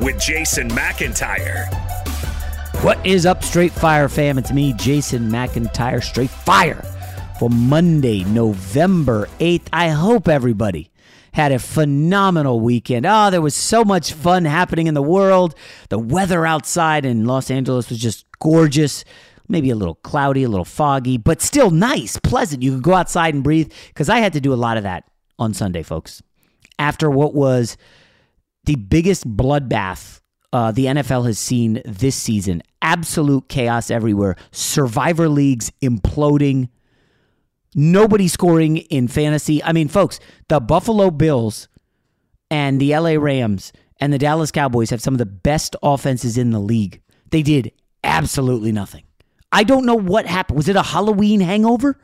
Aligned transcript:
with 0.00 0.18
Jason 0.18 0.68
McIntyre. 0.70 1.72
What 2.82 3.04
is 3.06 3.26
up, 3.26 3.44
Straight 3.44 3.72
Fire 3.72 4.08
fam? 4.08 4.38
It's 4.38 4.52
me, 4.52 4.72
Jason 4.74 5.30
McIntyre, 5.30 6.02
Straight 6.02 6.30
Fire 6.30 6.82
for 7.38 7.48
Monday, 7.48 8.24
November 8.24 9.28
8th. 9.38 9.68
I 9.72 9.88
hope 9.88 10.28
everybody 10.28 10.90
had 11.32 11.52
a 11.52 11.58
phenomenal 11.58 12.60
weekend. 12.60 13.06
Oh, 13.06 13.30
there 13.30 13.40
was 13.40 13.54
so 13.54 13.84
much 13.84 14.12
fun 14.12 14.44
happening 14.44 14.86
in 14.86 14.94
the 14.94 15.02
world. 15.02 15.54
The 15.88 15.98
weather 15.98 16.46
outside 16.46 17.04
in 17.04 17.24
Los 17.24 17.50
Angeles 17.50 17.88
was 17.88 17.98
just 17.98 18.26
gorgeous. 18.38 19.04
Maybe 19.48 19.70
a 19.70 19.76
little 19.76 19.96
cloudy, 19.96 20.42
a 20.42 20.48
little 20.48 20.64
foggy, 20.64 21.18
but 21.18 21.42
still 21.42 21.70
nice, 21.70 22.18
pleasant. 22.18 22.62
You 22.62 22.72
could 22.74 22.82
go 22.82 22.94
outside 22.94 23.34
and 23.34 23.44
breathe 23.44 23.72
because 23.88 24.08
I 24.08 24.18
had 24.18 24.32
to 24.32 24.40
do 24.40 24.52
a 24.52 24.56
lot 24.56 24.76
of 24.76 24.82
that 24.82 25.04
on 25.38 25.54
Sunday, 25.54 25.82
folks. 25.82 26.22
After 26.78 27.10
what 27.10 27.34
was 27.34 27.76
the 28.64 28.76
biggest 28.76 29.28
bloodbath 29.36 30.20
uh, 30.52 30.70
the 30.70 30.86
NFL 30.86 31.26
has 31.26 31.38
seen 31.38 31.82
this 31.84 32.14
season. 32.14 32.62
Absolute 32.80 33.48
chaos 33.48 33.90
everywhere. 33.90 34.36
Survivor 34.52 35.28
leagues 35.28 35.72
imploding. 35.82 36.68
Nobody 37.74 38.28
scoring 38.28 38.76
in 38.76 39.08
fantasy. 39.08 39.62
I 39.64 39.72
mean, 39.72 39.88
folks, 39.88 40.20
the 40.48 40.60
Buffalo 40.60 41.10
Bills 41.10 41.68
and 42.50 42.80
the 42.80 42.96
LA 42.96 43.14
Rams 43.14 43.72
and 43.98 44.12
the 44.12 44.18
Dallas 44.18 44.52
Cowboys 44.52 44.90
have 44.90 45.02
some 45.02 45.14
of 45.14 45.18
the 45.18 45.26
best 45.26 45.74
offenses 45.82 46.38
in 46.38 46.50
the 46.50 46.60
league. 46.60 47.00
They 47.30 47.42
did 47.42 47.72
absolutely 48.04 48.70
nothing. 48.70 49.02
I 49.50 49.64
don't 49.64 49.86
know 49.86 49.96
what 49.96 50.26
happened. 50.26 50.56
Was 50.56 50.68
it 50.68 50.76
a 50.76 50.82
Halloween 50.82 51.40
hangover? 51.40 51.98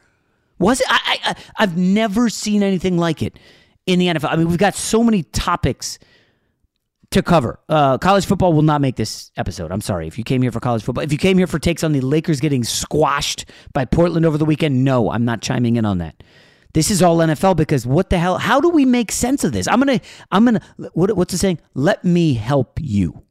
Was 0.59 0.81
it? 0.81 0.87
I, 0.88 1.19
I, 1.25 1.34
I've 1.56 1.77
never 1.77 2.28
seen 2.28 2.65
anything 2.65 2.98
like 2.98 3.22
it 3.22 3.38
in 3.87 4.00
the 4.00 4.06
NFL. 4.06 4.32
I 4.32 4.37
mean, 4.37 4.48
we've 4.48 4.59
got 4.59 4.75
so 4.75 5.04
many 5.04 5.22
topics 5.22 5.98
to 7.10 7.22
cover. 7.22 7.59
Uh, 7.69 7.98
college 7.98 8.25
football 8.25 8.53
will 8.53 8.62
not 8.62 8.81
make 8.81 8.97
this 8.97 9.31
episode. 9.37 9.72
I'm 9.72 9.81
sorry. 9.81 10.06
If 10.06 10.16
you 10.16 10.25
came 10.25 10.43
here 10.43 10.53
for 10.53 10.60
college 10.60 10.82
football, 10.82 11.03
if 11.03 11.12
you 11.12 11.19
came 11.19 11.38
here 11.38 11.47
for 11.47 11.59
takes 11.59 11.82
on 11.82 11.93
the 11.93 12.00
Lakers 12.00 12.41
getting 12.41 12.65
squashed 12.65 13.47
by 13.72 13.84
Portland 13.84 14.25
over 14.25 14.38
the 14.38 14.44
weekend, 14.44 14.84
no, 14.84 15.10
I'm 15.10 15.25
not 15.25 15.43
chiming 15.43 15.76
in 15.76 15.84
on 15.84 15.98
that. 15.98 16.22
This 16.72 16.91
is 16.91 17.03
all 17.03 17.19
NFL 17.19 17.56
because 17.56 17.84
what 17.84 18.10
the 18.10 18.19
hell? 18.19 18.38
How 18.38 18.60
do 18.60 18.69
we 18.69 18.84
make 18.84 19.10
sense 19.10 19.43
of 19.43 19.53
this? 19.53 19.66
I'm 19.66 19.81
gonna, 19.81 20.00
I'm 20.31 20.44
gonna. 20.44 20.60
What, 20.93 21.16
what's 21.16 21.32
the 21.32 21.38
saying? 21.38 21.60
Let 21.75 22.04
me 22.04 22.34
help 22.34 22.78
you. 22.81 23.25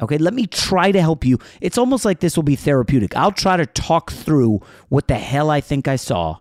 Okay, 0.00 0.18
let 0.18 0.32
me 0.34 0.46
try 0.46 0.90
to 0.90 1.00
help 1.00 1.24
you. 1.24 1.38
It's 1.60 1.78
almost 1.78 2.04
like 2.04 2.20
this 2.20 2.36
will 2.36 2.42
be 2.42 2.56
therapeutic. 2.56 3.14
I'll 3.16 3.32
try 3.32 3.56
to 3.58 3.66
talk 3.66 4.10
through 4.10 4.60
what 4.88 5.08
the 5.08 5.14
hell 5.16 5.50
I 5.50 5.60
think 5.60 5.86
I 5.86 5.96
saw. 5.96 6.38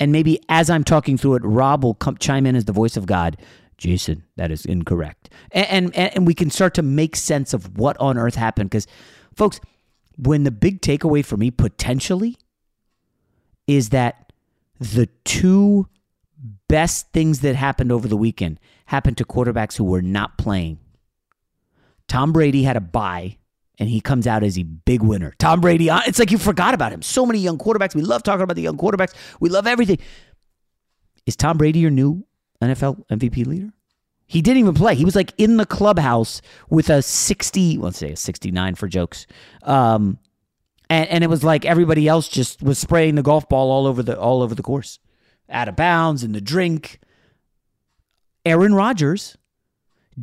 And 0.00 0.12
maybe 0.12 0.40
as 0.48 0.70
I'm 0.70 0.82
talking 0.82 1.18
through 1.18 1.34
it, 1.34 1.42
Rob 1.44 1.84
will 1.84 1.94
come, 1.94 2.16
chime 2.16 2.46
in 2.46 2.56
as 2.56 2.64
the 2.64 2.72
voice 2.72 2.96
of 2.96 3.04
God 3.04 3.36
Jason, 3.80 4.24
that 4.36 4.50
is 4.50 4.64
incorrect. 4.66 5.30
And, 5.50 5.94
and, 5.96 6.14
and 6.14 6.26
we 6.26 6.34
can 6.34 6.50
start 6.50 6.74
to 6.74 6.82
make 6.82 7.16
sense 7.16 7.52
of 7.54 7.78
what 7.78 7.96
on 7.98 8.18
earth 8.18 8.36
happened. 8.36 8.70
Because, 8.70 8.86
folks, 9.34 9.58
when 10.16 10.44
the 10.44 10.50
big 10.50 10.82
takeaway 10.82 11.24
for 11.24 11.36
me 11.36 11.50
potentially 11.50 12.36
is 13.66 13.88
that 13.88 14.32
the 14.78 15.08
two 15.24 15.88
best 16.68 17.10
things 17.12 17.40
that 17.40 17.56
happened 17.56 17.90
over 17.90 18.06
the 18.06 18.16
weekend 18.16 18.60
happened 18.86 19.16
to 19.16 19.24
quarterbacks 19.24 19.76
who 19.76 19.84
were 19.84 20.02
not 20.02 20.36
playing. 20.36 20.78
Tom 22.06 22.32
Brady 22.32 22.62
had 22.62 22.76
a 22.76 22.80
bye 22.80 23.38
and 23.78 23.88
he 23.88 24.00
comes 24.00 24.26
out 24.26 24.42
as 24.42 24.58
a 24.58 24.62
big 24.62 25.02
winner. 25.02 25.34
Tom 25.38 25.60
Brady, 25.60 25.88
uh, 25.88 26.00
it's 26.06 26.18
like 26.18 26.30
you 26.30 26.38
forgot 26.38 26.74
about 26.74 26.92
him. 26.92 27.00
So 27.00 27.24
many 27.24 27.38
young 27.38 27.56
quarterbacks. 27.56 27.94
We 27.94 28.02
love 28.02 28.22
talking 28.22 28.42
about 28.42 28.56
the 28.56 28.62
young 28.62 28.76
quarterbacks. 28.76 29.14
We 29.40 29.48
love 29.48 29.66
everything. 29.66 29.98
Is 31.24 31.36
Tom 31.36 31.56
Brady 31.56 31.78
your 31.78 31.90
new 31.90 32.26
NFL 32.60 33.04
MVP 33.08 33.46
leader? 33.46 33.72
He 34.26 34.42
didn't 34.42 34.58
even 34.58 34.74
play. 34.74 34.94
He 34.94 35.04
was 35.04 35.16
like 35.16 35.32
in 35.38 35.56
the 35.56 35.66
clubhouse 35.66 36.40
with 36.68 36.88
a 36.88 37.02
60, 37.02 37.78
let's 37.78 37.98
say 37.98 38.12
a 38.12 38.16
69 38.16 38.76
for 38.76 38.86
jokes. 38.86 39.26
Um, 39.62 40.18
and, 40.88 41.08
and 41.08 41.24
it 41.24 41.26
was 41.26 41.42
like 41.42 41.64
everybody 41.64 42.06
else 42.06 42.28
just 42.28 42.62
was 42.62 42.78
spraying 42.78 43.16
the 43.16 43.22
golf 43.22 43.48
ball 43.48 43.70
all 43.70 43.86
over 43.86 44.02
the 44.02 44.18
all 44.18 44.42
over 44.42 44.54
the 44.54 44.62
course. 44.62 44.98
Out 45.48 45.68
of 45.68 45.76
bounds 45.76 46.22
in 46.22 46.32
the 46.32 46.40
drink. 46.40 47.00
Aaron 48.46 48.72
Rodgers 48.72 49.36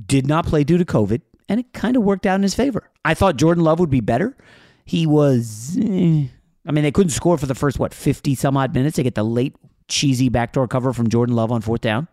did 0.05 0.25
not 0.25 0.45
play 0.45 0.63
due 0.63 0.77
to 0.77 0.85
COVID, 0.85 1.21
and 1.49 1.59
it 1.59 1.73
kind 1.73 1.97
of 1.97 2.03
worked 2.03 2.25
out 2.25 2.35
in 2.35 2.43
his 2.43 2.55
favor. 2.55 2.89
I 3.03 3.13
thought 3.13 3.35
Jordan 3.35 3.63
Love 3.63 3.79
would 3.79 3.89
be 3.89 4.01
better. 4.01 4.37
He 4.85 5.05
was 5.05 5.77
eh, 5.81 6.27
I 6.67 6.71
mean, 6.71 6.83
they 6.83 6.91
couldn't 6.91 7.11
score 7.11 7.37
for 7.37 7.45
the 7.45 7.55
first 7.55 7.79
what, 7.79 7.93
50 7.93 8.35
some 8.35 8.57
odd 8.57 8.73
minutes. 8.73 8.97
They 8.97 9.03
get 9.03 9.15
the 9.15 9.23
late 9.23 9.55
cheesy 9.87 10.27
backdoor 10.29 10.67
cover 10.67 10.91
from 10.91 11.09
Jordan 11.09 11.35
Love 11.35 11.51
on 11.51 11.61
fourth 11.61 11.81
down. 11.81 12.07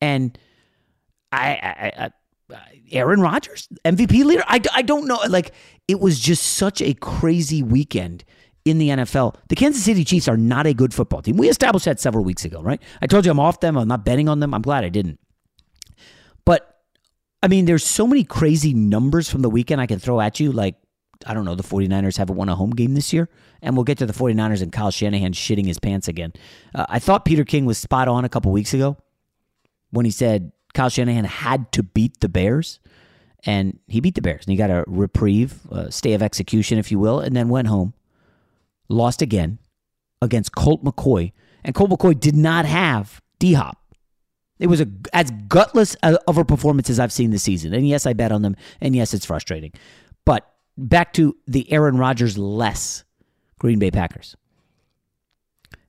And 0.00 0.38
I, 1.32 1.48
I, 1.48 2.04
I 2.04 2.10
Aaron 2.90 3.20
Rodgers, 3.20 3.68
MVP 3.84 4.24
leader. 4.24 4.44
I, 4.46 4.60
I 4.72 4.82
don't 4.82 5.06
know. 5.06 5.20
Like, 5.28 5.52
it 5.86 6.00
was 6.00 6.18
just 6.18 6.54
such 6.54 6.80
a 6.80 6.94
crazy 6.94 7.62
weekend 7.62 8.24
in 8.64 8.78
the 8.78 8.88
NFL. 8.88 9.36
The 9.48 9.56
Kansas 9.56 9.84
City 9.84 10.04
Chiefs 10.04 10.28
are 10.28 10.36
not 10.36 10.66
a 10.66 10.74
good 10.74 10.94
football 10.94 11.22
team. 11.22 11.36
We 11.36 11.48
established 11.48 11.84
that 11.84 12.00
several 12.00 12.24
weeks 12.24 12.44
ago, 12.44 12.62
right? 12.62 12.80
I 13.02 13.06
told 13.06 13.24
you 13.24 13.30
I'm 13.30 13.40
off 13.40 13.60
them. 13.60 13.76
I'm 13.76 13.88
not 13.88 14.04
betting 14.04 14.28
on 14.28 14.40
them. 14.40 14.54
I'm 14.54 14.62
glad 14.62 14.84
I 14.84 14.88
didn't. 14.88 15.18
But, 16.44 16.80
I 17.42 17.48
mean, 17.48 17.66
there's 17.66 17.84
so 17.84 18.06
many 18.06 18.24
crazy 18.24 18.72
numbers 18.72 19.28
from 19.28 19.42
the 19.42 19.50
weekend 19.50 19.80
I 19.80 19.86
can 19.86 19.98
throw 19.98 20.20
at 20.20 20.40
you. 20.40 20.52
Like, 20.52 20.76
I 21.26 21.34
don't 21.34 21.44
know, 21.44 21.54
the 21.54 21.62
49ers 21.62 22.16
haven't 22.16 22.36
won 22.36 22.48
a 22.48 22.54
home 22.54 22.70
game 22.70 22.94
this 22.94 23.12
year. 23.12 23.28
And 23.60 23.76
we'll 23.76 23.84
get 23.84 23.98
to 23.98 24.06
the 24.06 24.12
49ers 24.12 24.62
and 24.62 24.72
Kyle 24.72 24.90
Shanahan 24.90 25.32
shitting 25.32 25.66
his 25.66 25.78
pants 25.78 26.08
again. 26.08 26.32
Uh, 26.74 26.86
I 26.88 26.98
thought 26.98 27.24
Peter 27.24 27.44
King 27.44 27.66
was 27.66 27.76
spot 27.76 28.08
on 28.08 28.24
a 28.24 28.28
couple 28.28 28.52
weeks 28.52 28.72
ago 28.72 28.96
when 29.90 30.04
he 30.04 30.10
said 30.10 30.52
Kyle 30.74 30.90
Shanahan 30.90 31.24
had 31.24 31.72
to 31.72 31.82
beat 31.82 32.20
the 32.20 32.28
Bears, 32.28 32.80
and 33.44 33.78
he 33.86 34.00
beat 34.00 34.14
the 34.14 34.22
Bears, 34.22 34.44
and 34.44 34.52
he 34.52 34.56
got 34.56 34.70
a 34.70 34.84
reprieve, 34.86 35.60
a 35.70 35.90
stay 35.92 36.12
of 36.12 36.22
execution, 36.22 36.78
if 36.78 36.90
you 36.90 36.98
will, 36.98 37.20
and 37.20 37.36
then 37.36 37.48
went 37.48 37.68
home, 37.68 37.94
lost 38.88 39.22
again 39.22 39.58
against 40.20 40.54
Colt 40.54 40.84
McCoy, 40.84 41.32
and 41.64 41.74
Colt 41.74 41.90
McCoy 41.90 42.18
did 42.18 42.36
not 42.36 42.64
have 42.64 43.20
D 43.38 43.54
Hop. 43.54 43.78
It 44.58 44.66
was 44.66 44.80
a 44.80 44.88
as 45.12 45.30
gutless 45.46 45.94
of 46.02 46.36
a 46.36 46.44
performance 46.44 46.90
as 46.90 46.98
I've 46.98 47.12
seen 47.12 47.30
this 47.30 47.44
season, 47.44 47.72
and 47.72 47.86
yes, 47.86 48.06
I 48.06 48.12
bet 48.12 48.32
on 48.32 48.42
them, 48.42 48.56
and 48.80 48.94
yes, 48.96 49.14
it's 49.14 49.26
frustrating. 49.26 49.72
But 50.24 50.50
back 50.76 51.12
to 51.14 51.36
the 51.46 51.70
Aaron 51.72 51.96
Rodgers 51.96 52.36
less 52.36 53.04
Green 53.58 53.78
Bay 53.78 53.90
Packers. 53.90 54.36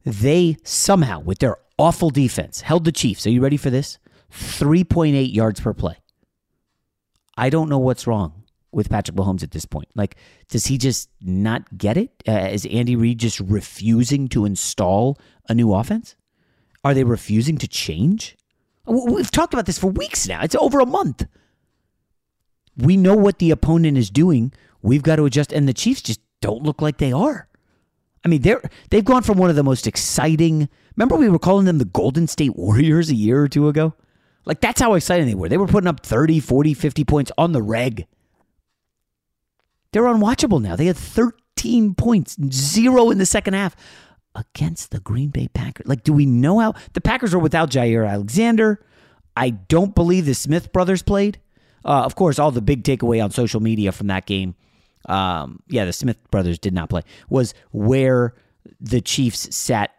They 0.06 0.57
somehow, 0.63 1.19
with 1.19 1.40
their 1.40 1.57
awful 1.80 2.10
defense, 2.12 2.62
held 2.62 2.86
the 2.86 2.92
Chiefs. 2.92 3.26
Are 3.26 3.31
you 3.31 3.42
ready 3.42 3.58
for 3.58 3.72
this? 3.72 3.98
3.8 4.31 5.34
yards 5.34 5.62
per 5.62 5.74
play. 5.74 5.96
I 7.36 7.50
don't 7.50 7.70
know 7.70 7.80
what's 7.80 8.06
wrong 8.06 8.44
with 8.72 8.90
Patrick 8.90 9.18
Mahomes 9.18 9.42
at 9.42 9.52
this 9.52 9.66
point. 9.66 9.88
Like, 9.96 10.18
does 10.50 10.68
he 10.68 10.78
just 10.78 11.10
not 11.22 11.78
get 11.78 11.98
it? 11.98 12.12
Uh, 12.28 12.50
is 12.52 12.68
Andy 12.68 12.96
Reid 12.96 13.20
just 13.20 13.40
refusing 13.40 14.28
to 14.30 14.46
install 14.46 15.18
a 15.48 15.56
new 15.56 15.74
offense? 15.74 16.16
Are 16.84 16.94
they 16.94 17.04
refusing 17.04 17.58
to 17.58 17.68
change? 17.68 18.38
We've 18.86 19.32
talked 19.32 19.54
about 19.54 19.66
this 19.66 19.80
for 19.80 19.88
weeks 19.88 20.28
now. 20.28 20.42
It's 20.44 20.56
over 20.56 20.80
a 20.80 20.86
month. 20.86 21.25
We 22.78 22.98
know 22.98 23.16
what 23.16 23.40
the 23.40 23.52
opponent 23.52 23.98
is 23.98 24.10
doing. 24.10 24.54
We've 24.82 25.04
got 25.04 25.18
to 25.18 25.25
adjust, 25.25 25.52
and 25.52 25.68
the 25.68 25.74
Chiefs 25.74 26.02
just 26.02 26.22
don't 26.42 26.64
look 26.64 26.82
like 26.82 26.98
they 26.98 27.12
are. 27.12 27.49
I 28.24 28.27
mean, 28.27 28.42
they're 28.42 28.62
they've 28.89 29.06
gone 29.06 29.24
from 29.24 29.38
one 29.38 29.50
of 29.50 29.56
the 29.56 29.63
most 29.63 29.88
exciting. 29.88 30.69
Remember, 30.95 31.16
we 31.16 31.30
were 31.30 31.39
calling 31.39 31.66
them 31.66 31.77
the 31.77 31.86
Golden 31.86 32.27
State 32.27 32.56
Warriors 32.56 33.10
a 33.10 33.16
year 33.16 33.42
or 33.42 33.48
two 33.48 33.68
ago. 33.68 33.94
Like 34.45 34.62
that's 34.62 34.81
how 34.81 34.94
exciting 34.94 35.27
they 35.27 35.36
were. 35.36 35.50
They 35.50 35.57
were 35.57 35.68
putting 35.68 35.88
up 35.88 36.06
30, 36.06 36.39
40, 36.39 36.74
50 36.74 37.04
points 37.04 37.31
on 37.38 37.51
the 37.51 37.62
reg. 37.62 38.07
They're 39.92 40.04
unwatchable 40.04 40.62
now. 40.62 40.75
They 40.75 40.86
had 40.86 40.98
13 40.98 41.95
points, 41.95 42.38
zero 42.51 43.10
in 43.10 43.18
the 43.18 43.25
second 43.25 43.54
half 43.54 43.75
against 44.36 44.92
the 44.92 45.00
Green 45.00 45.30
Bay 45.30 45.48
Packers. 45.48 45.88
Like, 45.88 46.04
do 46.04 46.13
we 46.13 46.25
know 46.25 46.60
how 46.60 46.74
the 46.94 47.01
Packers 47.01 47.33
are 47.33 47.39
without 47.39 47.72
Jaire 47.72 48.10
Alexander? 48.10 48.83
I 49.36 49.51
don't 49.51 49.95
believe 49.95 50.25
the 50.25 50.36
Smith 50.36 50.72
brothers 50.72 51.01
played. 51.01 51.39
Uh, 51.83 52.04
of 52.04 52.15
course, 52.15 52.39
all 52.39 52.51
the 52.51 52.62
big 52.62 52.83
takeaway 52.83 53.24
on 53.24 53.31
social 53.31 53.62
media 53.62 53.92
from 53.92 54.07
that 54.07 54.25
game, 54.25 54.56
um, 55.07 55.60
yeah, 55.68 55.86
the 55.86 55.94
Smith 55.94 56.18
brothers 56.31 56.60
did 56.60 56.74
not 56.74 56.90
play, 56.90 57.01
was 57.30 57.54
where 57.72 58.34
the 58.80 59.01
Chiefs 59.01 59.56
sat 59.56 59.92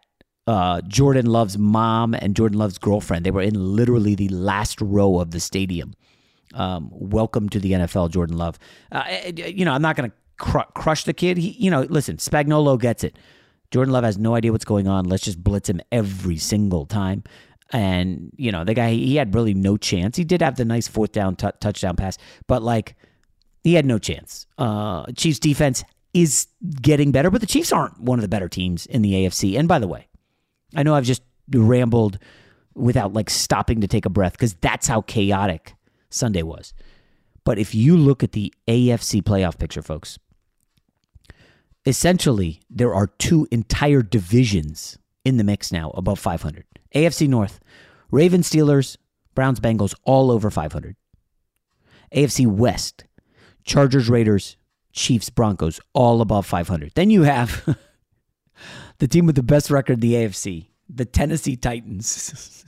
uh, 0.46 0.80
Jordan 0.82 1.26
Love's 1.26 1.58
mom 1.58 2.14
and 2.14 2.34
Jordan 2.34 2.58
Love's 2.58 2.78
girlfriend. 2.78 3.24
They 3.24 3.30
were 3.30 3.42
in 3.42 3.54
literally 3.54 4.14
the 4.14 4.28
last 4.28 4.80
row 4.80 5.20
of 5.20 5.30
the 5.30 5.40
stadium. 5.40 5.94
Um, 6.54 6.88
welcome 6.90 7.48
to 7.50 7.60
the 7.60 7.72
NFL, 7.72 8.10
Jordan 8.10 8.36
Love. 8.36 8.58
Uh, 8.90 9.04
eh, 9.06 9.32
eh, 9.36 9.46
you 9.46 9.64
know, 9.64 9.72
I'm 9.72 9.82
not 9.82 9.94
going 9.94 10.10
to 10.10 10.16
cr- 10.38 10.72
crush 10.74 11.04
the 11.04 11.12
kid. 11.12 11.38
He, 11.38 11.50
you 11.50 11.70
know, 11.70 11.82
listen, 11.82 12.16
Spagnuolo 12.16 12.80
gets 12.80 13.04
it. 13.04 13.16
Jordan 13.70 13.92
Love 13.92 14.02
has 14.02 14.18
no 14.18 14.34
idea 14.34 14.50
what's 14.50 14.64
going 14.64 14.88
on. 14.88 15.04
Let's 15.04 15.22
just 15.22 15.42
blitz 15.42 15.68
him 15.68 15.80
every 15.92 16.38
single 16.38 16.86
time. 16.86 17.22
And 17.72 18.32
you 18.36 18.50
know, 18.50 18.64
the 18.64 18.74
guy 18.74 18.90
he 18.90 19.14
had 19.14 19.32
really 19.32 19.54
no 19.54 19.76
chance. 19.76 20.16
He 20.16 20.24
did 20.24 20.42
have 20.42 20.56
the 20.56 20.64
nice 20.64 20.88
fourth 20.88 21.12
down 21.12 21.36
t- 21.36 21.46
touchdown 21.60 21.94
pass, 21.94 22.18
but 22.48 22.64
like 22.64 22.96
he 23.62 23.74
had 23.74 23.84
no 23.84 23.98
chance. 23.98 24.46
Uh, 24.58 25.06
Chiefs 25.16 25.38
defense 25.38 25.84
is 26.14 26.48
getting 26.80 27.12
better, 27.12 27.30
but 27.30 27.40
the 27.40 27.46
Chiefs 27.46 27.72
aren't 27.72 28.00
one 28.00 28.18
of 28.18 28.22
the 28.22 28.28
better 28.28 28.48
teams 28.48 28.86
in 28.86 29.02
the 29.02 29.12
AFC. 29.12 29.58
And 29.58 29.68
by 29.68 29.78
the 29.78 29.88
way, 29.88 30.08
I 30.74 30.82
know 30.82 30.94
I've 30.94 31.04
just 31.04 31.22
rambled 31.52 32.18
without 32.74 33.12
like 33.12 33.30
stopping 33.30 33.80
to 33.80 33.88
take 33.88 34.06
a 34.06 34.10
breath 34.10 34.32
because 34.32 34.54
that's 34.54 34.86
how 34.86 35.02
chaotic 35.02 35.74
Sunday 36.08 36.42
was. 36.42 36.72
But 37.44 37.58
if 37.58 37.74
you 37.74 37.96
look 37.96 38.22
at 38.22 38.32
the 38.32 38.52
AFC 38.68 39.22
playoff 39.22 39.58
picture, 39.58 39.82
folks, 39.82 40.18
essentially 41.86 42.60
there 42.68 42.94
are 42.94 43.06
two 43.06 43.48
entire 43.50 44.02
divisions 44.02 44.98
in 45.24 45.36
the 45.36 45.44
mix 45.44 45.72
now 45.72 45.90
above 45.90 46.18
500. 46.18 46.64
AFC 46.94 47.28
North, 47.28 47.60
Ravens, 48.10 48.50
Steelers, 48.50 48.96
Browns, 49.34 49.60
Bengals, 49.60 49.94
all 50.04 50.30
over 50.30 50.50
500. 50.50 50.96
AFC 52.14 52.46
West, 52.46 53.04
Chargers, 53.70 54.10
Raiders, 54.10 54.56
Chiefs, 54.92 55.30
Broncos, 55.30 55.78
all 55.92 56.22
above 56.22 56.44
500. 56.44 56.90
Then 56.96 57.08
you 57.08 57.22
have 57.22 57.78
the 58.98 59.06
team 59.06 59.26
with 59.26 59.36
the 59.36 59.44
best 59.44 59.70
record 59.70 60.00
the 60.00 60.14
AFC, 60.14 60.66
the 60.88 61.04
Tennessee 61.04 61.54
Titans. 61.54 62.64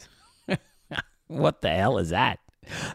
what 1.27 1.61
the 1.61 1.71
hell 1.71 1.99
is 1.99 2.11
that? 2.11 2.39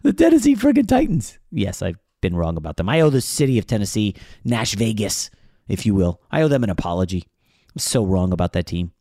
The 0.03 0.13
Tennessee 0.13 0.55
friggin' 0.55 0.87
Titans. 0.87 1.37
Yes, 1.51 1.81
I've 1.81 1.97
been 2.21 2.37
wrong 2.37 2.55
about 2.55 2.77
them. 2.77 2.87
I 2.87 3.01
owe 3.01 3.09
the 3.09 3.19
city 3.19 3.59
of 3.59 3.67
Tennessee, 3.67 4.15
Nash 4.45 4.75
Vegas, 4.75 5.29
if 5.67 5.85
you 5.85 5.93
will. 5.93 6.21
I 6.31 6.43
owe 6.43 6.47
them 6.47 6.63
an 6.63 6.69
apology. 6.69 7.25
I'm 7.75 7.79
so 7.79 8.05
wrong 8.05 8.31
about 8.31 8.53
that 8.53 8.67
team. 8.67 8.93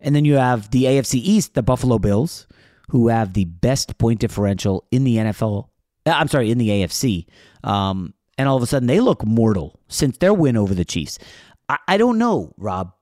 And 0.00 0.14
then 0.14 0.24
you 0.24 0.36
have 0.36 0.70
the 0.70 0.84
AFC 0.84 1.14
East, 1.16 1.54
the 1.54 1.64
Buffalo 1.64 1.98
Bills, 1.98 2.46
who 2.90 3.08
have 3.08 3.32
the 3.32 3.46
best 3.46 3.98
point 3.98 4.20
differential 4.20 4.86
in 4.92 5.02
the 5.02 5.16
NFL. 5.16 5.66
Uh, 6.06 6.10
I'm 6.10 6.28
sorry, 6.28 6.52
in 6.52 6.58
the 6.58 6.68
AFC. 6.68 7.26
Um, 7.64 8.14
and 8.40 8.48
all 8.48 8.56
of 8.56 8.62
a 8.62 8.66
sudden, 8.66 8.86
they 8.86 9.00
look 9.00 9.22
mortal 9.22 9.78
since 9.88 10.16
their 10.16 10.32
win 10.32 10.56
over 10.56 10.72
the 10.72 10.84
Chiefs. 10.84 11.18
I, 11.68 11.76
I 11.86 11.98
don't 11.98 12.16
know, 12.16 12.54
Rob. 12.56 12.94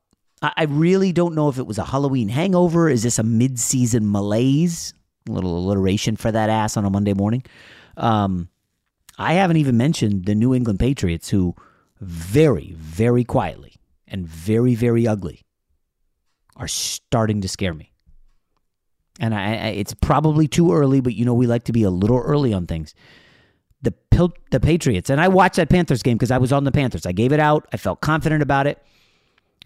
I 0.42 0.64
really 0.68 1.12
don't 1.12 1.36
know 1.36 1.48
if 1.48 1.58
it 1.58 1.66
was 1.66 1.78
a 1.78 1.84
Halloween 1.84 2.28
hangover. 2.28 2.88
Is 2.88 3.04
this 3.04 3.20
a 3.20 3.22
mid-season 3.22 4.10
malaise? 4.10 4.94
A 5.28 5.32
little 5.32 5.56
alliteration 5.56 6.16
for 6.16 6.32
that 6.32 6.50
ass 6.50 6.76
on 6.76 6.84
a 6.84 6.90
Monday 6.90 7.12
morning. 7.12 7.44
Um, 7.96 8.48
I 9.16 9.34
haven't 9.34 9.58
even 9.58 9.76
mentioned 9.76 10.24
the 10.24 10.34
New 10.34 10.54
England 10.54 10.80
Patriots, 10.80 11.28
who 11.28 11.54
very, 12.00 12.72
very 12.76 13.22
quietly 13.22 13.74
and 14.08 14.26
very, 14.26 14.74
very 14.74 15.06
ugly 15.06 15.44
are 16.56 16.68
starting 16.68 17.42
to 17.42 17.48
scare 17.48 17.74
me. 17.74 17.92
And 19.20 19.34
I, 19.34 19.54
I, 19.54 19.68
it's 19.68 19.94
probably 19.94 20.48
too 20.48 20.72
early, 20.72 21.00
but 21.00 21.14
you 21.14 21.24
know 21.24 21.34
we 21.34 21.46
like 21.46 21.64
to 21.64 21.72
be 21.72 21.84
a 21.84 21.90
little 21.90 22.18
early 22.18 22.52
on 22.52 22.66
things. 22.66 22.92
The 23.82 23.94
the 24.50 24.58
Patriots, 24.58 25.10
and 25.10 25.20
I 25.20 25.28
watched 25.28 25.56
that 25.56 25.68
Panthers 25.68 26.02
game 26.02 26.16
because 26.16 26.32
I 26.32 26.38
was 26.38 26.52
on 26.52 26.64
the 26.64 26.72
Panthers. 26.72 27.06
I 27.06 27.12
gave 27.12 27.32
it 27.32 27.38
out. 27.38 27.68
I 27.72 27.76
felt 27.76 28.00
confident 28.00 28.42
about 28.42 28.66
it. 28.66 28.82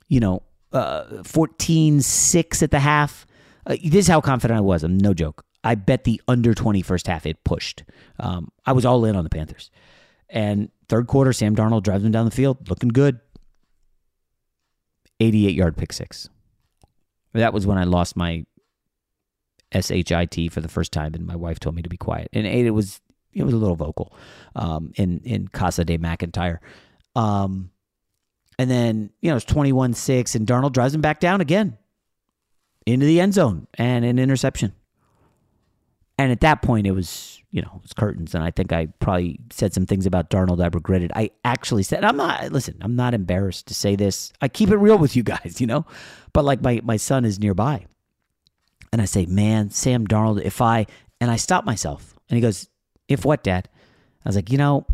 You 0.09 0.21
know, 0.21 0.43
uh, 0.73 1.23
14 1.25 2.03
6 2.03 2.63
at 2.63 2.71
the 2.71 2.81
half. 2.81 3.27
Uh, 3.67 3.77
this 3.83 4.05
is 4.05 4.09
how 4.09 4.21
confident 4.21 4.59
I 4.59 4.61
was. 4.61 4.83
I'm 4.83 4.99
no 4.99 5.15
joke. 5.15 5.45
I 5.65 5.75
bet 5.77 6.05
the 6.05 6.21
under 6.29 6.55
20 6.55 6.83
first 6.83 7.07
half 7.07 7.25
it 7.25 7.43
pushed. 7.45 7.85
Um, 8.19 8.51
I 8.67 8.73
was 8.73 8.85
all 8.85 9.05
in 9.05 9.17
on 9.17 9.25
the 9.25 9.31
Panthers. 9.31 9.71
And 10.29 10.71
third 10.89 11.07
quarter, 11.07 11.33
Sam 11.33 11.55
Darnold 11.55 11.83
drives 11.83 12.03
them 12.03 12.13
down 12.13 12.25
the 12.25 12.31
field, 12.31 12.69
looking 12.69 12.89
good. 12.89 13.21
88 15.21 15.55
yard 15.55 15.77
pick 15.77 15.93
six. 15.93 16.29
That 17.33 17.53
was 17.53 17.67
when 17.67 17.79
I 17.79 17.85
lost 17.85 18.17
my 18.17 18.45
SHIT 19.73 20.53
for 20.53 20.61
the 20.61 20.69
first 20.69 20.93
time, 20.93 21.15
and 21.15 21.27
my 21.27 21.37
wife 21.37 21.61
told 21.61 21.77
me 21.77 21.83
to 21.83 21.89
be 21.89 21.97
quiet. 21.97 22.29
And 22.33 22.47
it 22.47 22.73
was 22.73 23.01
it 23.33 23.45
was 23.45 23.55
a 23.55 23.59
little 23.59 23.77
vocal 23.77 24.15
um, 24.55 24.93
in 24.97 25.21
in 25.25 25.49
Casa 25.49 25.85
de 25.85 25.99
McIntyre. 25.99 26.59
Um, 27.15 27.71
and 28.59 28.71
then, 28.71 29.11
you 29.21 29.31
know, 29.31 29.37
it's 29.37 29.45
21 29.45 29.95
6, 29.95 30.35
and 30.35 30.47
Darnold 30.47 30.73
drives 30.73 30.95
him 30.95 31.01
back 31.01 31.21
down 31.21 31.41
again 31.41 31.79
into 32.87 33.07
the 33.07 33.21
end 33.21 33.35
zone 33.35 33.67
and 33.75 34.05
an 34.05 34.19
interception. 34.19 34.73
And 36.19 36.31
at 36.31 36.41
that 36.41 36.63
point, 36.63 36.87
it 36.87 36.93
was, 36.93 37.41
you 37.51 37.63
know, 37.63 37.73
it 37.77 37.83
was 37.83 37.93
curtains. 37.93 38.35
And 38.35 38.45
I 38.45 38.51
think 38.51 38.73
I 38.73 38.87
probably 39.01 39.41
said 39.51 39.73
some 39.73 39.87
things 39.87 40.07
about 40.07 40.31
Darnold 40.31 40.63
I 40.63 40.69
regretted. 40.69 41.11
I 41.15 41.31
actually 41.45 41.83
said, 41.83 42.05
I'm 42.05 42.17
not, 42.17 42.53
listen, 42.53 42.77
I'm 42.81 42.95
not 42.95 43.15
embarrassed 43.15 43.67
to 43.69 43.75
say 43.75 43.97
this. 43.97 44.33
I 44.41 44.49
keep 44.49 44.71
it 44.71 44.77
real 44.77 44.99
with 44.99 45.17
you 45.17 45.23
guys, 45.23 45.57
you 45.61 45.67
know? 45.67 45.87
But 46.33 46.45
like 46.45 46.63
my, 46.63 46.81
my 46.85 46.97
son 46.97 47.25
is 47.25 47.41
nearby. 47.41 47.87
And 48.93 49.01
I 49.01 49.07
say, 49.07 49.27
man, 49.27 49.71
Sam 49.71 50.07
Darnold, 50.07 50.43
if 50.43 50.61
I, 50.61 50.87
and 51.21 51.31
I 51.31 51.37
stop 51.37 51.65
myself. 51.65 52.15
And 52.29 52.37
he 52.37 52.43
goes, 52.43 52.69
if 53.13 53.25
what, 53.25 53.43
dad? 53.43 53.69
I 54.25 54.29
was 54.29 54.37
like, 54.37 54.51
you 54.51 54.59
know, 54.59 54.87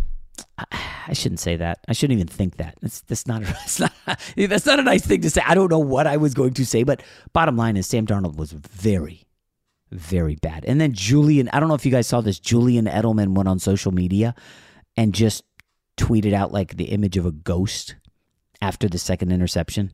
I 0.58 1.12
shouldn't 1.12 1.40
say 1.40 1.56
that. 1.56 1.78
I 1.88 1.92
shouldn't 1.92 2.18
even 2.18 2.28
think 2.28 2.56
that. 2.56 2.76
That's 2.80 3.00
that's 3.02 3.26
not, 3.26 3.42
that's 3.44 3.80
not 3.80 3.92
that's 4.36 4.66
not 4.66 4.78
a 4.78 4.82
nice 4.82 5.06
thing 5.06 5.20
to 5.22 5.30
say. 5.30 5.42
I 5.46 5.54
don't 5.54 5.70
know 5.70 5.78
what 5.78 6.06
I 6.06 6.16
was 6.16 6.34
going 6.34 6.54
to 6.54 6.66
say, 6.66 6.82
but 6.82 7.02
bottom 7.32 7.56
line 7.56 7.76
is 7.76 7.86
Sam 7.86 8.06
Darnold 8.06 8.36
was 8.36 8.52
very, 8.52 9.26
very 9.90 10.36
bad. 10.36 10.64
And 10.64 10.80
then 10.80 10.92
Julian, 10.92 11.48
I 11.52 11.60
don't 11.60 11.68
know 11.68 11.74
if 11.74 11.86
you 11.86 11.92
guys 11.92 12.06
saw 12.06 12.20
this. 12.20 12.38
Julian 12.38 12.86
Edelman 12.86 13.34
went 13.34 13.48
on 13.48 13.58
social 13.58 13.92
media 13.92 14.34
and 14.96 15.14
just 15.14 15.44
tweeted 15.96 16.32
out 16.32 16.52
like 16.52 16.76
the 16.76 16.86
image 16.86 17.16
of 17.16 17.26
a 17.26 17.32
ghost 17.32 17.96
after 18.60 18.88
the 18.88 18.98
second 18.98 19.32
interception. 19.32 19.92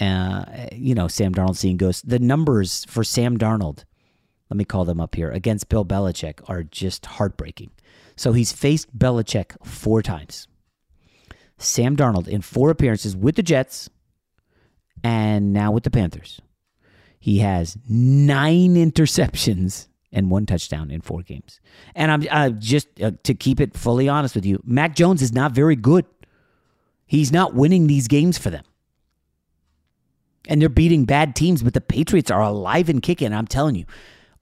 Uh, 0.00 0.44
you 0.72 0.94
know, 0.94 1.08
Sam 1.08 1.34
Darnold 1.34 1.56
seeing 1.56 1.76
ghosts. 1.78 2.02
The 2.02 2.18
numbers 2.18 2.84
for 2.86 3.02
Sam 3.02 3.38
Darnold, 3.38 3.84
let 4.50 4.56
me 4.56 4.64
call 4.64 4.84
them 4.84 5.00
up 5.00 5.14
here, 5.14 5.30
against 5.30 5.68
Bill 5.68 5.84
Belichick 5.84 6.40
are 6.48 6.62
just 6.62 7.06
heartbreaking. 7.06 7.70
So 8.16 8.32
he's 8.32 8.52
faced 8.52 8.96
Belichick 8.96 9.56
four 9.64 10.02
times. 10.02 10.46
Sam 11.58 11.96
Darnold 11.96 12.28
in 12.28 12.42
four 12.42 12.70
appearances 12.70 13.16
with 13.16 13.36
the 13.36 13.42
Jets 13.42 13.90
and 15.02 15.52
now 15.52 15.72
with 15.72 15.84
the 15.84 15.90
Panthers. 15.90 16.40
He 17.18 17.38
has 17.38 17.76
nine 17.88 18.74
interceptions 18.76 19.88
and 20.12 20.30
one 20.30 20.46
touchdown 20.46 20.90
in 20.90 21.00
four 21.00 21.22
games. 21.22 21.60
And 21.94 22.10
I'm 22.10 22.60
just 22.60 22.88
uh, 23.02 23.12
to 23.24 23.34
keep 23.34 23.60
it 23.60 23.76
fully 23.76 24.08
honest 24.08 24.34
with 24.34 24.46
you, 24.46 24.62
Mac 24.64 24.94
Jones 24.94 25.22
is 25.22 25.32
not 25.32 25.52
very 25.52 25.76
good. 25.76 26.06
He's 27.06 27.32
not 27.32 27.54
winning 27.54 27.86
these 27.86 28.08
games 28.08 28.38
for 28.38 28.50
them. 28.50 28.64
And 30.48 30.62
they're 30.62 30.68
beating 30.68 31.04
bad 31.04 31.34
teams, 31.34 31.62
but 31.62 31.74
the 31.74 31.80
Patriots 31.80 32.30
are 32.30 32.40
alive 32.40 32.88
and 32.88 33.02
kicking. 33.02 33.32
I'm 33.32 33.48
telling 33.48 33.74
you, 33.74 33.84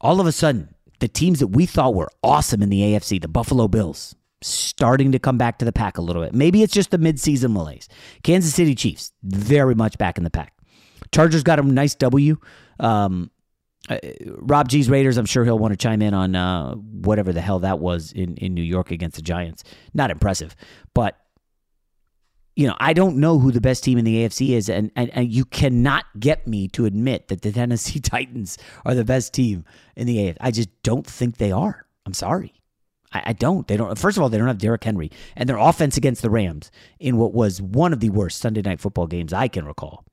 all 0.00 0.20
of 0.20 0.26
a 0.26 0.32
sudden, 0.32 0.74
the 1.00 1.08
teams 1.08 1.40
that 1.40 1.48
we 1.48 1.66
thought 1.66 1.94
were 1.94 2.10
awesome 2.22 2.62
in 2.62 2.70
the 2.70 2.80
AFC, 2.80 3.20
the 3.20 3.28
Buffalo 3.28 3.68
Bills, 3.68 4.14
starting 4.42 5.12
to 5.12 5.18
come 5.18 5.38
back 5.38 5.58
to 5.58 5.64
the 5.64 5.72
pack 5.72 5.98
a 5.98 6.02
little 6.02 6.22
bit. 6.22 6.34
Maybe 6.34 6.62
it's 6.62 6.72
just 6.72 6.90
the 6.90 6.98
midseason 6.98 7.52
malaise. 7.52 7.88
Kansas 8.22 8.54
City 8.54 8.74
Chiefs, 8.74 9.12
very 9.22 9.74
much 9.74 9.98
back 9.98 10.18
in 10.18 10.24
the 10.24 10.30
pack. 10.30 10.52
Chargers 11.12 11.42
got 11.42 11.58
a 11.58 11.62
nice 11.62 11.94
W. 11.96 12.36
Um, 12.80 13.30
uh, 13.88 13.98
Rob 14.26 14.68
G's 14.68 14.88
Raiders, 14.88 15.18
I'm 15.18 15.26
sure 15.26 15.44
he'll 15.44 15.58
want 15.58 15.72
to 15.72 15.76
chime 15.76 16.00
in 16.00 16.14
on 16.14 16.34
uh, 16.34 16.74
whatever 16.74 17.32
the 17.32 17.40
hell 17.40 17.60
that 17.60 17.78
was 17.78 18.12
in, 18.12 18.36
in 18.36 18.54
New 18.54 18.62
York 18.62 18.90
against 18.90 19.16
the 19.16 19.22
Giants. 19.22 19.62
Not 19.92 20.10
impressive, 20.10 20.56
but 20.94 21.18
you 22.56 22.66
know, 22.66 22.76
I 22.78 22.92
don't 22.92 23.16
know 23.16 23.38
who 23.38 23.50
the 23.50 23.60
best 23.60 23.82
team 23.82 23.98
in 23.98 24.04
the 24.04 24.24
AFC 24.24 24.50
is, 24.50 24.68
and, 24.68 24.90
and, 24.94 25.10
and 25.10 25.32
you 25.32 25.44
cannot 25.44 26.04
get 26.18 26.46
me 26.46 26.68
to 26.68 26.84
admit 26.84 27.28
that 27.28 27.42
the 27.42 27.52
Tennessee 27.52 28.00
Titans 28.00 28.58
are 28.84 28.94
the 28.94 29.04
best 29.04 29.32
team 29.34 29.64
in 29.96 30.06
the 30.06 30.18
AFC. 30.18 30.36
I 30.40 30.50
just 30.50 30.70
don't 30.82 31.06
think 31.06 31.38
they 31.38 31.52
are. 31.52 31.86
I'm 32.06 32.14
sorry. 32.14 32.54
I, 33.12 33.22
I 33.26 33.32
don't. 33.32 33.66
They 33.66 33.76
don't. 33.76 33.98
First 33.98 34.16
of 34.16 34.22
all, 34.22 34.28
they 34.28 34.38
don't 34.38 34.48
have 34.48 34.58
Derrick 34.58 34.84
Henry, 34.84 35.10
and 35.36 35.48
their 35.48 35.56
offense 35.56 35.96
against 35.96 36.22
the 36.22 36.30
Rams 36.30 36.70
in 36.98 37.16
what 37.16 37.32
was 37.34 37.60
one 37.60 37.92
of 37.92 38.00
the 38.00 38.10
worst 38.10 38.38
Sunday 38.40 38.62
night 38.62 38.80
football 38.80 39.06
games 39.06 39.32
I 39.32 39.48
can 39.48 39.64
recall. 39.64 40.04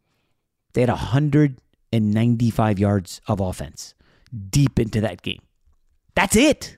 They 0.73 0.81
had 0.81 0.89
195 0.89 2.79
yards 2.79 3.21
of 3.27 3.39
offense 3.39 3.93
deep 4.49 4.79
into 4.79 5.01
that 5.01 5.21
game. 5.21 5.41
That's 6.15 6.35
it. 6.35 6.77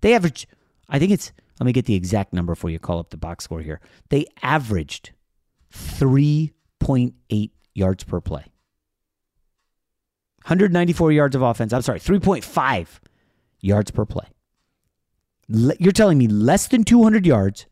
They 0.00 0.14
average, 0.14 0.46
I 0.88 0.98
think 0.98 1.12
it's 1.12 1.32
let 1.58 1.66
me 1.66 1.72
get 1.72 1.86
the 1.86 1.94
exact 1.94 2.32
number 2.32 2.54
for 2.54 2.70
you. 2.70 2.78
Call 2.78 2.98
up 2.98 3.10
the 3.10 3.16
box 3.16 3.44
score 3.44 3.60
here. 3.60 3.80
They 4.10 4.26
averaged 4.42 5.10
3.8 5.72 7.50
yards 7.74 8.04
per 8.04 8.20
play. 8.20 8.44
194 10.44 11.12
yards 11.12 11.36
of 11.36 11.42
offense. 11.42 11.72
I'm 11.72 11.82
sorry, 11.82 12.00
3.5 12.00 13.00
yards 13.60 13.90
per 13.90 14.06
play. 14.06 14.26
You're 15.48 15.92
telling 15.92 16.18
me 16.18 16.28
less 16.28 16.68
than 16.68 16.84
200 16.84 17.26
yards, 17.26 17.66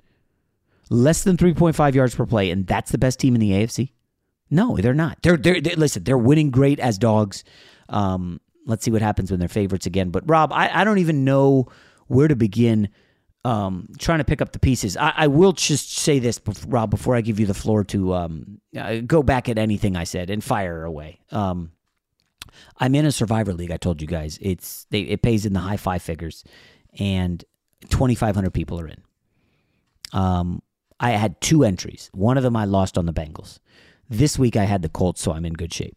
less 0.90 1.22
than 1.24 1.36
3.5 1.36 1.94
yards 1.94 2.14
per 2.14 2.26
play, 2.26 2.50
and 2.50 2.66
that's 2.66 2.90
the 2.90 2.98
best 2.98 3.20
team 3.20 3.34
in 3.34 3.40
the 3.40 3.52
AFC? 3.52 3.92
No, 4.50 4.76
they're 4.76 4.94
not. 4.94 5.18
They're, 5.22 5.36
they're, 5.36 5.60
they're 5.60 5.76
listen, 5.76 6.04
they're 6.04 6.18
winning 6.18 6.50
great 6.50 6.78
as 6.80 6.98
dogs. 6.98 7.44
Um, 7.88 8.40
let's 8.66 8.84
see 8.84 8.90
what 8.90 9.02
happens 9.02 9.30
when 9.30 9.40
they're 9.40 9.48
favorites 9.48 9.86
again. 9.86 10.10
But 10.10 10.28
Rob, 10.28 10.52
I, 10.52 10.70
I 10.80 10.84
don't 10.84 10.98
even 10.98 11.24
know 11.24 11.68
where 12.06 12.28
to 12.28 12.36
begin 12.36 12.88
um, 13.46 13.86
trying 13.98 14.18
to 14.18 14.24
pick 14.24 14.42
up 14.42 14.50
the 14.50 14.58
pieces. 14.58 14.96
I, 14.96 15.12
I 15.16 15.26
will 15.28 15.52
just 15.52 15.98
say 15.98 16.18
this, 16.18 16.40
Rob, 16.66 16.90
before 16.90 17.14
I 17.14 17.20
give 17.20 17.38
you 17.38 17.46
the 17.46 17.54
floor 17.54 17.84
to 17.84 18.12
um, 18.12 18.60
uh, 18.76 18.96
go 19.06 19.22
back 19.22 19.48
at 19.48 19.56
anything 19.56 19.94
I 19.94 20.02
said 20.02 20.30
and 20.30 20.42
fire 20.42 20.84
away. 20.84 21.20
Um, 21.30 21.70
I'm 22.78 22.96
in 22.96 23.06
a 23.06 23.12
Survivor 23.12 23.52
League. 23.52 23.70
I 23.70 23.76
told 23.76 24.02
you 24.02 24.08
guys 24.08 24.36
it's 24.42 24.86
they, 24.90 25.02
it 25.02 25.22
pays 25.22 25.46
in 25.46 25.52
the 25.52 25.60
high 25.60 25.76
five 25.76 26.02
figures, 26.02 26.42
and 26.98 27.44
2,500 27.88 28.52
people 28.52 28.80
are 28.80 28.88
in. 28.88 29.00
Um, 30.12 30.60
I 30.98 31.10
had 31.10 31.40
two 31.40 31.62
entries. 31.62 32.10
One 32.12 32.36
of 32.36 32.42
them 32.42 32.56
I 32.56 32.64
lost 32.64 32.98
on 32.98 33.06
the 33.06 33.12
Bengals. 33.12 33.60
This 34.10 34.40
week 34.40 34.56
I 34.56 34.64
had 34.64 34.82
the 34.82 34.88
Colts, 34.88 35.22
so 35.22 35.32
I'm 35.32 35.44
in 35.44 35.52
good 35.52 35.72
shape. 35.72 35.96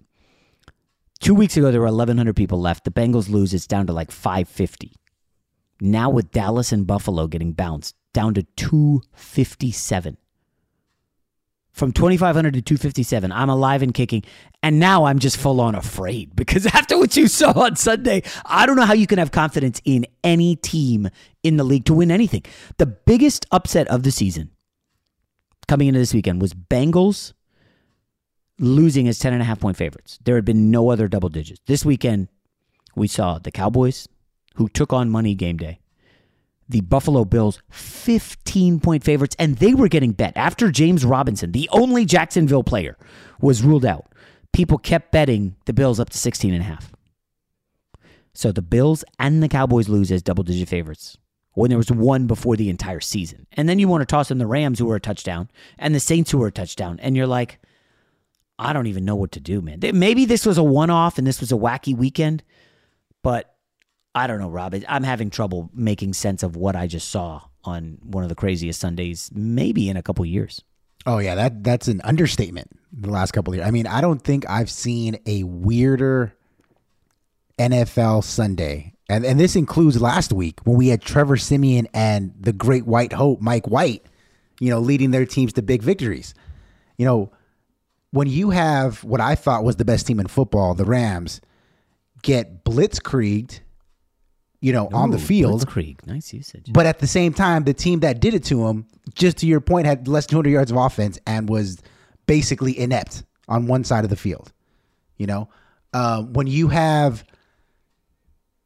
Two 1.19 1.33
weeks 1.33 1.57
ago 1.57 1.71
there 1.71 1.81
were 1.81 1.87
1,100 1.87 2.35
people 2.35 2.61
left. 2.61 2.83
The 2.83 2.91
Bengals 2.91 3.27
lose. 3.27 3.55
It's 3.55 3.65
down 3.65 3.87
to 3.87 3.93
like 3.93 4.11
550. 4.11 4.93
Now 5.81 6.09
with 6.09 6.31
Dallas 6.31 6.71
and 6.71 6.86
Buffalo 6.86 7.27
getting 7.27 7.53
bounced 7.53 7.95
down 8.13 8.33
to 8.33 8.43
257. 8.43 10.17
From 11.71 11.93
2,500 11.93 12.55
to 12.55 12.62
257, 12.62 13.31
I'm 13.31 13.50
alive 13.50 13.81
and 13.81 13.93
kicking. 13.93 14.24
And 14.62 14.79
now 14.79 15.05
I'm 15.05 15.19
just 15.19 15.38
full 15.38 15.62
on 15.62 15.75
afraid 15.75 16.36
because 16.36 16.65
after 16.74 16.98
what 16.98 17.15
you 17.15 17.27
saw 17.27 17.51
on 17.51 17.77
Sunday, 17.77 18.24
I 18.45 18.65
don't 18.65 18.75
know 18.75 18.86
how 18.86 18.93
you 18.93 19.07
can 19.07 19.17
have 19.17 19.31
confidence 19.31 19.81
in 19.86 20.05
any 20.21 20.57
team 20.57 21.07
in 21.41 21.55
the 21.55 21.63
league 21.63 21.86
to 21.86 21.93
win 21.93 22.12
anything. 22.12 22.43
The 22.77 22.86
biggest 22.86 23.45
upset 23.51 23.88
of 23.88 24.03
the 24.03 24.12
season 24.12 24.51
coming 25.69 25.88
into 25.88 26.00
this 26.00 26.13
weekend 26.13 26.41
was 26.41 26.53
Bengals 26.53 27.31
losing 28.59 29.07
as 29.07 29.17
10.5 29.19 29.59
point 29.62 29.77
favorites. 29.77 30.19
There 30.25 30.36
had 30.36 30.43
been 30.45 30.71
no 30.71 30.89
other 30.89 31.07
double 31.07 31.29
digits. 31.29 31.62
This 31.65 31.86
weekend, 31.86 32.27
we 32.95 33.07
saw 33.07 33.39
the 33.39 33.51
Cowboys, 33.51 34.09
who 34.55 34.67
took 34.69 34.93
on 34.93 35.09
money 35.09 35.35
game 35.35 35.57
day. 35.57 35.79
The 36.67 36.81
Buffalo 36.81 37.25
Bills, 37.25 37.61
15 37.71 38.79
point 38.79 39.03
favorites, 39.03 39.35
and 39.39 39.57
they 39.57 39.73
were 39.73 39.87
getting 39.87 40.11
bet. 40.11 40.33
After 40.35 40.71
James 40.71 41.03
Robinson, 41.03 41.51
the 41.51 41.67
only 41.71 42.05
Jacksonville 42.05 42.63
player, 42.63 42.95
was 43.41 43.63
ruled 43.63 43.85
out, 43.85 44.13
people 44.53 44.77
kept 44.77 45.11
betting 45.11 45.55
the 45.65 45.73
Bills 45.73 45.99
up 45.99 46.09
to 46.11 46.17
16 46.17 46.53
and 46.53 46.61
a 46.61 46.65
half. 46.65 46.91
So 48.33 48.51
the 48.51 48.61
Bills 48.61 49.03
and 49.17 49.41
the 49.41 49.49
Cowboys 49.49 49.89
lose 49.89 50.11
as 50.11 50.21
double 50.21 50.43
digit 50.43 50.69
favorites 50.69 51.17
when 51.53 51.69
there 51.69 51.77
was 51.77 51.91
one 51.91 52.27
before 52.27 52.55
the 52.55 52.69
entire 52.69 52.99
season. 52.99 53.47
And 53.53 53.67
then 53.67 53.79
you 53.79 53.87
want 53.87 54.01
to 54.01 54.05
toss 54.05 54.31
in 54.31 54.37
the 54.37 54.47
Rams, 54.47 54.79
who 54.79 54.85
were 54.85 54.95
a 54.95 55.01
touchdown, 55.01 55.49
and 55.77 55.93
the 55.93 55.99
Saints, 55.99 56.31
who 56.31 56.37
were 56.37 56.47
a 56.47 56.51
touchdown. 56.51 56.99
And 57.01 57.17
you're 57.17 57.27
like, 57.27 57.59
I 58.57 58.73
don't 58.73 58.87
even 58.87 59.05
know 59.05 59.15
what 59.15 59.31
to 59.33 59.39
do, 59.39 59.61
man. 59.61 59.79
Maybe 59.81 60.25
this 60.25 60.45
was 60.45 60.57
a 60.57 60.63
one 60.63 60.89
off 60.89 61.17
and 61.17 61.25
this 61.25 61.39
was 61.39 61.51
a 61.51 61.55
wacky 61.55 61.95
weekend, 61.95 62.43
but 63.23 63.55
I 64.15 64.27
don't 64.27 64.39
know, 64.39 64.49
Rob. 64.49 64.75
I'm 64.87 65.03
having 65.03 65.29
trouble 65.29 65.69
making 65.73 66.13
sense 66.13 66.43
of 66.43 66.55
what 66.55 66.75
I 66.75 66.87
just 66.87 67.09
saw 67.09 67.41
on 67.63 67.99
one 68.03 68.23
of 68.23 68.29
the 68.29 68.35
craziest 68.35 68.79
Sundays, 68.79 69.29
maybe 69.33 69.89
in 69.89 69.97
a 69.97 70.03
couple 70.03 70.25
years. 70.25 70.63
Oh 71.05 71.19
yeah, 71.19 71.35
that 71.35 71.63
that's 71.63 71.87
an 71.87 72.01
understatement. 72.03 72.71
The 72.91 73.09
last 73.09 73.31
couple 73.31 73.53
of 73.53 73.57
years. 73.57 73.67
I 73.67 73.71
mean, 73.71 73.87
I 73.87 74.01
don't 74.01 74.21
think 74.21 74.49
I've 74.49 74.69
seen 74.69 75.19
a 75.25 75.43
weirder 75.43 76.33
NFL 77.57 78.23
Sunday, 78.23 78.93
and 79.07 79.25
and 79.25 79.39
this 79.39 79.55
includes 79.55 80.01
last 80.01 80.33
week 80.33 80.59
when 80.63 80.75
we 80.75 80.87
had 80.87 81.01
Trevor 81.01 81.37
Siemian 81.37 81.87
and 81.93 82.33
the 82.39 82.53
Great 82.53 82.85
White 82.85 83.13
Hope, 83.13 83.41
Mike 83.41 83.67
White, 83.67 84.05
you 84.59 84.69
know, 84.69 84.79
leading 84.79 85.11
their 85.11 85.25
teams 85.25 85.53
to 85.53 85.61
big 85.61 85.83
victories. 85.83 86.33
You 86.97 87.05
know, 87.05 87.31
when 88.11 88.27
you 88.27 88.49
have 88.49 89.03
what 89.03 89.21
I 89.21 89.35
thought 89.35 89.63
was 89.63 89.75
the 89.77 89.85
best 89.85 90.07
team 90.07 90.19
in 90.19 90.27
football, 90.27 90.73
the 90.73 90.85
Rams, 90.85 91.41
get 92.23 92.65
blitzkrieged 92.65 93.59
you 94.61 94.73
know, 94.73 94.87
Ooh, 94.87 94.95
on 94.95 95.11
the 95.11 95.19
field. 95.19 95.65
Blitzkrieg, 95.65 96.05
nice 96.05 96.33
usage. 96.33 96.67
But 96.71 96.85
at 96.85 96.99
the 96.99 97.07
same 97.07 97.33
time, 97.33 97.63
the 97.63 97.73
team 97.73 98.01
that 98.01 98.19
did 98.19 98.33
it 98.33 98.43
to 98.45 98.67
him, 98.67 98.85
just 99.13 99.37
to 99.37 99.47
your 99.47 99.61
point, 99.61 99.85
had 99.85 100.07
less 100.07 100.25
than 100.25 100.31
200 100.31 100.49
yards 100.49 100.71
of 100.71 100.77
offense 100.77 101.19
and 101.25 101.49
was 101.49 101.77
basically 102.25 102.77
inept 102.77 103.23
on 103.47 103.67
one 103.67 103.83
side 103.83 104.03
of 104.03 104.09
the 104.09 104.15
field. 104.15 104.51
You 105.17 105.27
know, 105.27 105.49
uh, 105.93 106.23
when 106.23 106.47
you 106.47 106.67
have 106.69 107.23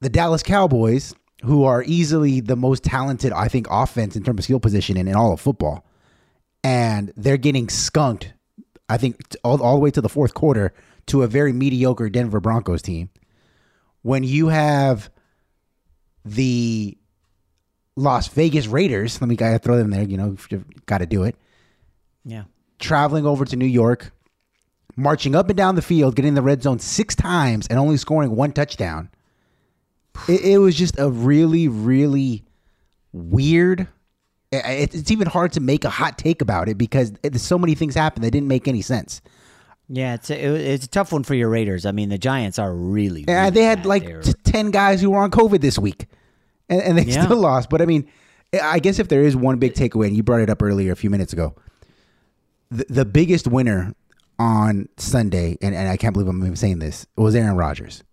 the 0.02 0.10
Dallas 0.10 0.44
Cowboys, 0.44 1.14
who 1.44 1.64
are 1.64 1.84
easily 1.84 2.40
the 2.40 2.56
most 2.56 2.84
talented, 2.84 3.32
I 3.32 3.48
think, 3.48 3.68
offense 3.70 4.16
in 4.16 4.24
terms 4.24 4.40
of 4.40 4.44
skill 4.46 4.60
position 4.60 4.98
in, 4.98 5.08
in 5.08 5.16
all 5.16 5.34
of 5.34 5.42
football, 5.42 5.86
and 6.64 7.12
they're 7.18 7.38
getting 7.38 7.70
skunked, 7.70 8.34
I 8.88 8.98
think, 8.98 9.36
all, 9.44 9.62
all 9.62 9.76
the 9.76 9.82
way 9.82 9.92
to 9.92 10.02
the 10.02 10.10
fourth 10.10 10.34
quarter 10.34 10.74
to 11.08 11.24
a 11.24 11.28
very 11.28 11.52
mediocre 11.52 12.10
Denver 12.10 12.40
Broncos 12.40 12.82
team. 12.82 13.10
When 14.04 14.24
you 14.24 14.48
have 14.48 15.10
the 16.26 16.98
Las 17.96 18.28
Vegas 18.30 18.68
Raiders. 18.68 19.22
Let 19.22 19.28
me 19.28 19.36
gotta 19.36 19.60
throw 19.60 19.78
them 19.78 19.92
there. 19.92 20.04
You 20.04 20.18
know, 20.18 20.38
got 20.86 21.00
to 21.00 21.06
do 21.06 21.24
it. 21.24 21.36
Yeah. 22.26 22.44
Traveling 22.80 23.26
over 23.26 23.46
to 23.46 23.56
New 23.56 23.66
York, 23.66 24.12
marching 24.96 25.36
up 25.36 25.50
and 25.50 25.58
down 25.58 25.76
the 25.76 25.82
field, 25.82 26.16
getting 26.16 26.34
the 26.34 26.42
red 26.42 26.64
zone 26.64 26.80
six 26.80 27.16
times, 27.16 27.68
and 27.68 27.80
only 27.80 27.98
scoring 27.98 28.36
one 28.36 28.52
touchdown. 28.52 29.10
It, 30.28 30.42
it 30.42 30.58
was 30.60 30.76
just 30.76 30.98
a 31.00 31.10
really, 31.10 31.68
really 31.68 32.44
weird. 33.12 33.88
It, 34.52 34.94
it's 34.94 35.12
even 35.12 35.28
hard 35.28 35.54
to 35.54 35.60
make 35.60 35.86
a 35.86 35.90
hot 35.90 36.18
take 36.18 36.42
about 36.42 36.70
it 36.70 36.78
because 36.78 37.14
it, 37.24 37.40
so 37.40 37.58
many 37.58 37.76
things 37.76 37.96
happened 37.96 38.24
that 38.24 38.32
didn't 38.32 38.48
make 38.48 38.68
any 38.68 38.82
sense. 38.82 39.22
Yeah, 39.90 40.14
it's 40.16 40.30
a, 40.30 40.36
it- 40.42 40.62
it's 40.62 40.86
a 40.86 40.90
tough 40.90 41.12
one 41.12 41.24
for 41.24 41.36
your 41.36 41.50
Raiders. 41.50 41.86
I 41.86 41.92
mean, 41.92 42.10
the 42.10 42.18
Giants 42.18 42.58
are 42.60 42.74
really. 42.74 43.26
Yeah, 43.28 43.42
really 43.42 43.52
they 43.52 43.64
had 43.64 43.80
bad. 43.80 43.86
like 43.86 44.04
They're- 44.06 44.22
ten 44.44 44.72
guys 44.72 45.02
who 45.02 45.12
were 45.12 45.20
on 45.20 45.32
COVID 45.32 45.62
this 45.62 45.78
week, 45.78 46.08
and, 46.70 46.82
and 46.82 46.98
they 46.98 47.04
Yeah. 47.12 47.26
still 47.26 47.38
lost. 47.38 47.70
But 47.70 47.82
I 47.82 47.86
mean, 47.86 48.08
I 48.62 48.80
guess 48.80 49.00
if 49.00 49.08
there 49.10 49.24
is 49.24 49.36
one 49.36 49.58
big 49.60 49.74
takeaway, 49.74 50.08
and 50.08 50.16
you 50.16 50.24
brought 50.24 50.42
it 50.42 50.50
up 50.50 50.62
earlier 50.62 50.92
a 50.92 50.96
few 50.96 51.10
minutes 51.10 51.34
ago, 51.34 51.56
the, 52.72 52.86
the 52.90 53.06
biggest 53.06 53.48
winner 53.48 53.94
on 54.40 54.88
Sunday, 54.98 55.58
and, 55.62 55.76
and 55.76 55.88
I 55.90 55.98
can't 55.98 56.14
believe 56.14 56.28
I'm 56.28 56.42
even 56.42 56.56
saying 56.56 56.80
this, 56.80 57.06
was 57.16 57.36
Aaron 57.36 57.56
Rodgers. 57.58 58.04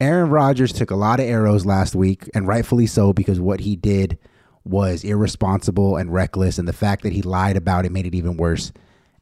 Aaron 0.00 0.28
Rodgers 0.30 0.72
took 0.72 0.90
a 0.90 0.96
lot 0.96 1.20
of 1.20 1.26
arrows 1.26 1.64
last 1.64 1.94
week, 1.94 2.28
and 2.34 2.46
rightfully 2.46 2.86
so, 2.86 3.12
because 3.12 3.40
what 3.40 3.60
he 3.60 3.76
did 3.76 4.18
was 4.64 5.04
irresponsible 5.04 5.96
and 5.96 6.12
reckless, 6.12 6.58
and 6.58 6.68
the 6.68 6.72
fact 6.72 7.02
that 7.02 7.12
he 7.12 7.22
lied 7.22 7.56
about 7.56 7.86
it 7.86 7.92
made 7.92 8.04
it 8.06 8.14
even 8.14 8.36
worse. 8.36 8.72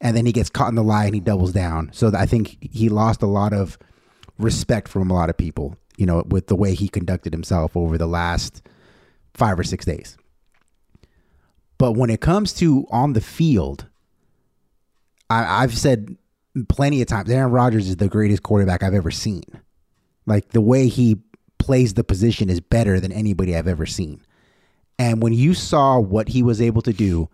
And 0.01 0.15
then 0.15 0.25
he 0.25 0.31
gets 0.31 0.49
caught 0.49 0.69
in 0.69 0.75
the 0.75 0.83
lie 0.83 1.05
and 1.05 1.15
he 1.15 1.21
doubles 1.21 1.53
down. 1.53 1.89
So 1.93 2.11
I 2.15 2.25
think 2.25 2.57
he 2.61 2.89
lost 2.89 3.21
a 3.21 3.27
lot 3.27 3.53
of 3.53 3.77
respect 4.37 4.87
from 4.87 5.09
a 5.09 5.13
lot 5.13 5.29
of 5.29 5.37
people, 5.37 5.77
you 5.97 6.05
know, 6.05 6.23
with 6.27 6.47
the 6.47 6.55
way 6.55 6.73
he 6.73 6.87
conducted 6.87 7.33
himself 7.33 7.75
over 7.75 7.97
the 7.97 8.07
last 8.07 8.61
five 9.33 9.57
or 9.57 9.63
six 9.63 9.85
days. 9.85 10.17
But 11.77 11.93
when 11.93 12.09
it 12.09 12.21
comes 12.21 12.53
to 12.53 12.85
on 12.89 13.13
the 13.13 13.21
field, 13.21 13.87
I, 15.29 15.63
I've 15.63 15.77
said 15.77 16.17
plenty 16.69 17.01
of 17.01 17.07
times 17.07 17.29
Aaron 17.29 17.51
Rodgers 17.51 17.87
is 17.89 17.97
the 17.97 18.07
greatest 18.07 18.43
quarterback 18.43 18.83
I've 18.83 18.93
ever 18.93 19.11
seen. 19.11 19.43
Like 20.25 20.49
the 20.49 20.61
way 20.61 20.87
he 20.87 21.17
plays 21.59 21.93
the 21.93 22.03
position 22.03 22.49
is 22.49 22.59
better 22.59 22.99
than 22.99 23.11
anybody 23.11 23.55
I've 23.55 23.67
ever 23.67 23.85
seen. 23.85 24.21
And 24.97 25.21
when 25.21 25.33
you 25.33 25.53
saw 25.53 25.99
what 25.99 26.29
he 26.29 26.41
was 26.41 26.61
able 26.61 26.81
to 26.83 26.93
do 26.93 27.29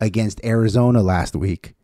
against 0.00 0.44
Arizona 0.44 1.02
last 1.02 1.34
week, 1.34 1.74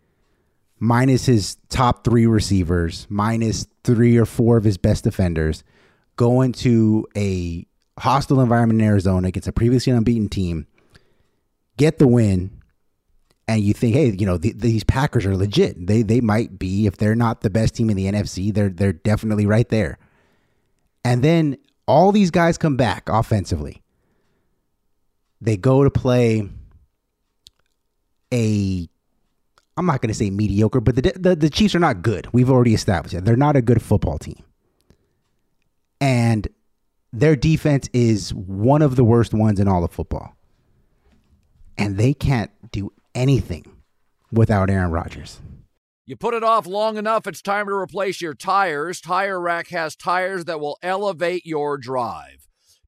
minus 0.79 1.27
his 1.27 1.57
top 1.69 2.05
three 2.05 2.27
receivers, 2.27 3.07
minus 3.09 3.67
three 3.85 4.17
or 4.17 4.27
four 4.27 4.57
of 4.57 4.65
his 4.65 4.77
best 4.77 5.05
defenders, 5.05 5.65
going 6.17 6.53
to 6.53 7.07
a 7.17 7.67
hostile 7.99 8.41
environment 8.41 8.81
in 8.81 8.87
Arizona 8.87 9.29
against 9.29 9.49
a 9.49 9.53
previously 9.53 9.93
unbeaten 9.93 10.29
team, 10.29 10.67
get 11.77 11.99
the 11.99 12.07
win, 12.07 12.51
and 13.47 13.63
you 13.63 13.75
think, 13.75 13.95
hey, 13.95 14.11
you 14.11 14.27
know, 14.27 14.39
th- 14.39 14.57
these 14.57 14.85
Packers 14.85 15.27
are 15.27 15.37
legit. 15.37 15.87
They 15.87 16.03
they 16.03 16.21
might 16.21 16.59
be 16.59 16.87
if 16.87 16.97
they're 16.97 17.15
not 17.15 17.43
the 17.43 17.51
best 17.51 17.75
team 17.75 17.91
in 17.91 17.97
the 17.97 18.07
NFC, 18.07 18.53
they're 18.53 18.71
they're 18.71 18.93
definitely 18.93 19.47
right 19.47 19.69
there. 19.69 19.99
And 21.05 21.23
then 21.23 21.59
all 21.87 22.13
these 22.13 22.31
guys 22.31 22.57
come 22.57 22.77
back 22.77 23.09
offensively. 23.09 23.83
They 25.41 25.59
go 25.59 25.85
to 25.85 25.91
play 25.91 26.49
a 28.33 28.89
I'm 29.77 29.87
not 29.87 30.01
going 30.01 30.09
to 30.09 30.15
say 30.15 30.31
mediocre, 30.31 30.81
but 30.81 30.95
the, 30.95 31.13
the 31.17 31.35
the 31.35 31.51
Chiefs 31.51 31.75
are 31.75 31.81
not 31.81 32.03
good. 32.03 32.29
We've 32.33 32.51
already 32.51 32.75
established 32.75 33.15
that. 33.15 33.25
They're 33.25 33.37
not 33.37 33.57
a 33.57 33.63
good 33.63 33.83
football 33.83 34.19
team. 34.19 34.43
And 36.01 36.49
their 37.13 37.37
defense 37.37 37.89
is 37.93 38.33
one 38.35 38.83
of 38.83 38.97
the 38.97 39.05
worst 39.05 39.33
ones 39.33 39.59
in 39.59 39.69
all 39.69 39.85
of 39.85 39.91
football. 39.91 40.35
And 41.79 41.97
they 41.97 42.15
can't 42.15 42.51
do 42.71 42.93
anything 43.15 43.65
without 44.31 44.71
Aaron 44.71 44.91
Rodgers. 44.91 45.41
You 46.07 46.17
put 46.17 46.35
it 46.35 46.45
off 46.45 46.67
long 46.67 46.99
enough, 46.99 47.27
it's 47.27 47.41
time 47.41 47.67
to 47.67 47.73
replace 47.73 48.21
your 48.21 48.35
tires. 48.35 49.01
Tire 49.01 49.41
Rack 49.41 49.69
has 49.69 49.97
tires 49.97 50.45
that 50.45 50.61
will 50.61 50.79
elevate 50.83 51.47
your 51.47 51.79
drive. 51.79 52.47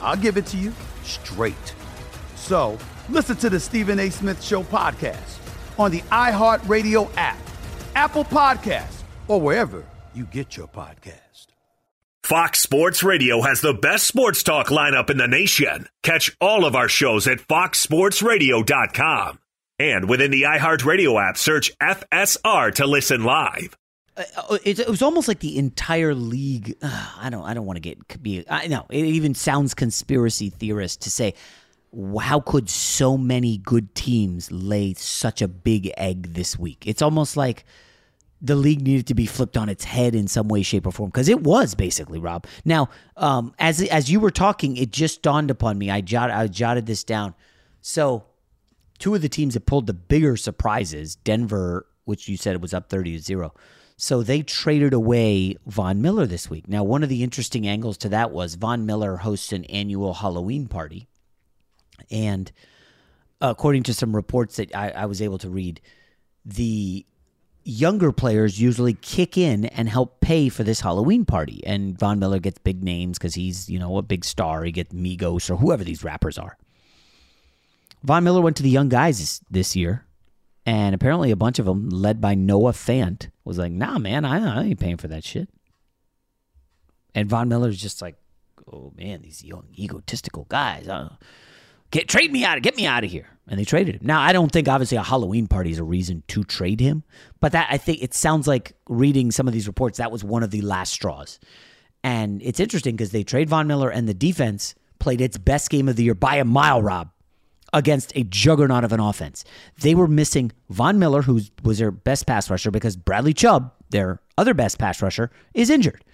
I'll 0.00 0.16
give 0.16 0.36
it 0.36 0.46
to 0.46 0.56
you 0.56 0.72
straight. 1.02 1.74
So 2.36 2.78
listen 3.08 3.36
to 3.36 3.50
the 3.50 3.60
Stephen 3.60 3.98
A. 3.98 4.10
Smith 4.10 4.42
Show 4.42 4.62
podcast 4.62 5.38
on 5.78 5.90
the 5.90 6.00
iHeartRadio 6.02 7.10
app, 7.16 7.38
Apple 7.94 8.24
Podcasts, 8.24 9.02
or 9.28 9.40
wherever 9.40 9.84
you 10.14 10.24
get 10.24 10.56
your 10.56 10.68
podcast. 10.68 11.46
Fox 12.22 12.58
Sports 12.58 13.04
Radio 13.04 13.40
has 13.42 13.60
the 13.60 13.74
best 13.74 14.04
sports 14.04 14.42
talk 14.42 14.66
lineup 14.66 15.10
in 15.10 15.16
the 15.16 15.28
nation. 15.28 15.86
Catch 16.02 16.36
all 16.40 16.64
of 16.64 16.74
our 16.74 16.88
shows 16.88 17.28
at 17.28 17.38
foxsportsradio.com. 17.38 19.38
And 19.78 20.08
within 20.08 20.30
the 20.30 20.42
iHeartRadio 20.42 21.28
app, 21.28 21.36
search 21.36 21.76
FSR 21.78 22.74
to 22.76 22.86
listen 22.86 23.22
live. 23.22 23.76
Uh, 24.16 24.58
it, 24.64 24.78
it 24.78 24.88
was 24.88 25.02
almost 25.02 25.28
like 25.28 25.40
the 25.40 25.58
entire 25.58 26.14
league. 26.14 26.74
Uh, 26.80 27.12
I 27.18 27.30
don't. 27.30 27.44
I 27.44 27.54
don't 27.54 27.66
want 27.66 27.76
to 27.76 27.80
get 27.80 28.22
be. 28.22 28.44
I 28.48 28.66
know 28.66 28.86
it 28.88 29.04
even 29.04 29.34
sounds 29.34 29.74
conspiracy 29.74 30.50
theorist 30.50 31.02
to 31.02 31.10
say, 31.10 31.34
how 32.20 32.40
could 32.40 32.68
so 32.68 33.16
many 33.16 33.58
good 33.58 33.94
teams 33.94 34.50
lay 34.50 34.94
such 34.94 35.40
a 35.42 35.48
big 35.48 35.92
egg 35.96 36.34
this 36.34 36.58
week? 36.58 36.84
It's 36.86 37.02
almost 37.02 37.36
like 37.36 37.64
the 38.40 38.56
league 38.56 38.82
needed 38.82 39.06
to 39.06 39.14
be 39.14 39.26
flipped 39.26 39.56
on 39.56 39.68
its 39.68 39.84
head 39.84 40.14
in 40.14 40.28
some 40.28 40.48
way, 40.48 40.62
shape, 40.62 40.86
or 40.86 40.92
form 40.92 41.10
because 41.10 41.28
it 41.28 41.42
was 41.42 41.74
basically 41.74 42.18
Rob. 42.18 42.46
Now, 42.64 42.90
um, 43.16 43.54
as 43.58 43.82
as 43.82 44.10
you 44.10 44.20
were 44.20 44.30
talking, 44.30 44.76
it 44.76 44.92
just 44.92 45.22
dawned 45.22 45.50
upon 45.50 45.78
me. 45.78 45.90
I 45.90 46.00
jot 46.00 46.30
I 46.30 46.46
jotted 46.48 46.86
this 46.86 47.04
down. 47.04 47.34
So, 47.80 48.24
two 48.98 49.14
of 49.14 49.22
the 49.22 49.28
teams 49.28 49.54
that 49.54 49.66
pulled 49.66 49.86
the 49.86 49.94
bigger 49.94 50.36
surprises, 50.36 51.16
Denver, 51.16 51.86
which 52.04 52.28
you 52.28 52.36
said 52.36 52.60
was 52.60 52.74
up 52.74 52.90
thirty 52.90 53.16
to 53.16 53.22
zero. 53.22 53.54
So 53.96 54.22
they 54.22 54.42
traded 54.42 54.92
away 54.92 55.56
Von 55.66 56.02
Miller 56.02 56.26
this 56.26 56.50
week. 56.50 56.68
Now, 56.68 56.84
one 56.84 57.02
of 57.02 57.08
the 57.08 57.22
interesting 57.22 57.66
angles 57.66 57.96
to 57.98 58.10
that 58.10 58.30
was 58.30 58.54
Von 58.54 58.84
Miller 58.84 59.16
hosts 59.16 59.52
an 59.52 59.64
annual 59.64 60.14
Halloween 60.14 60.68
party, 60.68 61.08
and 62.10 62.52
according 63.40 63.84
to 63.84 63.94
some 63.94 64.14
reports 64.14 64.56
that 64.56 64.74
I, 64.74 64.90
I 64.90 65.06
was 65.06 65.22
able 65.22 65.38
to 65.38 65.48
read, 65.48 65.80
the 66.44 67.04
younger 67.64 68.12
players 68.12 68.60
usually 68.60 68.94
kick 68.94 69.36
in 69.36 69.64
and 69.66 69.88
help 69.88 70.20
pay 70.20 70.48
for 70.48 70.62
this 70.62 70.80
Halloween 70.80 71.24
party. 71.24 71.66
And 71.66 71.98
Von 71.98 72.18
Miller 72.18 72.38
gets 72.38 72.58
big 72.58 72.82
names 72.82 73.18
because 73.18 73.34
he's, 73.34 73.68
you 73.68 73.78
know, 73.78 73.98
a 73.98 74.02
big 74.02 74.24
star. 74.24 74.62
He 74.62 74.70
gets 74.70 74.94
Migos 74.94 75.50
or 75.50 75.56
whoever 75.56 75.82
these 75.82 76.04
rappers 76.04 76.38
are. 76.38 76.56
Von 78.04 78.22
Miller 78.22 78.40
went 78.40 78.56
to 78.58 78.62
the 78.62 78.70
young 78.70 78.88
guys 78.88 79.18
this, 79.18 79.40
this 79.50 79.74
year, 79.74 80.05
and 80.66 80.94
apparently 80.96 81.30
a 81.30 81.36
bunch 81.36 81.60
of 81.60 81.64
them, 81.64 81.88
led 81.88 82.20
by 82.20 82.34
Noah 82.34 82.72
Fant, 82.72 83.30
was 83.44 83.56
like, 83.56 83.70
nah, 83.70 83.98
man, 83.98 84.24
I, 84.24 84.60
I 84.60 84.64
ain't 84.64 84.80
paying 84.80 84.96
for 84.96 85.06
that 85.06 85.22
shit. 85.22 85.48
And 87.14 87.30
Von 87.30 87.48
Miller's 87.48 87.80
just 87.80 88.02
like, 88.02 88.16
oh, 88.70 88.92
man, 88.96 89.22
these 89.22 89.44
young 89.44 89.68
egotistical 89.78 90.44
guys. 90.48 90.88
Uh, 90.88 91.14
get 91.92 92.08
trade 92.08 92.32
me 92.32 92.44
out, 92.44 92.60
get 92.62 92.76
me 92.76 92.84
out 92.84 93.04
of 93.04 93.10
here. 93.10 93.28
And 93.48 93.60
they 93.60 93.64
traded 93.64 93.94
him. 93.94 94.00
Now, 94.04 94.20
I 94.20 94.32
don't 94.32 94.50
think 94.50 94.66
obviously 94.68 94.98
a 94.98 95.04
Halloween 95.04 95.46
party 95.46 95.70
is 95.70 95.78
a 95.78 95.84
reason 95.84 96.24
to 96.28 96.42
trade 96.42 96.80
him, 96.80 97.04
but 97.40 97.52
that 97.52 97.68
I 97.70 97.78
think 97.78 98.02
it 98.02 98.12
sounds 98.12 98.48
like 98.48 98.72
reading 98.88 99.30
some 99.30 99.46
of 99.46 99.54
these 99.54 99.68
reports 99.68 99.98
that 99.98 100.10
was 100.10 100.24
one 100.24 100.42
of 100.42 100.50
the 100.50 100.62
last 100.62 100.92
straws. 100.92 101.38
And 102.02 102.42
it's 102.42 102.58
interesting 102.58 102.96
because 102.96 103.12
they 103.12 103.22
trade 103.22 103.48
Von 103.48 103.68
Miller 103.68 103.88
and 103.88 104.08
the 104.08 104.14
defense 104.14 104.74
played 104.98 105.20
its 105.20 105.38
best 105.38 105.70
game 105.70 105.88
of 105.88 105.94
the 105.94 106.02
year 106.02 106.14
by 106.14 106.36
a 106.36 106.44
mile, 106.44 106.82
Rob, 106.82 107.10
against 107.72 108.12
a 108.16 108.22
juggernaut 108.24 108.84
of 108.84 108.92
an 108.92 109.00
offense. 109.00 109.44
They 109.80 109.94
were 109.94 110.08
missing 110.08 110.52
Von 110.70 110.98
Miller, 110.98 111.22
who 111.22 111.40
was 111.62 111.78
their 111.78 111.90
best 111.90 112.26
pass 112.26 112.48
rusher, 112.50 112.70
because 112.70 112.96
Bradley 112.96 113.34
Chubb, 113.34 113.72
their 113.90 114.20
other 114.38 114.54
best 114.54 114.78
pass 114.78 115.02
rusher, 115.02 115.30
is 115.54 115.70
injured. 115.70 116.04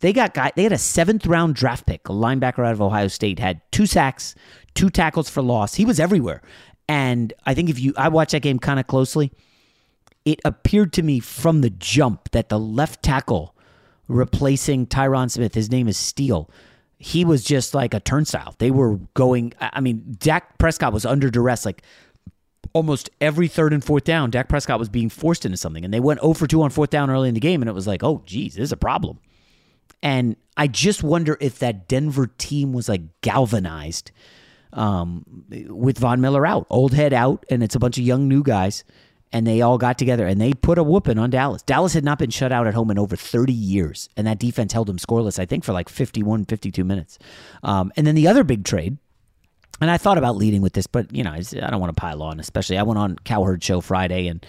They 0.00 0.12
got 0.12 0.34
guy. 0.34 0.52
They 0.54 0.62
had 0.62 0.72
a 0.72 0.78
seventh 0.78 1.26
round 1.26 1.54
draft 1.56 1.86
pick, 1.86 2.08
a 2.08 2.12
linebacker 2.12 2.64
out 2.64 2.72
of 2.72 2.80
Ohio 2.80 3.08
State, 3.08 3.38
had 3.38 3.60
two 3.72 3.86
sacks, 3.86 4.34
two 4.74 4.90
tackles 4.90 5.28
for 5.28 5.42
loss. 5.42 5.74
He 5.74 5.84
was 5.84 5.98
everywhere. 5.98 6.42
And 6.88 7.32
I 7.44 7.54
think 7.54 7.68
if 7.68 7.78
you, 7.78 7.92
I 7.96 8.08
watched 8.08 8.32
that 8.32 8.42
game 8.42 8.58
kind 8.58 8.80
of 8.80 8.86
closely, 8.86 9.32
it 10.24 10.40
appeared 10.44 10.92
to 10.94 11.02
me 11.02 11.20
from 11.20 11.60
the 11.60 11.70
jump 11.70 12.30
that 12.30 12.48
the 12.48 12.58
left 12.58 13.02
tackle 13.02 13.54
replacing 14.08 14.86
Tyron 14.86 15.30
Smith, 15.30 15.54
his 15.54 15.70
name 15.70 15.88
is 15.88 15.96
Steele, 15.96 16.50
he 16.98 17.24
was 17.24 17.44
just 17.44 17.74
like 17.74 17.94
a 17.94 18.00
turnstile. 18.00 18.54
They 18.58 18.70
were 18.70 18.96
going, 19.14 19.52
I 19.60 19.80
mean, 19.80 20.16
Dak 20.18 20.58
Prescott 20.58 20.92
was 20.92 21.06
under 21.06 21.30
duress 21.30 21.64
like 21.64 21.82
almost 22.72 23.08
every 23.20 23.48
third 23.48 23.72
and 23.72 23.84
fourth 23.84 24.04
down. 24.04 24.30
Dak 24.30 24.48
Prescott 24.48 24.78
was 24.78 24.88
being 24.88 25.08
forced 25.08 25.44
into 25.44 25.56
something, 25.56 25.84
and 25.84 25.94
they 25.94 26.00
went 26.00 26.20
0 26.20 26.34
for 26.34 26.46
2 26.46 26.62
on 26.62 26.70
fourth 26.70 26.90
down 26.90 27.08
early 27.08 27.28
in 27.28 27.34
the 27.34 27.40
game, 27.40 27.62
and 27.62 27.68
it 27.68 27.74
was 27.74 27.86
like, 27.86 28.02
oh, 28.02 28.22
geez, 28.26 28.54
this 28.54 28.64
is 28.64 28.72
a 28.72 28.76
problem. 28.76 29.18
And 30.02 30.36
I 30.56 30.66
just 30.66 31.02
wonder 31.02 31.36
if 31.40 31.58
that 31.60 31.88
Denver 31.88 32.26
team 32.38 32.72
was 32.72 32.88
like 32.88 33.20
galvanized 33.20 34.10
um, 34.72 35.44
with 35.68 35.98
Von 35.98 36.20
Miller 36.20 36.46
out, 36.46 36.66
old 36.68 36.94
head 36.94 37.12
out, 37.12 37.46
and 37.48 37.62
it's 37.62 37.74
a 37.74 37.80
bunch 37.80 37.98
of 37.98 38.04
young 38.04 38.28
new 38.28 38.42
guys, 38.42 38.84
and 39.32 39.46
they 39.46 39.60
all 39.60 39.78
got 39.78 39.98
together 39.98 40.26
and 40.26 40.40
they 40.40 40.52
put 40.52 40.78
a 40.78 40.82
whooping 40.82 41.18
on 41.18 41.30
Dallas. 41.30 41.62
Dallas 41.62 41.92
had 41.92 42.04
not 42.04 42.18
been 42.18 42.30
shut 42.30 42.52
out 42.52 42.66
at 42.66 42.74
home 42.74 42.90
in 42.90 42.98
over 42.98 43.16
30 43.16 43.52
years, 43.52 44.08
and 44.16 44.26
that 44.26 44.38
defense 44.38 44.72
held 44.72 44.88
them 44.88 44.98
scoreless, 44.98 45.38
I 45.38 45.46
think, 45.46 45.64
for 45.64 45.72
like 45.72 45.88
51, 45.88 46.46
52 46.46 46.84
minutes. 46.84 47.18
Um, 47.62 47.92
and 47.96 48.06
then 48.06 48.14
the 48.14 48.28
other 48.28 48.44
big 48.44 48.64
trade, 48.64 48.98
and 49.80 49.90
I 49.90 49.98
thought 49.98 50.18
about 50.18 50.36
leading 50.36 50.62
with 50.62 50.72
this, 50.72 50.86
but 50.86 51.14
you 51.14 51.22
know, 51.22 51.32
I 51.32 51.40
don't 51.40 51.80
want 51.80 51.94
to 51.94 52.00
pile 52.00 52.22
on, 52.22 52.40
especially 52.40 52.78
I 52.78 52.82
went 52.82 52.98
on 52.98 53.16
Cowherd 53.24 53.62
Show 53.62 53.80
Friday, 53.80 54.28
and 54.28 54.44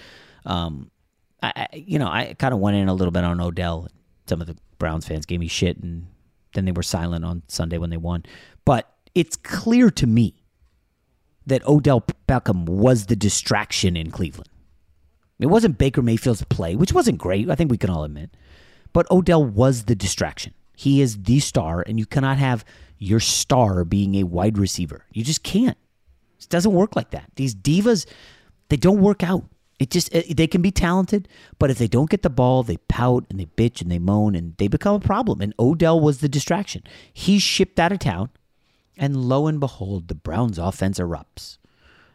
um, 0.46 0.90
I, 1.44 1.68
you 1.74 2.00
know, 2.00 2.08
I 2.08 2.36
kind 2.38 2.54
of 2.54 2.60
went 2.60 2.78
in 2.78 2.88
a 2.88 2.94
little 2.94 3.12
bit 3.12 3.24
on 3.24 3.40
Odell. 3.40 3.88
Some 4.28 4.42
of 4.42 4.48
the 4.48 4.58
Browns 4.78 5.08
fans 5.08 5.26
gave 5.26 5.40
me 5.40 5.48
shit, 5.48 5.78
and 5.78 6.08
then 6.54 6.66
they 6.66 6.72
were 6.72 6.84
silent 6.84 7.26
on 7.26 7.44
Sunday 7.48 7.78
when 7.78 7.90
they 7.90 7.98
won. 7.98 8.24
But 8.66 8.92
it's 9.14 9.36
clear 9.36 9.92
to 9.92 10.08
me 10.08 10.36
that 11.46 11.68
Odell 11.68 12.06
Beckham 12.28 12.66
was 12.66 13.08
the 13.08 13.16
distraction 13.16 13.96
in 13.98 14.12
Cleveland. 14.12 14.50
It 15.40 15.48
wasn't 15.48 15.78
Baker 15.78 16.02
Mayfield's 16.02 16.44
play, 16.46 16.76
which 16.76 16.94
wasn't 16.94 17.18
great, 17.18 17.50
I 17.50 17.56
think 17.56 17.72
we 17.72 17.78
can 17.78 17.90
all 17.90 18.04
admit. 18.04 18.32
But 18.92 19.10
Odell 19.10 19.44
was 19.44 19.86
the 19.86 19.96
distraction. 19.96 20.54
He 20.76 21.02
is 21.02 21.24
the 21.24 21.40
star, 21.40 21.84
and 21.86 22.00
you 22.00 22.06
cannot 22.06 22.38
have 22.38 22.66
your 22.98 23.20
star 23.20 23.84
being 23.86 24.16
a 24.16 24.24
wide 24.24 24.58
receiver. 24.58 25.06
You 25.12 25.24
just 25.24 25.44
can't. 25.44 25.78
It 26.40 26.50
doesn't 26.50 26.74
work 26.74 26.96
like 26.96 27.12
that. 27.12 27.32
These 27.36 27.56
divas, 27.56 28.06
they 28.70 28.78
don't 28.78 29.02
work 29.02 29.24
out. 29.24 29.46
It 29.80 29.92
just 29.92 30.12
they 30.12 30.48
can 30.48 30.62
be 30.62 30.72
talented, 30.72 31.30
but 31.58 31.72
if 31.72 31.78
they 31.78 31.88
don't 31.88 32.10
get 32.10 32.22
the 32.22 32.30
ball, 32.30 32.64
they 32.64 32.76
pout 32.90 33.26
and 33.30 33.40
they 33.40 33.46
bitch 33.46 33.82
and 33.82 33.90
they 33.90 34.00
moan 34.00 34.36
and 34.36 34.56
they 34.58 34.68
become 34.68 34.96
a 34.96 35.00
problem. 35.00 35.40
And 35.40 35.54
Odell 35.58 36.00
was 36.02 36.20
the 36.20 36.28
distraction. 36.28 36.84
He's 37.14 37.42
shipped 37.42 37.80
out 37.80 37.94
of 37.94 38.00
town. 38.00 38.30
And 38.98 39.16
lo 39.16 39.48
and 39.48 39.62
behold, 39.62 40.10
the 40.10 40.16
Browns 40.16 40.58
offense 40.58 41.00
erupts. 41.00 41.58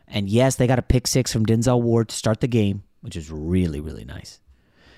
And 0.06 0.28
yes, 0.28 0.56
they 0.56 0.66
got 0.66 0.78
a 0.78 0.82
pick 0.82 1.06
six 1.06 1.32
from 1.32 1.46
Denzel 1.46 1.80
Ward 1.80 2.10
to 2.10 2.14
start 2.14 2.42
the 2.42 2.46
game, 2.46 2.82
which 3.04 3.16
is 3.16 3.30
really, 3.30 3.80
really 3.80 4.06
nice. 4.06 4.40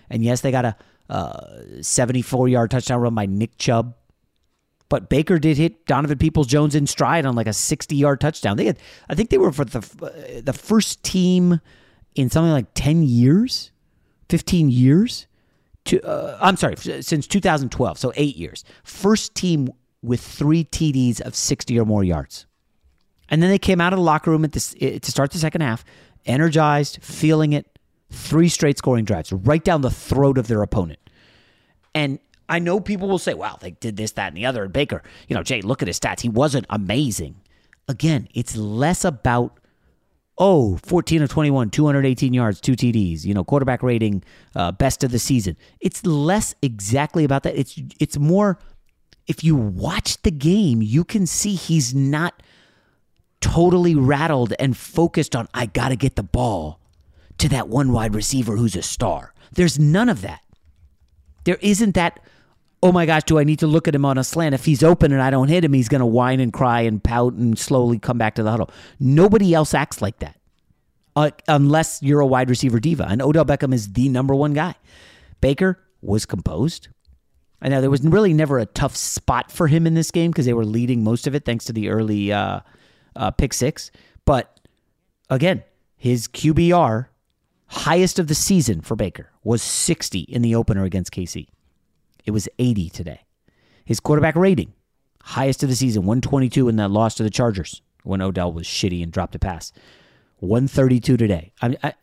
And 0.08 0.22
yes, 0.22 0.40
they 0.40 0.52
got 0.52 0.64
a 0.64 0.76
uh, 1.10 1.82
74 1.82 2.48
yard 2.48 2.70
touchdown 2.70 3.00
run 3.00 3.16
by 3.16 3.26
Nick 3.26 3.58
Chubb. 3.58 3.96
But 4.88 5.08
Baker 5.08 5.40
did 5.40 5.56
hit 5.56 5.84
Donovan 5.86 6.16
Peoples 6.16 6.46
Jones 6.46 6.76
in 6.76 6.86
stride 6.86 7.26
on 7.26 7.34
like 7.34 7.48
a 7.48 7.52
60 7.52 7.96
yard 7.96 8.20
touchdown. 8.20 8.56
They 8.56 8.66
had, 8.66 8.78
I 9.08 9.16
think 9.16 9.30
they 9.30 9.38
were 9.38 9.50
for 9.50 9.64
the, 9.64 9.78
uh, 9.78 10.40
the 10.40 10.52
first 10.52 11.02
team 11.02 11.60
in 12.14 12.30
something 12.30 12.52
like 12.52 12.66
10 12.74 13.02
years, 13.02 13.72
15 14.28 14.70
years. 14.70 15.26
To, 15.86 16.00
uh, 16.02 16.38
I'm 16.40 16.56
sorry, 16.56 16.76
since 16.76 17.26
2012, 17.26 17.98
so 17.98 18.12
eight 18.14 18.36
years. 18.36 18.64
First 18.84 19.34
team 19.34 19.68
with 20.00 20.20
three 20.20 20.62
TDs 20.64 21.20
of 21.20 21.34
60 21.34 21.78
or 21.80 21.84
more 21.84 22.04
yards. 22.04 22.46
And 23.28 23.42
then 23.42 23.50
they 23.50 23.58
came 23.58 23.80
out 23.80 23.92
of 23.92 23.96
the 23.98 24.04
locker 24.04 24.30
room 24.30 24.44
at 24.44 24.52
this, 24.52 24.72
to 24.74 25.10
start 25.10 25.32
the 25.32 25.38
second 25.38 25.62
half, 25.62 25.84
energized, 26.26 27.02
feeling 27.02 27.52
it, 27.52 27.75
three 28.10 28.48
straight 28.48 28.78
scoring 28.78 29.04
drives 29.04 29.32
right 29.32 29.62
down 29.62 29.80
the 29.80 29.90
throat 29.90 30.38
of 30.38 30.48
their 30.48 30.62
opponent. 30.62 30.98
And 31.94 32.18
I 32.48 32.58
know 32.58 32.80
people 32.80 33.08
will 33.08 33.18
say, 33.18 33.34
wow, 33.34 33.58
they 33.60 33.72
did 33.72 33.96
this, 33.96 34.12
that, 34.12 34.28
and 34.28 34.36
the 34.36 34.46
other. 34.46 34.64
And 34.64 34.72
Baker, 34.72 35.02
you 35.28 35.34
know, 35.34 35.42
Jay, 35.42 35.62
look 35.62 35.82
at 35.82 35.88
his 35.88 35.98
stats. 35.98 36.20
He 36.20 36.28
wasn't 36.28 36.66
amazing. 36.70 37.36
Again, 37.88 38.28
it's 38.34 38.56
less 38.56 39.04
about, 39.04 39.58
oh, 40.38 40.76
14 40.84 41.22
of 41.22 41.30
21, 41.30 41.70
218 41.70 42.34
yards, 42.34 42.60
two 42.60 42.72
TDs, 42.72 43.24
you 43.24 43.34
know, 43.34 43.44
quarterback 43.44 43.82
rating, 43.82 44.22
uh, 44.54 44.72
best 44.72 45.02
of 45.02 45.10
the 45.10 45.18
season. 45.18 45.56
It's 45.80 46.04
less 46.04 46.54
exactly 46.62 47.24
about 47.24 47.42
that. 47.44 47.56
It's 47.56 47.80
it's 47.98 48.18
more 48.18 48.58
if 49.26 49.42
you 49.42 49.56
watch 49.56 50.22
the 50.22 50.30
game, 50.30 50.82
you 50.82 51.04
can 51.04 51.26
see 51.26 51.54
he's 51.54 51.94
not 51.94 52.42
totally 53.40 53.94
rattled 53.94 54.54
and 54.58 54.76
focused 54.76 55.34
on, 55.34 55.48
I 55.52 55.66
got 55.66 55.88
to 55.88 55.96
get 55.96 56.16
the 56.16 56.22
ball 56.22 56.80
to 57.38 57.48
that 57.50 57.68
one 57.68 57.92
wide 57.92 58.14
receiver 58.14 58.56
who's 58.56 58.76
a 58.76 58.82
star. 58.82 59.34
There's 59.52 59.78
none 59.78 60.08
of 60.08 60.22
that. 60.22 60.42
There 61.44 61.58
isn't 61.60 61.94
that 61.94 62.20
oh 62.82 62.92
my 62.92 63.06
gosh, 63.06 63.24
do 63.24 63.38
I 63.38 63.44
need 63.44 63.58
to 63.60 63.66
look 63.66 63.88
at 63.88 63.94
him 63.94 64.04
on 64.04 64.18
a 64.18 64.22
slant? 64.22 64.54
If 64.54 64.64
he's 64.64 64.82
open 64.82 65.10
and 65.10 65.20
I 65.20 65.30
don't 65.30 65.48
hit 65.48 65.64
him, 65.64 65.72
he's 65.72 65.88
going 65.88 66.00
to 66.00 66.06
whine 66.06 66.40
and 66.40 66.52
cry 66.52 66.82
and 66.82 67.02
pout 67.02 67.32
and 67.32 67.58
slowly 67.58 67.98
come 67.98 68.18
back 68.18 68.34
to 68.36 68.42
the 68.42 68.50
huddle. 68.50 68.70
Nobody 69.00 69.54
else 69.54 69.74
acts 69.74 70.00
like 70.00 70.18
that 70.20 70.38
uh, 71.16 71.30
unless 71.48 72.02
you're 72.02 72.20
a 72.20 72.26
wide 72.26 72.50
receiver 72.50 72.78
diva. 72.78 73.06
And 73.08 73.22
Odell 73.22 73.44
Beckham 73.44 73.74
is 73.74 73.92
the 73.92 74.08
number 74.08 74.34
one 74.34 74.52
guy. 74.52 74.74
Baker 75.40 75.82
was 76.00 76.26
composed. 76.26 76.88
I 77.60 77.68
know 77.68 77.80
there 77.80 77.90
was 77.90 78.02
really 78.02 78.34
never 78.34 78.58
a 78.58 78.66
tough 78.66 78.94
spot 78.94 79.50
for 79.50 79.66
him 79.66 79.86
in 79.86 79.94
this 79.94 80.10
game 80.10 80.30
because 80.30 80.46
they 80.46 80.52
were 80.52 80.66
leading 80.66 81.02
most 81.02 81.26
of 81.26 81.34
it 81.34 81.44
thanks 81.44 81.64
to 81.64 81.72
the 81.72 81.88
early 81.88 82.32
uh, 82.32 82.60
uh, 83.16 83.30
pick 83.32 83.54
six. 83.54 83.90
But 84.26 84.60
again, 85.30 85.64
his 85.96 86.28
QBR, 86.28 87.06
highest 87.68 88.18
of 88.18 88.26
the 88.26 88.34
season 88.34 88.80
for 88.80 88.96
Baker, 88.96 89.30
was 89.42 89.62
60 89.62 90.20
in 90.20 90.42
the 90.42 90.54
opener 90.54 90.84
against 90.84 91.12
KC. 91.12 91.48
It 92.24 92.30
was 92.32 92.48
80 92.58 92.90
today. 92.90 93.20
His 93.84 94.00
quarterback 94.00 94.36
rating, 94.36 94.72
highest 95.22 95.62
of 95.62 95.68
the 95.68 95.76
season, 95.76 96.02
122 96.02 96.68
in 96.68 96.76
that 96.76 96.90
loss 96.90 97.14
to 97.16 97.22
the 97.22 97.30
Chargers 97.30 97.82
when 98.02 98.20
Odell 98.20 98.52
was 98.52 98.66
shitty 98.66 99.02
and 99.02 99.12
dropped 99.12 99.34
a 99.34 99.38
pass. 99.38 99.72
132 100.38 101.16
today. 101.16 101.52
I, 101.62 101.68
mean, 101.68 101.78
I 101.82 101.94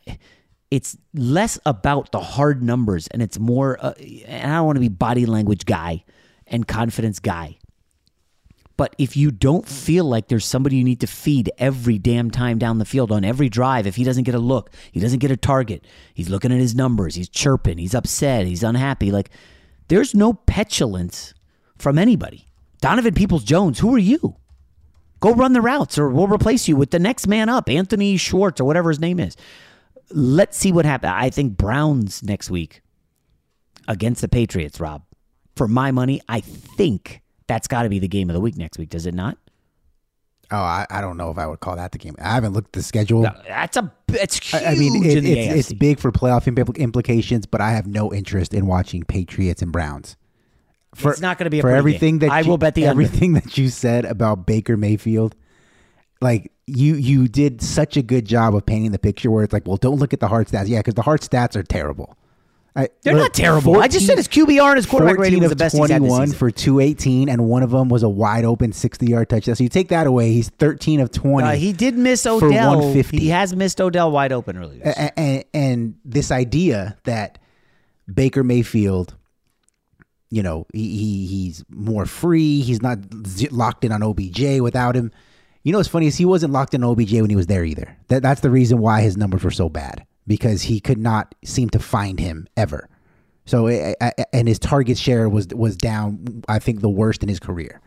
it's 0.70 0.96
less 1.12 1.58
about 1.66 2.10
the 2.10 2.20
hard 2.20 2.62
numbers 2.62 3.06
and 3.08 3.22
it's 3.22 3.38
more 3.38 3.78
uh, 3.80 3.92
and 4.26 4.50
I 4.50 4.56
don't 4.56 4.66
want 4.66 4.76
to 4.76 4.80
be 4.80 4.88
body 4.88 5.24
language 5.26 5.66
guy 5.66 6.04
and 6.46 6.66
confidence 6.66 7.20
guy. 7.20 7.58
But 8.76 8.94
if 8.98 9.16
you 9.16 9.30
don't 9.30 9.68
feel 9.68 10.04
like 10.04 10.26
there's 10.26 10.44
somebody 10.44 10.76
you 10.76 10.84
need 10.84 11.00
to 11.00 11.06
feed 11.06 11.50
every 11.58 11.98
damn 11.98 12.30
time 12.30 12.58
down 12.58 12.78
the 12.78 12.84
field 12.84 13.12
on 13.12 13.24
every 13.24 13.48
drive, 13.48 13.86
if 13.86 13.94
he 13.94 14.02
doesn't 14.02 14.24
get 14.24 14.34
a 14.34 14.40
look, 14.40 14.70
he 14.90 14.98
doesn't 14.98 15.20
get 15.20 15.30
a 15.30 15.36
target, 15.36 15.84
he's 16.12 16.28
looking 16.28 16.52
at 16.52 16.58
his 16.58 16.74
numbers, 16.74 17.14
he's 17.14 17.28
chirping, 17.28 17.78
he's 17.78 17.94
upset, 17.94 18.46
he's 18.46 18.64
unhappy, 18.64 19.12
like 19.12 19.30
there's 19.88 20.14
no 20.14 20.32
petulance 20.32 21.34
from 21.78 21.98
anybody. 21.98 22.46
Donovan 22.80 23.14
Peoples 23.14 23.44
Jones, 23.44 23.78
who 23.78 23.94
are 23.94 23.98
you? 23.98 24.36
Go 25.20 25.32
run 25.32 25.52
the 25.52 25.62
routes, 25.62 25.96
or 25.96 26.10
we'll 26.10 26.26
replace 26.26 26.68
you 26.68 26.76
with 26.76 26.90
the 26.90 26.98
next 26.98 27.26
man 27.26 27.48
up, 27.48 27.70
Anthony 27.70 28.16
Schwartz, 28.16 28.60
or 28.60 28.64
whatever 28.64 28.90
his 28.90 29.00
name 29.00 29.20
is. 29.20 29.36
Let's 30.10 30.56
see 30.56 30.72
what 30.72 30.84
happens. 30.84 31.12
I 31.14 31.30
think 31.30 31.56
Browns 31.56 32.22
next 32.22 32.50
week 32.50 32.82
against 33.88 34.20
the 34.20 34.28
Patriots, 34.28 34.80
Rob. 34.80 35.02
For 35.56 35.66
my 35.66 35.92
money, 35.92 36.20
I 36.28 36.40
think 36.40 37.22
that's 37.46 37.68
got 37.68 37.82
to 37.82 37.88
be 37.88 37.98
the 37.98 38.08
game 38.08 38.30
of 38.30 38.34
the 38.34 38.40
week 38.40 38.56
next 38.56 38.78
week, 38.78 38.90
does 38.90 39.06
it 39.06 39.14
not? 39.14 39.38
Oh, 40.50 40.56
I, 40.58 40.86
I 40.90 41.00
don't 41.00 41.16
know 41.16 41.30
if 41.30 41.38
I 41.38 41.46
would 41.46 41.60
call 41.60 41.76
that 41.76 41.92
the 41.92 41.98
game. 41.98 42.14
I 42.20 42.34
haven't 42.34 42.52
looked 42.52 42.68
at 42.68 42.72
the 42.74 42.82
schedule. 42.82 43.22
No, 43.22 43.30
that's 43.48 43.76
a 43.76 43.90
it's 44.08 44.38
huge. 44.38 44.62
I, 44.62 44.72
I 44.72 44.74
mean, 44.76 45.04
it, 45.04 45.16
in 45.18 45.24
the 45.24 45.32
it's, 45.38 45.70
it's 45.70 45.72
big 45.78 45.98
for 45.98 46.12
playoff 46.12 46.44
impl- 46.52 46.76
implications, 46.76 47.46
but 47.46 47.60
I 47.60 47.70
have 47.70 47.86
no 47.86 48.12
interest 48.12 48.52
in 48.52 48.66
watching 48.66 49.04
Patriots 49.04 49.62
and 49.62 49.72
Browns. 49.72 50.16
For, 50.94 51.12
It's 51.12 51.20
not 51.20 51.38
gonna 51.38 51.50
be 51.50 51.58
a 51.58 51.62
for 51.62 51.70
everything 51.70 52.18
game. 52.18 52.28
that 52.28 52.32
I 52.34 52.40
you- 52.40 52.50
will 52.50 52.58
bet 52.58 52.74
the 52.74 52.86
under. 52.86 53.02
everything 53.02 53.32
that 53.32 53.56
you 53.58 53.68
said 53.68 54.04
about 54.04 54.46
Baker 54.46 54.76
Mayfield. 54.76 55.34
Like 56.20 56.52
you, 56.66 56.94
you 56.94 57.26
did 57.26 57.60
such 57.60 57.96
a 57.96 58.02
good 58.02 58.24
job 58.26 58.54
of 58.54 58.64
painting 58.64 58.92
the 58.92 58.98
picture 58.98 59.30
where 59.30 59.44
it's 59.44 59.52
like, 59.52 59.66
well, 59.66 59.76
don't 59.76 59.98
look 59.98 60.12
at 60.12 60.20
the 60.20 60.28
hard 60.28 60.46
stats. 60.46 60.68
Yeah, 60.68 60.78
because 60.80 60.94
the 60.94 61.02
hard 61.02 61.20
stats 61.22 61.56
are 61.56 61.62
terrible. 61.62 62.16
I, 62.76 62.88
They're 63.02 63.14
not 63.14 63.32
terrible. 63.32 63.80
I 63.80 63.86
just 63.86 64.04
said 64.04 64.16
his 64.16 64.26
QBR 64.26 64.70
and 64.70 64.76
his 64.76 64.86
quarterback 64.86 65.16
rating 65.18 65.38
was 65.38 65.50
the 65.50 65.54
best 65.56 65.76
he's 65.76 65.88
had 65.88 66.02
this 66.02 66.08
21 66.08 66.32
for 66.32 66.50
218, 66.50 67.28
and 67.28 67.48
one 67.48 67.62
of 67.62 67.70
them 67.70 67.88
was 67.88 68.02
a 68.02 68.08
wide 68.08 68.44
open 68.44 68.72
60 68.72 69.06
yard 69.06 69.28
touchdown. 69.28 69.54
So 69.54 69.62
you 69.62 69.68
take 69.68 69.90
that 69.90 70.08
away, 70.08 70.32
he's 70.32 70.48
13 70.48 70.98
of 70.98 71.12
20. 71.12 71.46
Uh, 71.46 71.52
he 71.52 71.72
did 71.72 71.96
miss 71.96 72.26
Odell. 72.26 72.70
150. 72.78 73.18
He 73.18 73.28
has 73.28 73.54
missed 73.54 73.80
Odell 73.80 74.10
wide 74.10 74.32
open 74.32 74.56
earlier. 74.58 74.82
A- 74.84 75.18
and, 75.18 75.44
and 75.54 75.94
this 76.04 76.32
idea 76.32 76.96
that 77.04 77.38
Baker 78.12 78.42
Mayfield, 78.42 79.14
you 80.30 80.42
know, 80.42 80.66
he, 80.72 80.96
he 80.96 81.26
he's 81.26 81.64
more 81.70 82.06
free. 82.06 82.60
He's 82.60 82.82
not 82.82 82.98
z- 83.24 83.48
locked 83.50 83.84
in 83.84 83.92
on 83.92 84.02
OBJ 84.02 84.58
without 84.60 84.96
him. 84.96 85.12
You 85.62 85.70
know, 85.70 85.78
what's 85.78 85.88
funny 85.88 86.08
is 86.08 86.16
he 86.16 86.24
wasn't 86.24 86.52
locked 86.52 86.74
in 86.74 86.82
on 86.82 86.90
OBJ 86.90 87.12
when 87.20 87.30
he 87.30 87.36
was 87.36 87.46
there 87.46 87.64
either. 87.64 87.96
That 88.08 88.22
that's 88.22 88.40
the 88.40 88.50
reason 88.50 88.78
why 88.78 89.02
his 89.02 89.16
numbers 89.16 89.44
were 89.44 89.52
so 89.52 89.68
bad 89.68 90.04
because 90.26 90.62
he 90.62 90.80
could 90.80 90.98
not 90.98 91.34
seem 91.44 91.70
to 91.70 91.78
find 91.78 92.18
him 92.18 92.46
ever. 92.56 92.88
So 93.46 93.68
and 93.68 94.48
his 94.48 94.58
target 94.58 94.96
share 94.96 95.28
was 95.28 95.48
was 95.48 95.76
down. 95.76 96.42
I 96.48 96.58
think 96.58 96.80
the 96.80 96.88
worst 96.88 97.22
in 97.22 97.28
his 97.28 97.38
career 97.40 97.80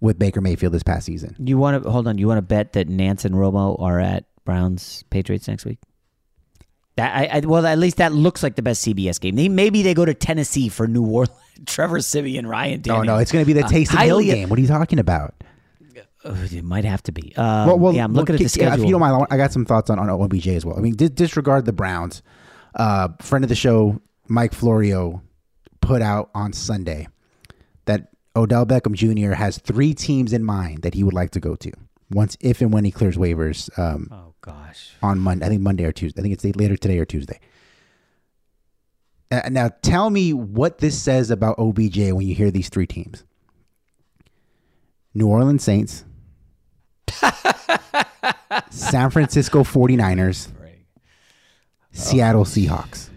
with 0.00 0.18
Baker 0.18 0.40
Mayfield 0.40 0.72
this 0.72 0.82
past 0.82 1.06
season. 1.06 1.36
You 1.38 1.58
want 1.58 1.82
to 1.82 1.90
hold 1.90 2.08
on? 2.08 2.18
You 2.18 2.26
want 2.26 2.38
to 2.38 2.42
bet 2.42 2.72
that 2.72 2.88
Nance 2.88 3.24
and 3.24 3.34
Romo 3.34 3.80
are 3.80 4.00
at 4.00 4.24
Browns 4.44 5.04
Patriots 5.10 5.46
next 5.46 5.64
week? 5.64 5.78
That 6.96 7.14
I, 7.16 7.38
I 7.38 7.40
well, 7.40 7.64
at 7.64 7.78
least 7.78 7.98
that 7.98 8.12
looks 8.12 8.42
like 8.42 8.56
the 8.56 8.62
best 8.62 8.84
CBS 8.84 9.20
game. 9.20 9.36
They, 9.36 9.48
maybe 9.48 9.82
they 9.82 9.94
go 9.94 10.04
to 10.04 10.14
Tennessee 10.14 10.68
for 10.68 10.88
New 10.88 11.04
Orleans. 11.06 11.30
Trevor 11.66 12.00
Siemian, 12.00 12.46
Ryan. 12.46 12.82
Oh 12.88 13.02
no, 13.02 13.18
it's 13.18 13.30
going 13.32 13.44
to 13.44 13.46
be 13.46 13.52
the 13.52 13.64
Uh, 13.64 13.68
Taysom 13.68 14.02
Hill 14.04 14.20
game. 14.20 14.48
What 14.48 14.58
are 14.58 14.62
you 14.62 14.68
talking 14.68 14.98
about? 14.98 15.34
It 16.24 16.64
might 16.64 16.84
have 16.84 17.02
to 17.04 17.12
be. 17.12 17.32
Um, 17.36 17.68
yeah, 17.94 18.04
I'm 18.04 18.12
looking 18.12 18.34
at 18.34 18.38
the 18.40 18.48
schedule. 18.48 18.80
If 18.80 18.86
you 18.86 18.92
don't 18.92 19.00
mind, 19.00 19.26
I 19.30 19.34
I 19.34 19.36
got 19.36 19.52
some 19.52 19.64
thoughts 19.64 19.88
on, 19.90 19.98
on 19.98 20.10
OBJ 20.10 20.48
as 20.48 20.66
well. 20.66 20.76
I 20.76 20.80
mean, 20.80 20.94
dis- 20.94 21.10
disregard 21.10 21.64
the 21.64 21.72
Browns. 21.72 22.22
Uh, 22.74 23.08
friend 23.20 23.44
of 23.44 23.48
the 23.48 23.54
show, 23.54 24.00
Mike 24.28 24.52
Florio, 24.52 25.22
put 25.80 26.02
out 26.02 26.30
on 26.34 26.52
Sunday 26.52 27.08
that 27.86 28.08
Odell 28.36 28.66
Beckham 28.66 28.92
Jr. 28.94 29.34
has 29.34 29.58
three 29.58 29.94
teams 29.94 30.32
in 30.32 30.44
mind 30.44 30.82
that 30.82 30.94
he 30.94 31.02
would 31.02 31.14
like 31.14 31.30
to 31.30 31.40
go 31.40 31.54
to 31.56 31.72
once, 32.10 32.36
if 32.40 32.60
and 32.60 32.72
when 32.72 32.84
he 32.84 32.90
clears 32.90 33.16
waivers. 33.16 33.76
Um, 33.78 34.08
oh 34.12 34.34
gosh, 34.40 34.92
on 35.02 35.18
Monday, 35.18 35.46
I 35.46 35.48
think 35.48 35.62
Monday 35.62 35.84
or 35.84 35.92
Tuesday. 35.92 36.20
I 36.20 36.22
think 36.22 36.34
it's 36.34 36.44
later 36.56 36.76
today 36.76 36.98
or 36.98 37.04
Tuesday. 37.04 37.38
Uh, 39.30 39.42
now, 39.50 39.70
tell 39.82 40.10
me 40.10 40.32
what 40.32 40.78
this 40.78 41.00
says 41.00 41.30
about 41.30 41.58
OBJ 41.58 42.12
when 42.12 42.26
you 42.26 42.34
hear 42.34 42.50
these 42.50 42.68
three 42.68 42.86
teams: 42.86 43.24
New 45.14 45.28
Orleans 45.28 45.62
Saints, 45.62 46.04
San 48.70 49.10
Francisco 49.10 49.62
49ers, 49.62 50.48
Seattle 51.92 52.44
Seahawks. 52.44 53.10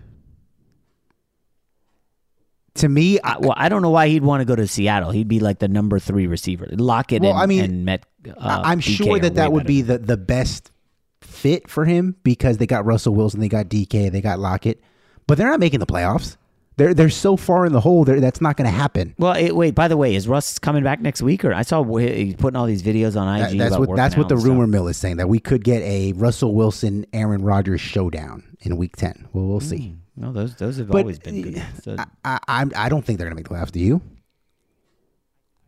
To 2.76 2.88
me, 2.88 3.20
I, 3.20 3.38
well, 3.38 3.54
I 3.58 3.68
don't 3.70 3.82
know 3.82 3.90
why 3.90 4.08
he'd 4.08 4.24
want 4.24 4.42
to 4.42 4.46
go 4.46 4.56
to 4.56 4.66
Seattle. 4.66 5.12
He'd 5.12 5.28
be 5.28 5.40
like 5.40 5.60
the 5.60 5.68
number 5.68 6.00
three 6.00 6.26
receiver. 6.26 6.68
Lockett 6.72 7.22
Well, 7.22 7.32
and, 7.32 7.40
I 7.40 7.46
mean, 7.46 7.64
and 7.64 7.86
Met. 7.86 8.06
Uh, 8.26 8.62
I'm 8.64 8.80
DK 8.80 8.98
sure 8.98 9.20
that 9.20 9.36
that 9.36 9.52
would 9.52 9.64
better. 9.64 9.68
be 9.68 9.82
the, 9.82 9.98
the 9.98 10.18
best 10.18 10.72
fit 11.20 11.70
for 11.70 11.86
him 11.86 12.16
because 12.24 12.58
they 12.58 12.68
got 12.68 12.86
Russell 12.86 13.14
Wilson, 13.14 13.40
they 13.40 13.50
got 13.50 13.68
DK, 13.68 14.12
they 14.12 14.22
got 14.22 14.40
Lockett, 14.40 14.82
but 15.28 15.38
they're 15.38 15.50
not 15.50 15.60
making 15.60 15.80
the 15.80 15.86
playoffs. 15.86 16.38
They're 16.78 16.94
they're 16.94 17.10
so 17.10 17.36
far 17.38 17.66
in 17.66 17.74
the 17.74 17.82
hole. 17.82 18.06
That's 18.06 18.42
not 18.42 18.56
going 18.58 18.66
to 18.70 18.76
happen. 18.76 19.14
Well, 19.18 19.34
it, 19.34 19.56
wait. 19.56 19.76
By 19.76 19.88
the 19.88 19.98
way, 19.98 20.16
is 20.16 20.28
Russ 20.28 20.58
coming 20.58 20.84
back 20.84 21.02
next 21.02 21.22
week? 21.22 21.44
Or 21.46 21.54
I 21.54 21.64
saw 21.64 21.84
he's 21.98 22.36
putting 22.36 22.56
all 22.56 22.66
these 22.66 22.82
videos 22.82 23.20
on 23.20 23.28
IG. 23.42 23.58
That- 23.58 23.70
that's 23.72 23.78
what 23.78 23.96
that's 23.96 24.16
what 24.18 24.30
the 24.30 24.38
rumor 24.38 24.68
mill 24.68 24.88
is 24.88 24.98
saying 24.98 25.18
that 25.18 25.28
we 25.30 25.40
could 25.40 25.64
get 25.64 25.82
a 25.84 26.14
Russell 26.14 26.56
Wilson 26.56 27.06
Aaron 27.14 27.44
Rodgers 27.44 27.82
showdown 27.82 28.44
in 28.62 28.78
Week 28.78 28.96
Ten. 28.96 29.28
Well, 29.34 29.46
we'll 29.48 29.60
see. 29.60 29.90
Hmm. 29.90 29.96
No, 30.24 30.32
those 30.32 30.56
those 30.56 30.78
have 30.78 30.88
But, 30.88 31.00
always 31.00 31.20
been 31.20 31.42
good. 31.42 31.62
So- 31.84 31.96
I, 32.00 32.06
I 32.24 32.40
I'm- 32.48 32.72
I 32.76 32.90
don't 32.90 33.04
think 33.06 33.18
they're 33.20 33.28
going 33.28 33.36
to 33.36 33.42
make 33.42 33.48
the 33.50 33.54
playoffs. 33.54 33.72
Do 33.72 33.80
you? 33.80 34.02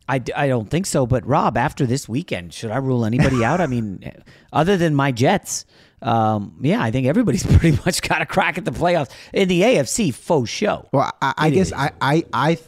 I 0.06 0.18
don't 0.18 0.68
think 0.68 0.84
so. 0.86 1.06
But 1.06 1.26
Rob, 1.26 1.56
after 1.56 1.86
this 1.86 2.08
weekend, 2.08 2.52
should 2.52 2.70
I 2.70 2.76
rule 2.76 3.06
anybody 3.06 3.42
out? 3.42 3.60
I 3.62 3.66
mean, 3.66 4.12
other 4.52 4.76
than 4.76 4.94
my 4.94 5.12
Jets, 5.12 5.64
um, 6.04 6.56
yeah, 6.60 6.82
I 6.82 6.90
think 6.90 7.06
everybody's 7.06 7.44
pretty 7.58 7.78
much 7.84 8.02
got 8.02 8.22
a 8.22 8.26
crack 8.26 8.58
at 8.58 8.64
the 8.64 8.70
playoffs 8.70 9.10
in 9.32 9.48
the 9.48 9.62
AFC. 9.62 10.14
Faux 10.14 10.48
show. 10.48 10.88
Well, 10.92 11.10
I, 11.20 11.34
I 11.36 11.50
guess. 11.50 11.72
I, 11.72 11.92
I 12.00 12.24
I 12.32 12.58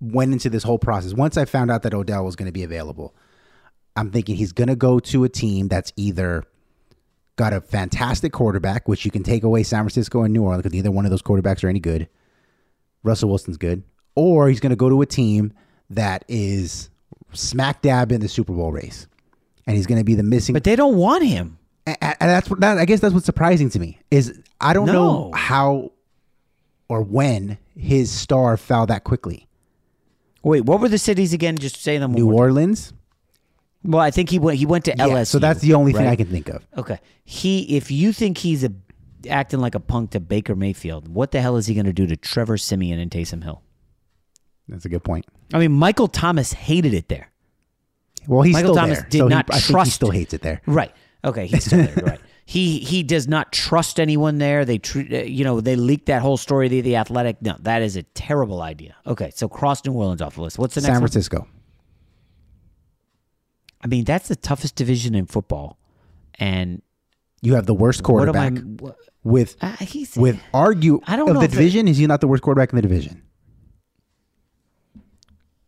went 0.00 0.32
into 0.32 0.48
this 0.48 0.62
whole 0.62 0.78
process 0.78 1.12
once 1.12 1.36
I 1.36 1.44
found 1.44 1.70
out 1.70 1.82
that 1.82 1.92
Odell 1.92 2.24
was 2.24 2.36
going 2.36 2.46
to 2.46 2.52
be 2.52 2.62
available. 2.62 3.14
I'm 3.96 4.10
thinking 4.10 4.36
he's 4.36 4.52
going 4.52 4.68
to 4.68 4.76
go 4.76 5.00
to 5.00 5.24
a 5.24 5.28
team 5.28 5.68
that's 5.68 5.92
either 5.96 6.44
got 7.36 7.52
a 7.52 7.60
fantastic 7.60 8.32
quarterback, 8.32 8.88
which 8.88 9.04
you 9.04 9.10
can 9.10 9.22
take 9.22 9.42
away 9.42 9.62
San 9.62 9.80
Francisco 9.80 10.22
and 10.22 10.32
New 10.32 10.42
Orleans 10.42 10.62
because 10.62 10.72
neither 10.72 10.90
one 10.90 11.04
of 11.04 11.10
those 11.10 11.22
quarterbacks 11.22 11.64
are 11.64 11.68
any 11.68 11.80
good. 11.80 12.08
Russell 13.02 13.28
Wilson's 13.28 13.56
good, 13.56 13.82
or 14.14 14.48
he's 14.48 14.60
going 14.60 14.70
to 14.70 14.76
go 14.76 14.88
to 14.88 15.02
a 15.02 15.06
team 15.06 15.52
that 15.90 16.24
is 16.28 16.90
smack 17.32 17.82
dab 17.82 18.12
in 18.12 18.20
the 18.20 18.28
Super 18.28 18.52
Bowl 18.52 18.72
race, 18.72 19.06
and 19.66 19.76
he's 19.76 19.86
going 19.86 19.98
to 19.98 20.04
be 20.04 20.14
the 20.14 20.22
missing. 20.22 20.52
But 20.52 20.64
they 20.64 20.76
don't 20.76 20.96
want 20.96 21.24
him. 21.24 21.58
And, 21.86 21.96
and 22.00 22.14
that's 22.30 22.48
what 22.48 22.60
that, 22.60 22.78
I 22.78 22.84
guess 22.84 23.00
that's 23.00 23.12
what's 23.14 23.26
surprising 23.26 23.68
to 23.70 23.78
me 23.78 23.98
is 24.10 24.40
I 24.60 24.72
don't 24.72 24.86
know 24.86 25.30
how 25.34 25.92
or 26.88 27.02
when 27.02 27.58
his 27.76 28.10
star 28.10 28.56
fell 28.56 28.86
that 28.86 29.04
quickly. 29.04 29.46
Wait, 30.42 30.62
what 30.64 30.80
were 30.80 30.88
the 30.88 30.98
cities 30.98 31.32
again? 31.32 31.56
Just 31.58 31.76
say 31.82 31.98
them. 31.98 32.12
New. 32.12 32.30
Orleans. 32.30 32.92
Well, 33.82 34.00
I 34.00 34.10
think 34.10 34.30
he 34.30 34.38
went. 34.38 34.58
He 34.58 34.66
went 34.66 34.84
to 34.86 34.94
Yeah, 34.96 35.08
LSU. 35.08 35.26
so 35.26 35.38
that's 35.38 35.60
the 35.60 35.74
only 35.74 35.92
thing? 35.92 36.06
I 36.06 36.16
can 36.16 36.26
think 36.26 36.48
of. 36.48 36.66
Okay, 36.76 36.98
he. 37.24 37.76
If 37.76 37.90
you 37.90 38.12
think 38.12 38.38
he's 38.38 38.64
a 38.64 38.72
acting 39.28 39.60
like 39.60 39.74
a 39.74 39.80
punk 39.80 40.10
to 40.12 40.20
Baker 40.20 40.54
Mayfield, 40.54 41.08
what 41.08 41.30
the 41.32 41.40
hell 41.40 41.56
is 41.56 41.66
he 41.66 41.74
going 41.74 41.86
to 41.86 41.92
do 41.92 42.06
to 42.06 42.16
Trevor 42.16 42.56
Siemian 42.58 42.98
and 42.98 43.10
Taysom 43.10 43.42
Hill? 43.42 43.62
That's 44.68 44.84
a 44.86 44.88
good 44.88 45.04
point. 45.04 45.26
I 45.52 45.58
mean, 45.58 45.72
Michael 45.72 46.08
Thomas 46.08 46.52
hated 46.54 46.94
it 46.94 47.08
there. 47.08 47.30
Well, 48.26 48.40
he's 48.42 48.54
Michael 48.54 48.72
still 48.72 48.82
Thomas 48.82 48.98
there, 49.00 49.08
did 49.10 49.18
so 49.18 49.24
he- 49.28 49.34
not 49.34 49.46
I 49.50 49.52
think 49.54 49.64
he 49.66 49.72
trust. 49.72 49.92
still 49.92 50.10
hates 50.10 50.32
it 50.32 50.40
there. 50.40 50.62
Right. 50.66 50.92
Okay, 51.24 51.46
he's 51.46 51.64
still 51.64 51.84
there. 51.86 51.94
Right. 52.04 52.20
He 52.46 52.80
he 52.80 53.02
does 53.02 53.26
not 53.26 53.52
trust 53.52 53.98
anyone 53.98 54.36
there. 54.36 54.66
They 54.66 54.76
tr- 54.76 54.98
uh, 55.10 55.22
you 55.22 55.44
know 55.44 55.62
they 55.62 55.76
leaked 55.76 56.04
that 56.06 56.20
whole 56.20 56.36
story 56.36 56.68
to 56.68 56.82
the 56.82 56.96
Athletic. 56.96 57.40
No, 57.40 57.56
that 57.62 57.80
is 57.80 57.96
a 57.96 58.02
terrible 58.02 58.60
idea. 58.60 58.94
Okay, 59.06 59.32
so 59.34 59.48
cross 59.48 59.82
New 59.86 59.94
Orleans 59.94 60.20
off 60.20 60.34
the 60.34 60.42
list. 60.42 60.58
What's 60.58 60.74
the 60.74 60.82
next 60.82 60.88
San 60.88 60.94
one? 60.96 61.00
Francisco. 61.00 61.48
I 63.82 63.86
mean, 63.86 64.04
that's 64.04 64.28
the 64.28 64.36
toughest 64.36 64.76
division 64.76 65.14
in 65.14 65.24
football, 65.24 65.78
and 66.38 66.82
You 67.40 67.54
have 67.54 67.64
the 67.64 67.72
worst 67.72 68.00
I- 68.00 68.04
quarterback 68.04 68.58
what- 68.78 68.96
with 69.22 69.56
Uh, 69.62 69.76
he's- 69.76 70.14
with 70.14 70.38
argue 70.52 71.00
I 71.06 71.16
don't 71.16 71.30
of 71.30 71.36
know 71.36 71.40
the 71.40 71.48
division. 71.48 71.88
is 71.88 71.96
he 71.96 72.06
not 72.06 72.20
the 72.20 72.28
worst 72.28 72.42
quarterback 72.42 72.74
in 72.74 72.76
the 72.76 72.82
division? 72.82 73.22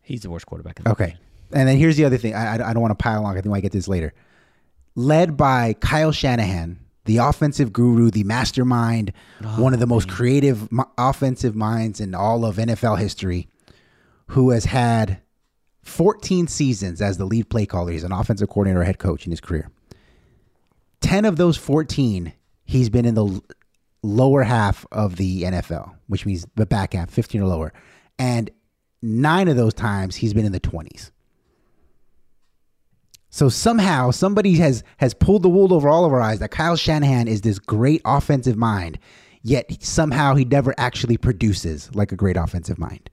he's 0.01 0.21
the 0.21 0.29
worst 0.29 0.45
quarterback. 0.45 0.77
In 0.79 0.83
the 0.85 0.91
Okay. 0.91 1.15
And 1.51 1.67
then 1.67 1.77
here's 1.77 1.97
the 1.97 2.05
other 2.05 2.17
thing. 2.17 2.33
I, 2.35 2.57
I, 2.57 2.69
I 2.69 2.73
don't 2.73 2.81
want 2.81 2.97
to 2.97 3.01
pile 3.03 3.25
on. 3.25 3.31
I 3.35 3.41
think 3.41 3.47
might 3.47 3.61
get 3.61 3.71
this 3.71 3.87
later. 3.87 4.13
Led 4.97 5.37
by 5.37 5.73
Kyle 5.73 6.11
Shanahan, 6.11 6.79
the 7.05 7.17
offensive 7.17 7.71
guru, 7.71 8.09
the 8.09 8.23
mastermind, 8.23 9.13
oh, 9.43 9.61
one 9.61 9.75
of 9.75 9.79
the 9.79 9.85
most 9.85 10.09
creative 10.09 10.71
mo- 10.71 10.89
offensive 10.97 11.55
minds 11.55 12.01
in 12.01 12.15
all 12.15 12.43
of 12.43 12.55
NFL 12.55 12.97
history, 12.97 13.47
who 14.29 14.49
has 14.49 14.65
had 14.65 15.21
14 15.83 16.47
seasons 16.47 16.99
as 16.99 17.19
the 17.19 17.25
lead 17.25 17.47
play 17.47 17.67
caller. 17.67 17.91
He's 17.91 18.03
an 18.03 18.11
offensive 18.11 18.49
coordinator, 18.49 18.81
or 18.81 18.85
head 18.85 18.97
coach 18.97 19.25
in 19.25 19.31
his 19.31 19.39
career. 19.39 19.69
10 21.01 21.25
of 21.25 21.35
those 21.37 21.57
14, 21.57 22.33
he's 22.65 22.89
been 22.89 23.05
in 23.05 23.13
the 23.13 23.25
l- 23.25 23.43
lower 24.01 24.41
half 24.41 24.83
of 24.91 25.17
the 25.17 25.43
NFL, 25.43 25.93
which 26.07 26.25
means 26.25 26.47
the 26.55 26.65
back 26.65 26.93
half, 26.93 27.11
15 27.11 27.39
or 27.41 27.45
lower. 27.45 27.71
And 28.17 28.49
nine 29.03 29.47
of 29.47 29.55
those 29.57 29.75
times, 29.75 30.15
he's 30.15 30.33
been 30.33 30.45
in 30.45 30.53
the 30.53 30.59
20s. 30.59 31.11
So 33.29 33.49
somehow 33.49 34.11
somebody 34.11 34.55
has 34.55 34.83
has 34.97 35.13
pulled 35.13 35.43
the 35.43 35.49
wool 35.49 35.73
over 35.73 35.89
all 35.89 36.05
of 36.05 36.13
our 36.13 36.21
eyes 36.21 36.39
that 36.39 36.51
Kyle 36.51 36.75
Shanahan 36.75 37.27
is 37.27 37.41
this 37.41 37.59
great 37.59 38.01
offensive 38.05 38.55
mind, 38.57 38.99
yet 39.41 39.83
somehow 39.83 40.35
he 40.35 40.45
never 40.45 40.73
actually 40.77 41.17
produces 41.17 41.93
like 41.93 42.11
a 42.11 42.15
great 42.15 42.37
offensive 42.37 42.79
mind. 42.79 43.09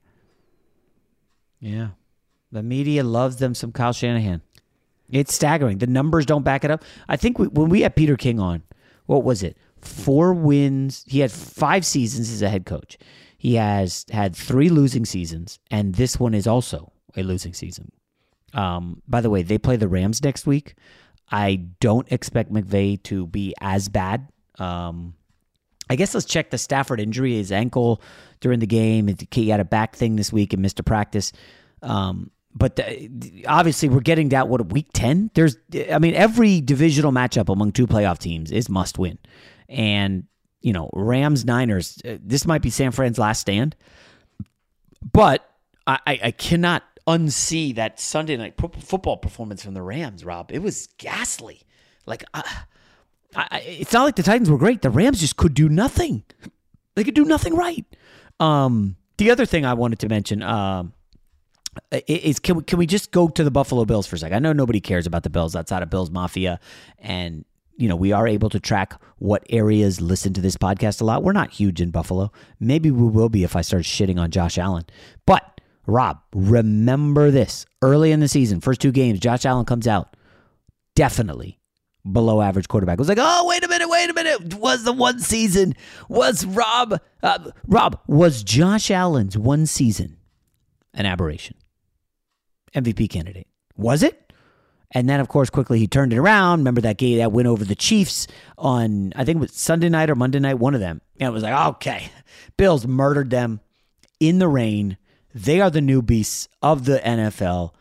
Yeah. 1.61 1.89
The 2.53 2.63
media 2.63 3.03
loves 3.03 3.37
them 3.37 3.55
some 3.55 3.73
Kyle 3.73 3.93
Shanahan. 3.93 4.41
It's 5.11 5.35
staggering. 5.35 5.79
The 5.79 5.87
numbers 5.87 6.27
don't 6.27 6.45
back 6.45 6.65
it 6.65 6.71
up. 6.71 6.85
I 7.09 7.17
think 7.17 7.39
we, 7.39 7.49
when 7.49 7.69
we 7.69 7.83
had 7.83 7.97
Peter 7.97 8.17
King 8.17 8.39
on, 8.39 8.63
what 9.07 9.25
was 9.25 9.43
it? 9.43 9.57
Four 9.81 10.33
wins. 10.33 11.05
He 11.07 11.21
had 11.21 11.33
five 11.33 11.85
seasons 11.85 12.31
as 12.33 12.43
a 12.43 12.49
head 12.49 12.65
coach. 12.65 12.97
He 13.37 13.55
has 13.57 14.07
had 14.11 14.35
three 14.35 14.71
losing 14.71 15.05
seasons, 15.05 15.59
and 15.71 15.97
this 15.97 16.19
one 16.19 16.33
is 16.33 16.47
also 16.47 16.93
a 17.17 17.23
losing 17.23 17.53
season. 17.53 17.93
Um, 18.55 19.03
by 19.07 19.21
the 19.21 19.31
way, 19.31 19.43
they 19.43 19.59
play 19.59 19.77
the 19.77 19.89
Rams 19.89 20.23
next 20.23 20.47
week. 20.47 20.75
I 21.31 21.57
don't 21.81 22.11
expect 22.13 22.53
McVay 22.53 23.03
to 23.05 23.27
be 23.27 23.55
as 23.61 23.89
bad. 23.89 24.29
Um, 24.59 25.15
I 25.91 25.97
guess 25.97 26.15
let's 26.15 26.27
check 26.27 26.51
the 26.51 26.59
Stafford 26.59 27.01
injury, 27.01 27.35
his 27.35 27.53
ankle 27.53 28.01
during 28.41 28.61
the 28.61 28.67
game. 28.67 29.15
He 29.31 29.49
had 29.49 29.61
a 29.61 29.65
back 29.65 29.97
thing 29.97 30.17
this 30.17 30.33
week 30.33 30.53
and 30.53 30.63
missed 30.63 30.81
a 30.81 30.83
practice. 30.83 31.33
Um, 31.83 32.31
but 32.55 32.77
the, 32.77 33.45
obviously, 33.49 33.89
we're 33.89 34.01
getting 34.01 34.29
that 34.31 34.49
what 34.49 34.73
week 34.73 34.87
ten. 34.95 35.31
There's, 35.35 35.57
I 35.91 35.99
mean, 35.99 36.15
every 36.15 36.61
divisional 36.61 37.11
matchup 37.11 37.53
among 37.53 37.73
two 37.73 37.87
playoff 37.87 38.19
teams 38.19 38.53
is 38.53 38.69
must 38.69 38.99
win, 38.99 39.19
and 39.69 40.25
you 40.61 40.73
know, 40.73 40.89
Rams 40.93 41.45
Niners. 41.45 42.01
uh, 42.07 42.17
This 42.23 42.47
might 42.47 42.63
be 42.63 42.71
San 42.71 42.93
Fran's 42.93 43.19
last 43.19 43.41
stand, 43.41 43.75
but 45.13 45.51
I, 45.87 45.99
I, 46.07 46.21
I 46.25 46.31
cannot 46.31 46.85
unsee 47.07 47.75
that 47.75 48.01
Sunday 48.01 48.37
night 48.37 48.57
pro- 48.57 48.69
football 48.71 49.17
performance 49.17 49.63
from 49.63 49.75
the 49.75 49.83
Rams. 49.83 50.25
Rob, 50.25 50.51
it 50.53 50.61
was 50.61 50.89
ghastly. 50.99 51.63
Like, 52.07 52.25
I, 52.33 52.65
I, 53.35 53.61
it's 53.61 53.93
not 53.93 54.05
like 54.05 54.17
the 54.17 54.23
Titans 54.23 54.51
were 54.51 54.59
great. 54.59 54.83
The 54.83 54.91
Rams 54.91 55.21
just 55.21 55.37
could 55.37 55.55
do 55.55 55.69
nothing. 55.69 56.25
They 56.95 57.05
could 57.05 57.15
do 57.15 57.25
nothing 57.25 57.55
right. 57.55 57.85
Um, 58.41 58.97
the 59.17 59.31
other 59.31 59.47
thing 59.47 59.65
I 59.65 59.75
wanted 59.75 59.99
to 60.01 60.09
mention 60.09 60.43
um, 60.43 60.93
is 62.07 62.39
can 62.39 62.57
we 62.57 62.63
can 62.63 62.79
we 62.79 62.87
just 62.87 63.11
go 63.11 63.29
to 63.29 63.45
the 63.45 63.51
Buffalo 63.51 63.85
Bills 63.85 64.07
for 64.07 64.17
a 64.17 64.19
second? 64.19 64.37
I 64.37 64.39
know 64.39 64.53
nobody 64.53 64.81
cares 64.81 65.07
about 65.07 65.23
the 65.23 65.31
Bills 65.31 65.57
outside 65.57 65.83
of 65.83 65.91
Bills 65.91 66.11
Mafia, 66.11 66.61
and 66.99 67.45
you 67.77 67.89
know 67.89 67.97
we 67.97 68.13
are 68.13 68.27
able 68.27 68.51
to 68.51 68.61
track 68.61 69.01
what 69.19 69.45
areas 69.51 70.01
listen 70.01 70.33
to 70.35 70.41
this 70.41 70.57
podcast 70.57 71.01
a 71.01 71.05
lot. 71.05 71.23
We're 71.23 71.33
not 71.33 71.51
huge 71.51 71.81
in 71.81 71.91
Buffalo. 71.91 72.33
Maybe 72.61 72.91
we 72.91 73.09
will 73.09 73.29
be 73.29 73.45
if 73.45 73.57
I 73.57 73.61
start 73.61 73.83
shitting 73.83 74.19
on 74.19 74.31
Josh 74.31 74.59
Allen. 74.59 74.85
But 75.27 75.54
Rob, 75.87 76.19
remember 76.35 77.31
this: 77.31 77.67
early 77.83 78.13
in 78.13 78.21
the 78.21 78.29
season, 78.29 78.61
first 78.61 78.81
two 78.81 78.93
games, 78.93 79.21
Josh 79.21 79.45
Allen 79.45 79.65
comes 79.65 79.87
out 79.87 80.17
definitely 80.95 81.59
below 82.11 82.41
average 82.41 82.69
quarterback. 82.69 82.95
It 82.95 83.01
was 83.01 83.09
like, 83.09 83.19
oh, 83.21 83.47
wait 83.47 83.65
a 83.65 83.69
minute, 83.69 83.89
wait 83.89 84.11
a 84.11 84.15
minute. 84.15 84.55
Was 84.55 84.85
the 84.85 84.93
one 84.93 85.21
season, 85.21 85.75
was 86.09 86.45
Rob, 86.45 87.01
uh, 87.23 87.51
Rob, 87.67 87.99
was 88.07 88.43
Josh 88.43 88.91
Allen's 88.91 89.39
one 89.39 89.67
season 89.67 90.19
an 90.93 91.07
aberration? 91.07 91.57
MVP 92.75 93.09
candidate. 93.09 93.47
Was 93.77 94.03
it? 94.03 94.21
And 94.91 95.09
then, 95.09 95.19
of 95.19 95.29
course, 95.29 95.51
quickly 95.51 95.79
he 95.79 95.89
turned 95.89 96.13
it 96.13 96.19
around. 96.19 96.61
Remember 96.61 96.81
that 96.83 96.99
game, 96.99 97.19
that 97.19 97.33
win 97.33 97.47
over 97.47 97.65
the 97.65 97.75
Chiefs 97.75 98.29
on, 98.57 99.13
I 99.17 99.25
think 99.25 99.37
it 99.37 99.41
was 99.41 99.53
Sunday 99.53 99.89
night 99.89 100.11
or 100.11 100.15
Monday 100.15 100.39
night, 100.39 100.59
one 100.59 100.75
of 100.75 100.81
them. 100.81 101.01
And 101.19 101.29
it 101.29 101.33
was 101.33 101.43
like, 101.43 101.69
okay, 101.77 102.11
Bills 102.57 102.87
murdered 102.87 103.31
them 103.31 103.61
in 104.21 104.39
the 104.39 104.49
rain. 104.49 104.97
They 105.35 105.61
are 105.61 105.71
the 105.71 105.81
new 105.81 106.01
beasts 106.01 106.49
of 106.63 106.85
the 106.85 106.99
NFL. 106.99 107.73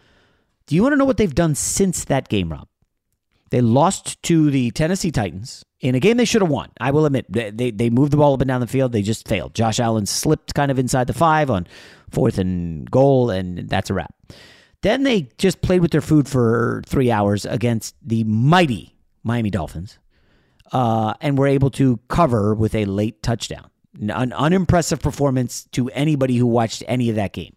Do 0.66 0.76
you 0.76 0.82
want 0.82 0.94
to 0.94 0.98
know 0.98 1.06
what 1.06 1.18
they've 1.18 1.34
done 1.34 1.56
since 1.56 2.06
that 2.06 2.28
game, 2.28 2.52
Rob? 2.52 2.68
They 3.52 3.62
lost 3.62 4.22
to 4.24 4.50
the 4.50 4.72
Tennessee 4.72 5.12
Titans 5.12 5.64
in 5.80 5.94
a 5.94 6.00
game 6.00 6.18
they 6.18 6.26
should 6.26 6.42
have 6.42 6.50
won. 6.50 6.72
I 6.80 6.90
will 6.90 7.06
admit 7.06 7.32
they, 7.32 7.52
they 7.52 7.70
they 7.70 7.90
moved 7.92 8.12
the 8.12 8.18
ball 8.18 8.34
up 8.34 8.42
and 8.42 8.48
down 8.48 8.62
the 8.62 8.68
field. 8.68 8.92
They 8.92 9.04
just 9.04 9.28
failed. 9.28 9.54
Josh 9.54 9.80
Allen 9.80 10.08
slipped 10.08 10.56
kind 10.56 10.72
of 10.72 10.80
inside 10.80 11.06
the 11.06 11.14
five 11.14 11.52
on 11.52 11.68
fourth 12.10 12.40
and 12.40 12.90
goal, 12.90 13.30
and 13.30 13.70
that's 13.70 13.92
a 13.92 13.94
wrap. 13.94 14.16
Then 14.82 15.04
they 15.04 15.30
just 15.38 15.62
played 15.62 15.82
with 15.82 15.92
their 15.92 16.02
food 16.02 16.28
for 16.28 16.82
three 16.88 17.12
hours 17.12 17.46
against 17.46 17.96
the 18.02 18.24
mighty 18.24 18.94
Miami 19.24 19.50
Dolphins, 19.50 20.00
uh, 20.72 21.14
and 21.22 21.38
were 21.38 21.48
able 21.48 21.70
to 21.72 22.00
cover 22.08 22.56
with 22.56 22.74
a 22.74 22.86
late 22.86 23.22
touchdown. 23.22 23.70
An 24.00 24.34
unimpressive 24.34 25.02
performance 25.02 25.66
to 25.72 25.90
anybody 25.90 26.36
who 26.36 26.48
watched 26.48 26.84
any 26.88 27.10
of 27.10 27.16
that 27.16 27.34
game. 27.34 27.56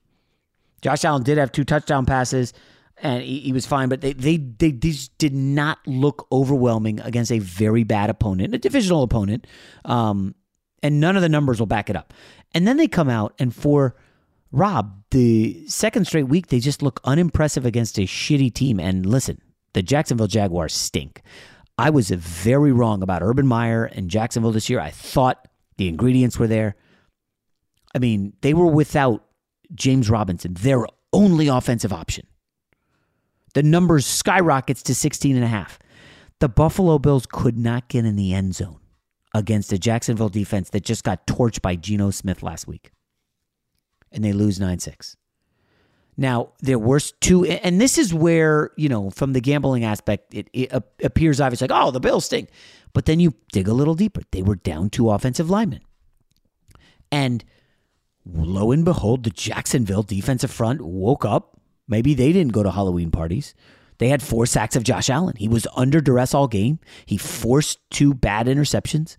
Josh 0.83 1.05
Allen 1.05 1.23
did 1.23 1.39
have 1.39 1.51
two 1.51 1.65
touchdown 1.65 2.05
passes 2.05 2.53
and 2.99 3.23
he, 3.23 3.41
he 3.41 3.53
was 3.53 3.67
fine, 3.67 3.89
but 3.89 4.01
they, 4.01 4.13
they 4.13 4.37
they 4.37 4.73
just 4.73 5.17
did 5.19 5.35
not 5.35 5.79
look 5.87 6.27
overwhelming 6.33 7.01
against 7.01 7.31
a 7.31 7.39
very 7.39 7.85
bad 7.85 8.09
opponent, 8.09 8.55
a 8.55 8.59
divisional 8.59 9.03
opponent. 9.03 9.47
Um, 9.85 10.35
and 10.83 11.01
none 11.01 11.17
of 11.17 11.23
the 11.23 11.29
numbers 11.29 11.59
will 11.59 11.67
back 11.67 11.91
it 11.91 11.97
up. 11.97 12.15
And 12.55 12.67
then 12.67 12.77
they 12.77 12.89
come 12.89 13.09
out 13.09 13.35
and 13.39 13.55
for 13.55 13.97
Rob, 14.53 15.03
the 15.11 15.67
second 15.69 16.07
straight 16.07 16.29
week, 16.29 16.47
they 16.47 16.61
just 16.61 16.83
look 16.83 17.01
unimpressive 17.05 17.67
against 17.67 17.99
a 17.99 18.03
shitty 18.03 18.55
team. 18.55 18.79
And 18.79 19.05
listen, 19.05 19.41
the 19.73 19.83
Jacksonville 19.83 20.29
Jaguars 20.29 20.73
stink. 20.73 21.23
I 21.77 21.91
was 21.91 22.09
very 22.11 22.73
wrong 22.73 23.03
about 23.03 23.23
Urban 23.23 23.47
Meyer 23.47 23.85
and 23.85 24.09
Jacksonville 24.09 24.53
this 24.53 24.71
year. 24.71 24.81
I 24.81 24.91
thought 24.91 25.49
the 25.79 25.89
ingredients 25.89 26.39
were 26.39 26.47
there. 26.47 26.77
I 27.95 27.99
mean, 27.99 28.35
they 28.43 28.55
were 28.55 28.67
without 28.67 29.25
James 29.75 30.11
Robinson, 30.11 30.55
their 30.55 30.87
only 31.13 31.49
offensive 31.49 31.93
option. 31.93 32.27
The 33.55 33.63
numbers 33.63 34.05
skyrockets 34.05 34.83
to 34.85 34.95
16 34.95 35.35
and 35.35 35.45
a 35.45 35.49
half. 35.49 35.79
The 36.41 36.49
Buffalo 36.49 36.99
Bills 36.99 37.27
could 37.27 37.57
not 37.57 37.89
get 37.89 38.05
in 38.05 38.17
the 38.17 38.35
end 38.35 38.55
zone 38.55 38.81
against 39.35 39.73
a 39.73 39.79
Jacksonville 39.79 40.29
defense 40.29 40.71
that 40.71 40.85
just 40.85 41.05
got 41.05 41.27
torched 41.27 41.63
by 41.63 41.77
Geno 41.77 42.11
Smith 42.11 42.43
last 42.43 42.67
week. 42.67 42.91
And 44.13 44.23
they 44.23 44.33
lose 44.33 44.61
9 44.61 44.79
6. 44.79 45.17
Now, 46.17 46.53
there 46.61 46.79
were 46.79 47.01
two, 47.21 47.45
and 47.45 47.81
this 47.81 47.99
is 47.99 48.15
where, 48.15 48.71
you 48.77 48.89
know, 48.89 49.11
from 49.11 49.35
the 49.35 49.41
gambling 49.41 49.85
aspect, 49.85 50.33
it, 50.35 50.49
it 50.53 50.73
appears 51.03 51.41
obvious 51.41 51.61
like, 51.61 51.71
oh, 51.73 51.91
the 51.91 52.01
Bills 52.01 52.25
stink. 52.25 52.49
But 52.95 53.05
then 53.05 53.21
you 53.21 53.35
dig 53.53 53.69
a 53.69 53.75
little 53.75 53.95
deeper. 53.95 54.23
They 54.31 54.41
were 54.43 54.57
down 54.57 54.89
two 54.89 55.11
offensive 55.11 55.51
linemen. 55.51 55.81
And 57.13 57.45
lo 58.25 58.73
and 58.73 58.85
behold, 58.85 59.25
the 59.25 59.31
Jacksonville 59.31 60.03
defensive 60.03 60.51
front 60.51 60.81
woke 60.81 61.25
up. 61.25 61.61
Maybe 61.87 62.15
they 62.15 62.33
didn't 62.33 62.53
go 62.53 62.63
to 62.63 62.71
Halloween 62.71 63.11
parties. 63.11 63.55
They 63.99 64.09
had 64.09 64.23
four 64.23 64.47
sacks 64.47 64.77
of 64.77 64.85
Josh 64.85 65.11
Allen. 65.11 65.37
He 65.37 65.49
was 65.49 65.67
under 65.77 66.01
duress 66.01 66.35
all 66.35 66.49
game. 66.49 66.79
He 67.05 67.19
forced 67.19 67.79
two 67.91 68.15
bad 68.15 68.47
interceptions. 68.47 69.17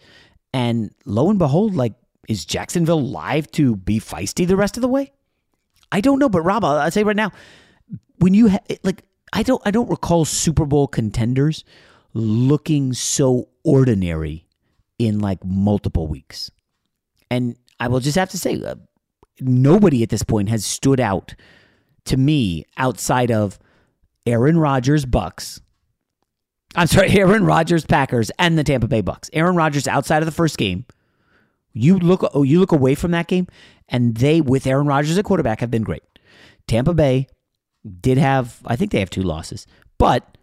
And 0.53 0.91
lo 1.05 1.29
and 1.29 1.39
behold, 1.39 1.75
like, 1.75 1.93
is 2.27 2.45
Jacksonville 2.45 3.01
live 3.01 3.49
to 3.51 3.75
be 3.75 3.99
feisty 3.99 4.47
the 4.47 4.57
rest 4.57 4.77
of 4.77 4.81
the 4.81 4.87
way? 4.87 5.13
I 5.91 6.01
don't 6.01 6.19
know, 6.19 6.29
but 6.29 6.41
Rob, 6.41 6.63
I'll, 6.63 6.77
I'll 6.77 6.91
say 6.91 7.03
right 7.03 7.15
now, 7.15 7.31
when 8.17 8.33
you 8.33 8.49
ha- 8.49 8.75
like, 8.83 9.03
I 9.33 9.43
don't, 9.43 9.61
I 9.65 9.71
don't 9.71 9.89
recall 9.89 10.25
Super 10.25 10.65
Bowl 10.65 10.87
contenders 10.87 11.63
looking 12.13 12.93
so 12.93 13.49
ordinary 13.63 14.47
in 14.99 15.19
like 15.19 15.43
multiple 15.45 16.07
weeks. 16.07 16.49
And 17.29 17.55
I 17.79 17.87
will 17.87 17.99
just 17.99 18.17
have 18.17 18.29
to 18.29 18.37
say, 18.37 18.61
uh, 18.63 18.75
nobody 19.39 20.03
at 20.03 20.09
this 20.09 20.23
point 20.23 20.49
has 20.49 20.65
stood 20.65 20.99
out 20.99 21.35
to 22.05 22.17
me 22.17 22.65
outside 22.77 23.31
of 23.31 23.59
Aaron 24.25 24.57
Rodgers 24.57 25.05
Bucks. 25.05 25.61
I'm 26.75 26.87
sorry, 26.87 27.09
Aaron 27.19 27.45
Rodgers, 27.45 27.85
Packers, 27.85 28.31
and 28.39 28.57
the 28.57 28.63
Tampa 28.63 28.87
Bay 28.87 29.01
Bucks. 29.01 29.29
Aaron 29.33 29.55
Rodgers 29.55 29.87
outside 29.87 30.21
of 30.21 30.25
the 30.25 30.31
first 30.31 30.57
game. 30.57 30.85
You 31.77 31.97
look 31.99 32.29
oh, 32.33 32.43
you 32.43 32.59
look 32.59 32.71
away 32.71 32.95
from 32.95 33.11
that 33.11 33.27
game, 33.27 33.47
and 33.87 34.15
they 34.15 34.41
with 34.41 34.67
Aaron 34.67 34.87
Rodgers 34.87 35.17
at 35.17 35.25
quarterback 35.25 35.59
have 35.61 35.71
been 35.71 35.83
great. 35.83 36.03
Tampa 36.67 36.93
Bay 36.93 37.27
did 38.01 38.17
have, 38.17 38.59
I 38.65 38.75
think 38.75 38.91
they 38.91 38.99
have 38.99 39.09
two 39.09 39.21
losses, 39.21 39.65
but 39.97 40.37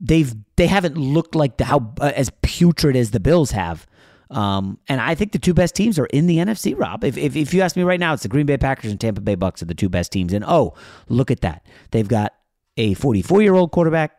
they've 0.00 0.34
they 0.56 0.66
haven't 0.66 0.96
looked 0.96 1.34
like 1.34 1.58
the, 1.58 1.64
how 1.64 1.92
uh, 2.00 2.12
as 2.14 2.30
putrid 2.42 2.96
as 2.96 3.10
the 3.10 3.20
Bills 3.20 3.50
have. 3.50 3.86
Um, 4.30 4.78
and 4.88 5.00
I 5.00 5.16
think 5.16 5.32
the 5.32 5.40
two 5.40 5.54
best 5.54 5.74
teams 5.74 5.98
are 5.98 6.06
in 6.06 6.26
the 6.26 6.36
NFC. 6.36 6.78
Rob, 6.78 7.04
if, 7.04 7.18
if 7.18 7.36
if 7.36 7.52
you 7.52 7.62
ask 7.62 7.76
me 7.76 7.82
right 7.82 8.00
now, 8.00 8.14
it's 8.14 8.22
the 8.22 8.28
Green 8.28 8.46
Bay 8.46 8.56
Packers 8.56 8.90
and 8.90 9.00
Tampa 9.00 9.20
Bay 9.20 9.34
Bucks 9.34 9.62
are 9.62 9.66
the 9.66 9.74
two 9.74 9.88
best 9.88 10.12
teams. 10.12 10.32
And 10.32 10.44
oh, 10.46 10.74
look 11.08 11.30
at 11.30 11.40
that, 11.40 11.66
they've 11.90 12.08
got 12.08 12.32
a 12.76 12.94
44 12.94 13.42
year 13.42 13.54
old 13.54 13.72
quarterback, 13.72 14.12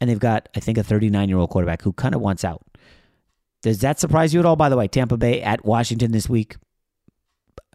and 0.00 0.08
they've 0.08 0.18
got 0.18 0.48
I 0.54 0.60
think 0.60 0.78
a 0.78 0.82
39 0.82 1.28
year 1.28 1.38
old 1.38 1.50
quarterback 1.50 1.82
who 1.82 1.92
kind 1.92 2.14
of 2.14 2.20
wants 2.20 2.44
out. 2.44 2.62
Does 3.62 3.80
that 3.80 4.00
surprise 4.00 4.34
you 4.34 4.40
at 4.40 4.46
all? 4.46 4.56
By 4.56 4.68
the 4.68 4.76
way, 4.76 4.88
Tampa 4.88 5.16
Bay 5.16 5.40
at 5.40 5.64
Washington 5.64 6.10
this 6.12 6.28
week. 6.28 6.56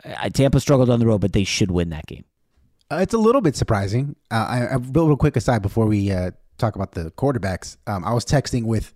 Uh, 0.04 0.30
Tampa 0.30 0.60
struggled 0.60 0.90
on 0.90 1.00
the 1.00 1.08
road, 1.08 1.22
but 1.22 1.34
they 1.34 1.44
should 1.44 1.72
win 1.72 1.90
that 1.90 2.06
game. 2.06 2.26
Uh, 2.92 3.00
it's 3.02 3.14
a 3.14 3.18
little 3.18 3.42
bit 3.42 3.56
surprising. 3.56 4.16
Uh, 4.30 4.46
I, 4.50 4.66
I 4.66 4.76
real 4.76 5.16
quick 5.18 5.36
aside 5.36 5.62
before 5.62 5.86
we 5.86 6.12
uh, 6.12 6.32
talk 6.58 6.76
about 6.76 6.92
the 6.92 7.12
quarterbacks. 7.12 7.78
Um, 7.88 8.04
I 8.04 8.14
was 8.14 8.26
texting 8.26 8.66
with 8.66 8.94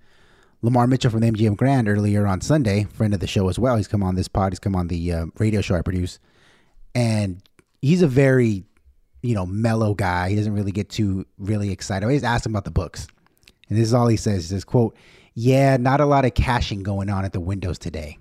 Lamar 0.61 0.85
Mitchell 0.85 1.11
from 1.11 1.21
the 1.21 1.31
MGM 1.31 1.57
Grand 1.57 1.89
earlier 1.89 2.27
on 2.27 2.41
Sunday, 2.41 2.85
friend 2.93 3.13
of 3.13 3.19
the 3.19 3.27
show 3.27 3.49
as 3.49 3.57
well. 3.57 3.77
He's 3.77 3.87
come 3.87 4.03
on 4.03 4.15
this 4.15 4.27
pod. 4.27 4.51
He's 4.51 4.59
come 4.59 4.75
on 4.75 4.87
the 4.87 5.13
uh, 5.13 5.25
radio 5.37 5.61
show 5.61 5.75
I 5.75 5.81
produce, 5.81 6.19
and 6.93 7.41
he's 7.81 8.01
a 8.01 8.07
very, 8.07 8.63
you 9.21 9.33
know, 9.33 9.45
mellow 9.45 9.93
guy. 9.93 10.29
He 10.29 10.35
doesn't 10.35 10.53
really 10.53 10.71
get 10.71 10.89
too 10.89 11.25
really 11.37 11.71
excited. 11.71 12.07
I 12.07 12.13
just 12.13 12.25
asked 12.25 12.45
him 12.45 12.51
about 12.51 12.65
the 12.65 12.71
books, 12.71 13.07
and 13.69 13.77
this 13.77 13.87
is 13.87 13.93
all 13.93 14.07
he 14.07 14.17
says. 14.17 14.43
He 14.43 14.49
says, 14.49 14.63
"quote 14.63 14.95
Yeah, 15.34 15.77
not 15.77 16.01
a 16.01 16.05
lot 16.05 16.25
of 16.25 16.34
cashing 16.34 16.84
going 16.84 17.09
on 17.09 17.25
at 17.25 17.34
the 17.34 17.39
windows 17.39 17.77
today." 17.79 18.17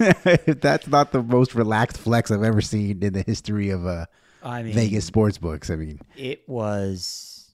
That's 0.46 0.86
not 0.86 1.12
the 1.12 1.22
most 1.22 1.54
relaxed 1.54 1.98
flex 1.98 2.30
I've 2.30 2.42
ever 2.42 2.62
seen 2.62 3.02
in 3.02 3.12
the 3.12 3.22
history 3.22 3.68
of 3.68 3.86
uh, 3.86 4.06
I 4.42 4.62
mean, 4.62 4.72
Vegas 4.72 5.04
sports 5.04 5.36
books. 5.36 5.68
I 5.68 5.76
mean, 5.76 6.00
it 6.16 6.48
was, 6.48 7.52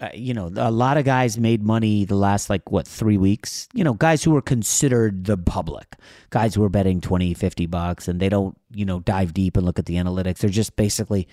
uh, 0.00 0.08
you 0.14 0.32
know, 0.32 0.50
a 0.56 0.70
lot 0.70 0.96
of 0.96 1.04
guys 1.04 1.38
made 1.38 1.62
money 1.62 2.06
the 2.06 2.14
last 2.14 2.48
like 2.48 2.70
what 2.70 2.88
three 2.88 3.18
weeks. 3.18 3.68
You 3.74 3.84
know, 3.84 3.92
guys 3.92 4.24
who 4.24 4.30
were 4.30 4.40
considered 4.42 5.26
the 5.26 5.36
public, 5.36 5.96
guys 6.30 6.54
who 6.54 6.62
were 6.62 6.70
betting 6.70 7.02
20, 7.02 7.34
50 7.34 7.66
bucks, 7.66 8.08
and 8.08 8.20
they 8.20 8.30
don't, 8.30 8.56
you 8.72 8.86
know, 8.86 9.00
dive 9.00 9.34
deep 9.34 9.56
and 9.56 9.66
look 9.66 9.78
at 9.78 9.84
the 9.84 9.96
analytics. 9.96 10.38
They're 10.38 10.50
just 10.50 10.76
basically, 10.76 11.28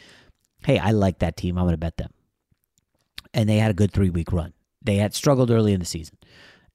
hey, 0.66 0.78
I 0.78 0.92
like 0.92 1.20
that 1.20 1.38
team. 1.38 1.58
I'm 1.58 1.64
going 1.64 1.74
to 1.74 1.78
bet 1.78 1.96
them. 1.96 2.12
And 3.34 3.48
they 3.48 3.58
had 3.58 3.72
a 3.72 3.74
good 3.74 3.92
three 3.92 4.10
week 4.10 4.34
run. 4.34 4.54
They 4.84 4.98
had 4.98 5.14
struggled 5.14 5.52
early 5.52 5.74
in 5.74 5.80
the 5.80 5.86
season, 5.86 6.18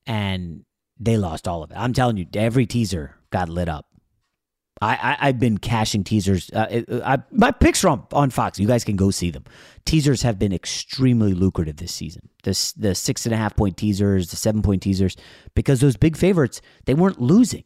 and 0.07 0.65
they 0.99 1.17
lost 1.17 1.47
all 1.47 1.63
of 1.63 1.71
it. 1.71 1.77
I'm 1.77 1.93
telling 1.93 2.17
you, 2.17 2.27
every 2.35 2.67
teaser 2.67 3.17
got 3.31 3.49
lit 3.49 3.69
up. 3.69 3.87
I, 4.81 5.17
I 5.21 5.27
have 5.27 5.41
been 5.41 5.59
cashing 5.59 6.05
teasers. 6.05 6.51
Uh, 6.51 6.83
I, 7.05 7.19
my 7.33 7.51
picks 7.51 7.83
are 7.85 7.89
on, 7.89 8.07
on 8.13 8.31
Fox. 8.31 8.61
You 8.61 8.69
guys 8.69 8.85
can 8.85 8.97
go 8.97 9.11
see 9.11 9.31
them. 9.31 9.45
Teasers 9.85 10.23
have 10.23 10.39
been 10.39 10.53
extremely 10.53 11.35
lucrative 11.35 11.77
this 11.77 11.93
season. 11.93 12.29
The 12.45 12.73
the 12.77 12.95
six 12.95 13.27
and 13.27 13.35
a 13.35 13.37
half 13.37 13.57
point 13.57 13.77
teasers, 13.77 14.31
the 14.31 14.37
seven 14.37 14.63
point 14.63 14.83
teasers, 14.83 15.17
because 15.55 15.81
those 15.81 15.97
big 15.97 16.17
favorites 16.17 16.61
they 16.85 16.95
weren't 16.95 17.21
losing. 17.21 17.65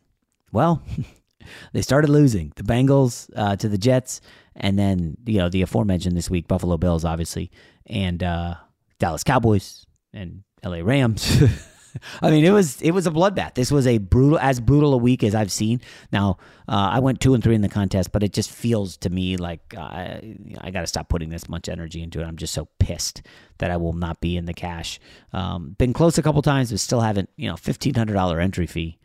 Well, 0.53 0.83
they 1.73 1.83
started 1.83 2.09
losing. 2.09 2.53
The 2.57 2.63
Bengals 2.63 3.29
uh, 3.37 3.57
to 3.57 3.69
the 3.69 3.79
Jets, 3.79 4.23
and 4.57 4.79
then 4.79 5.17
you 5.27 5.39
know 5.39 5.51
the 5.51 5.63
aforementioned 5.63 6.17
this 6.17 6.31
week 6.31 6.49
Buffalo 6.49 6.79
Bills, 6.79 7.05
obviously, 7.05 7.51
and 7.87 8.23
uh, 8.23 8.55
Dallas 8.99 9.23
Cowboys 9.23 9.85
and 10.13 10.43
L.A. 10.63 10.83
Rams. 10.83 11.43
I 12.23 12.31
mean, 12.31 12.45
it 12.45 12.51
was 12.51 12.81
it 12.81 12.93
was 12.93 13.07
a 13.07 13.11
bloodbath. 13.11 13.55
This 13.55 13.71
was 13.71 13.87
a 13.87 13.99
brutal, 13.99 14.39
as 14.39 14.61
brutal 14.61 14.95
a 14.95 14.97
week 14.97 15.23
as 15.23 15.35
I've 15.35 15.53
seen. 15.53 15.81
Now, 16.13 16.39
uh, 16.69 16.91
I 16.93 17.01
went 17.01 17.21
two 17.21 17.35
and 17.35 17.43
three 17.43 17.55
in 17.55 17.61
the 17.61 17.69
contest, 17.69 18.13
but 18.13 18.23
it 18.23 18.33
just 18.33 18.51
feels 18.51 18.97
to 18.99 19.11
me 19.11 19.37
like 19.37 19.75
uh, 19.77 20.21
I 20.61 20.71
got 20.73 20.81
to 20.81 20.87
stop 20.87 21.09
putting 21.09 21.31
this 21.31 21.49
much 21.49 21.69
energy 21.69 22.03
into 22.03 22.21
it. 22.21 22.25
I'm 22.25 22.37
just 22.37 22.55
so 22.55 22.69
pissed 22.79 23.23
that 23.59 23.71
I 23.71 23.77
will 23.77 23.93
not 23.93 24.21
be 24.21 24.37
in 24.37 24.47
the 24.47 24.55
cash. 24.55 25.01
Um, 25.33 25.77
been 25.79 25.93
close 25.93 26.19
a 26.19 26.23
couple 26.23 26.43
times, 26.43 26.71
but 26.71 26.81
still 26.81 27.01
haven't. 27.01 27.31
You 27.37 27.49
know, 27.51 27.57
fifteen 27.57 27.95
hundred 27.95 28.15
dollar 28.15 28.41
entry 28.41 28.67
fee. 28.67 28.99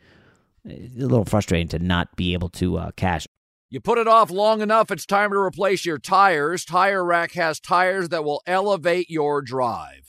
It's 0.64 0.96
a 0.96 1.06
little 1.06 1.24
frustrating 1.24 1.68
to 1.68 1.78
not 1.78 2.16
be 2.16 2.32
able 2.32 2.48
to 2.50 2.78
uh, 2.78 2.90
cash. 2.92 3.26
You 3.70 3.80
put 3.80 3.98
it 3.98 4.08
off 4.08 4.30
long 4.30 4.62
enough, 4.62 4.90
it's 4.90 5.04
time 5.04 5.30
to 5.30 5.36
replace 5.36 5.84
your 5.84 5.98
tires. 5.98 6.64
Tire 6.64 7.04
Rack 7.04 7.32
has 7.32 7.60
tires 7.60 8.08
that 8.08 8.24
will 8.24 8.42
elevate 8.46 9.10
your 9.10 9.42
drive 9.42 10.08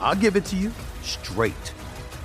I'll 0.00 0.14
give 0.14 0.36
it 0.36 0.44
to 0.46 0.56
you 0.56 0.72
straight. 1.02 1.72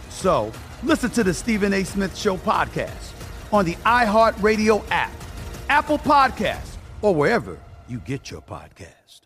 So 0.09 0.51
listen 0.83 1.09
to 1.11 1.23
the 1.23 1.33
Stephen 1.33 1.73
A. 1.73 1.83
Smith 1.83 2.17
Show 2.17 2.37
podcast 2.37 3.13
on 3.51 3.65
the 3.65 3.75
iHeartRadio 3.75 4.83
app, 4.91 5.11
Apple 5.69 5.97
Podcasts, 5.97 6.75
or 7.01 7.15
wherever 7.15 7.57
you 7.87 7.99
get 7.99 8.29
your 8.29 8.41
podcast. 8.41 9.21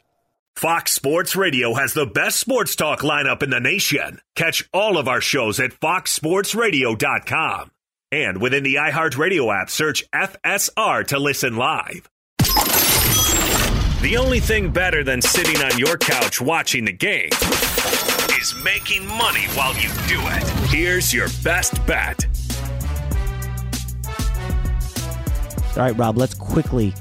Fox 0.55 0.93
Sports 0.93 1.35
Radio 1.35 1.73
has 1.73 1.93
the 1.93 2.05
best 2.05 2.39
sports 2.39 2.75
talk 2.75 3.01
lineup 3.01 3.43
in 3.43 3.49
the 3.49 3.59
nation. 3.59 4.19
Catch 4.35 4.69
all 4.73 4.97
of 4.97 5.07
our 5.07 5.19
shows 5.19 5.59
at 5.59 5.71
foxsportsradio.com. 5.71 7.71
And 8.11 8.39
within 8.39 8.63
the 8.63 8.75
iHeartRadio 8.75 9.61
app, 9.61 9.69
search 9.69 10.09
FSR 10.11 11.07
to 11.07 11.19
listen 11.19 11.57
live. 11.57 12.07
The 14.03 14.17
only 14.17 14.39
thing 14.39 14.71
better 14.71 15.03
than 15.03 15.21
sitting 15.21 15.57
on 15.57 15.79
your 15.79 15.97
couch 15.97 16.39
watching 16.39 16.85
the 16.85 16.93
game 16.93 17.29
is 18.43 18.53
making 18.61 19.07
money 19.07 19.45
while 19.55 19.73
you 19.75 19.87
do 20.05 20.19
it. 20.19 20.43
Here's 20.69 21.13
your 21.13 21.29
best 21.43 21.73
bet. 21.87 22.25
All 25.77 25.83
right, 25.83 25.97
Rob, 25.97 26.17
let's 26.17 26.33
quickly. 26.33 26.93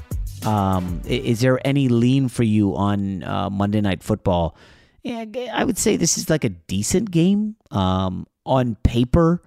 Um, 0.45 1.01
is 1.05 1.41
there 1.41 1.59
any 1.67 1.89
lean 1.89 2.29
for 2.29 2.43
you 2.43 2.77
on 2.77 3.23
uh, 3.23 3.49
Monday 3.49 3.81
Night 3.81 4.03
Football? 4.03 4.55
Yeah, 5.03 5.25
I 5.51 5.65
would 5.65 5.77
say 5.77 5.97
this 5.97 6.17
is 6.17 6.29
like 6.29 6.45
a 6.45 6.49
decent 6.49 7.11
game. 7.11 7.57
Um, 7.71 8.25
on 8.45 8.75
paper, 8.83 9.41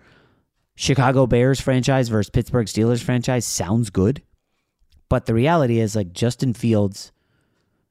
Chicago 0.75 1.27
Bears 1.27 1.63
franchise 1.63 2.11
versus 2.11 2.29
Pittsburgh 2.29 2.67
Steelers 2.67 3.03
franchise 3.03 3.47
sounds 3.47 3.89
good. 3.89 4.23
But 5.09 5.25
the 5.25 5.33
reality 5.33 5.81
is, 5.81 5.97
like, 5.97 6.13
Justin 6.13 6.53
Fields 6.53 7.13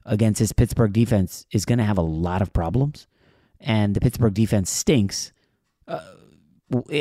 against 0.04 0.38
his 0.38 0.52
Pittsburgh 0.52 0.92
defense 0.92 1.44
is 1.50 1.64
going 1.64 1.78
to 1.78 1.84
have 1.84 1.98
a 1.98 2.02
lot 2.02 2.40
of 2.40 2.52
problems. 2.52 3.08
And 3.60 3.94
the 3.94 4.00
Pittsburgh 4.00 4.34
defense 4.34 4.70
stinks 4.70 5.32
uh, 5.88 6.00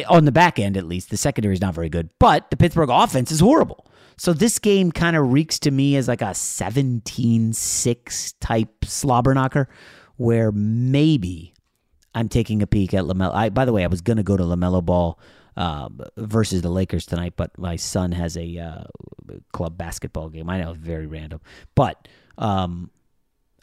on 0.07 0.25
the 0.25 0.31
back 0.31 0.59
end, 0.59 0.77
at 0.77 0.85
least. 0.85 1.09
The 1.09 1.17
secondary 1.17 1.53
is 1.53 1.61
not 1.61 1.73
very 1.73 1.89
good. 1.89 2.09
But 2.19 2.49
the 2.49 2.57
Pittsburgh 2.57 2.89
offense 2.89 3.31
is 3.31 3.39
horrible. 3.39 3.85
So 4.17 4.33
this 4.33 4.59
game 4.59 4.91
kind 4.91 5.15
of 5.15 5.31
reeks 5.31 5.59
to 5.59 5.71
me 5.71 5.95
as 5.97 6.07
like 6.07 6.21
a 6.21 6.33
17 6.33 7.53
6 7.53 8.31
type 8.33 8.85
slobber 8.85 9.33
knocker 9.33 9.67
where 10.15 10.51
maybe 10.51 11.53
I'm 12.13 12.29
taking 12.29 12.61
a 12.61 12.67
peek 12.67 12.93
at 12.93 13.03
LaMelo. 13.03 13.33
I, 13.33 13.49
by 13.49 13.65
the 13.65 13.73
way, 13.73 13.83
I 13.83 13.87
was 13.87 14.01
going 14.01 14.17
to 14.17 14.23
go 14.23 14.37
to 14.37 14.43
LaMelo 14.43 14.83
Ball 14.83 15.19
uh, 15.57 15.89
versus 16.15 16.61
the 16.61 16.69
Lakers 16.69 17.05
tonight, 17.05 17.33
but 17.35 17.57
my 17.57 17.75
son 17.75 18.13
has 18.13 18.37
a 18.37 18.57
uh, 18.57 18.83
club 19.51 19.77
basketball 19.77 20.29
game. 20.29 20.49
I 20.49 20.61
know, 20.61 20.71
it's 20.71 20.79
very 20.79 21.07
random. 21.07 21.41
But 21.75 22.07
um, 22.37 22.89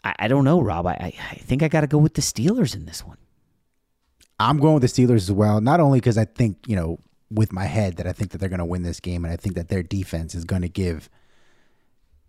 I, 0.05 0.15
I 0.21 0.29
don't 0.29 0.45
know, 0.45 0.61
Rob. 0.61 0.87
I, 0.87 1.13
I 1.31 1.35
think 1.37 1.63
I 1.63 1.69
got 1.69 1.83
to 1.83 1.87
go 1.87 1.99
with 1.99 2.15
the 2.15 2.23
Steelers 2.23 2.75
in 2.75 2.87
this 2.87 3.05
one. 3.05 3.19
I'm 4.41 4.59
going 4.59 4.75
with 4.75 4.83
the 4.83 4.89
Steelers 4.89 5.17
as 5.17 5.33
well. 5.33 5.61
Not 5.61 5.81
only 5.81 6.01
because 6.01 6.19
I 6.19 6.25
think, 6.25 6.59
you 6.67 6.75
know, 6.75 6.99
with 7.31 7.53
my 7.53 7.65
head 7.65 7.97
that 7.97 8.07
I 8.07 8.13
think 8.13 8.31
that 8.31 8.39
they're 8.39 8.49
going 8.49 8.59
to 8.59 8.65
win 8.65 8.83
this 8.83 9.01
game, 9.01 9.25
and 9.25 9.33
I 9.33 9.37
think 9.37 9.55
that 9.55 9.69
their 9.69 9.83
defense 9.83 10.35
is 10.35 10.45
going 10.45 10.63
to 10.63 10.69
give 10.69 11.09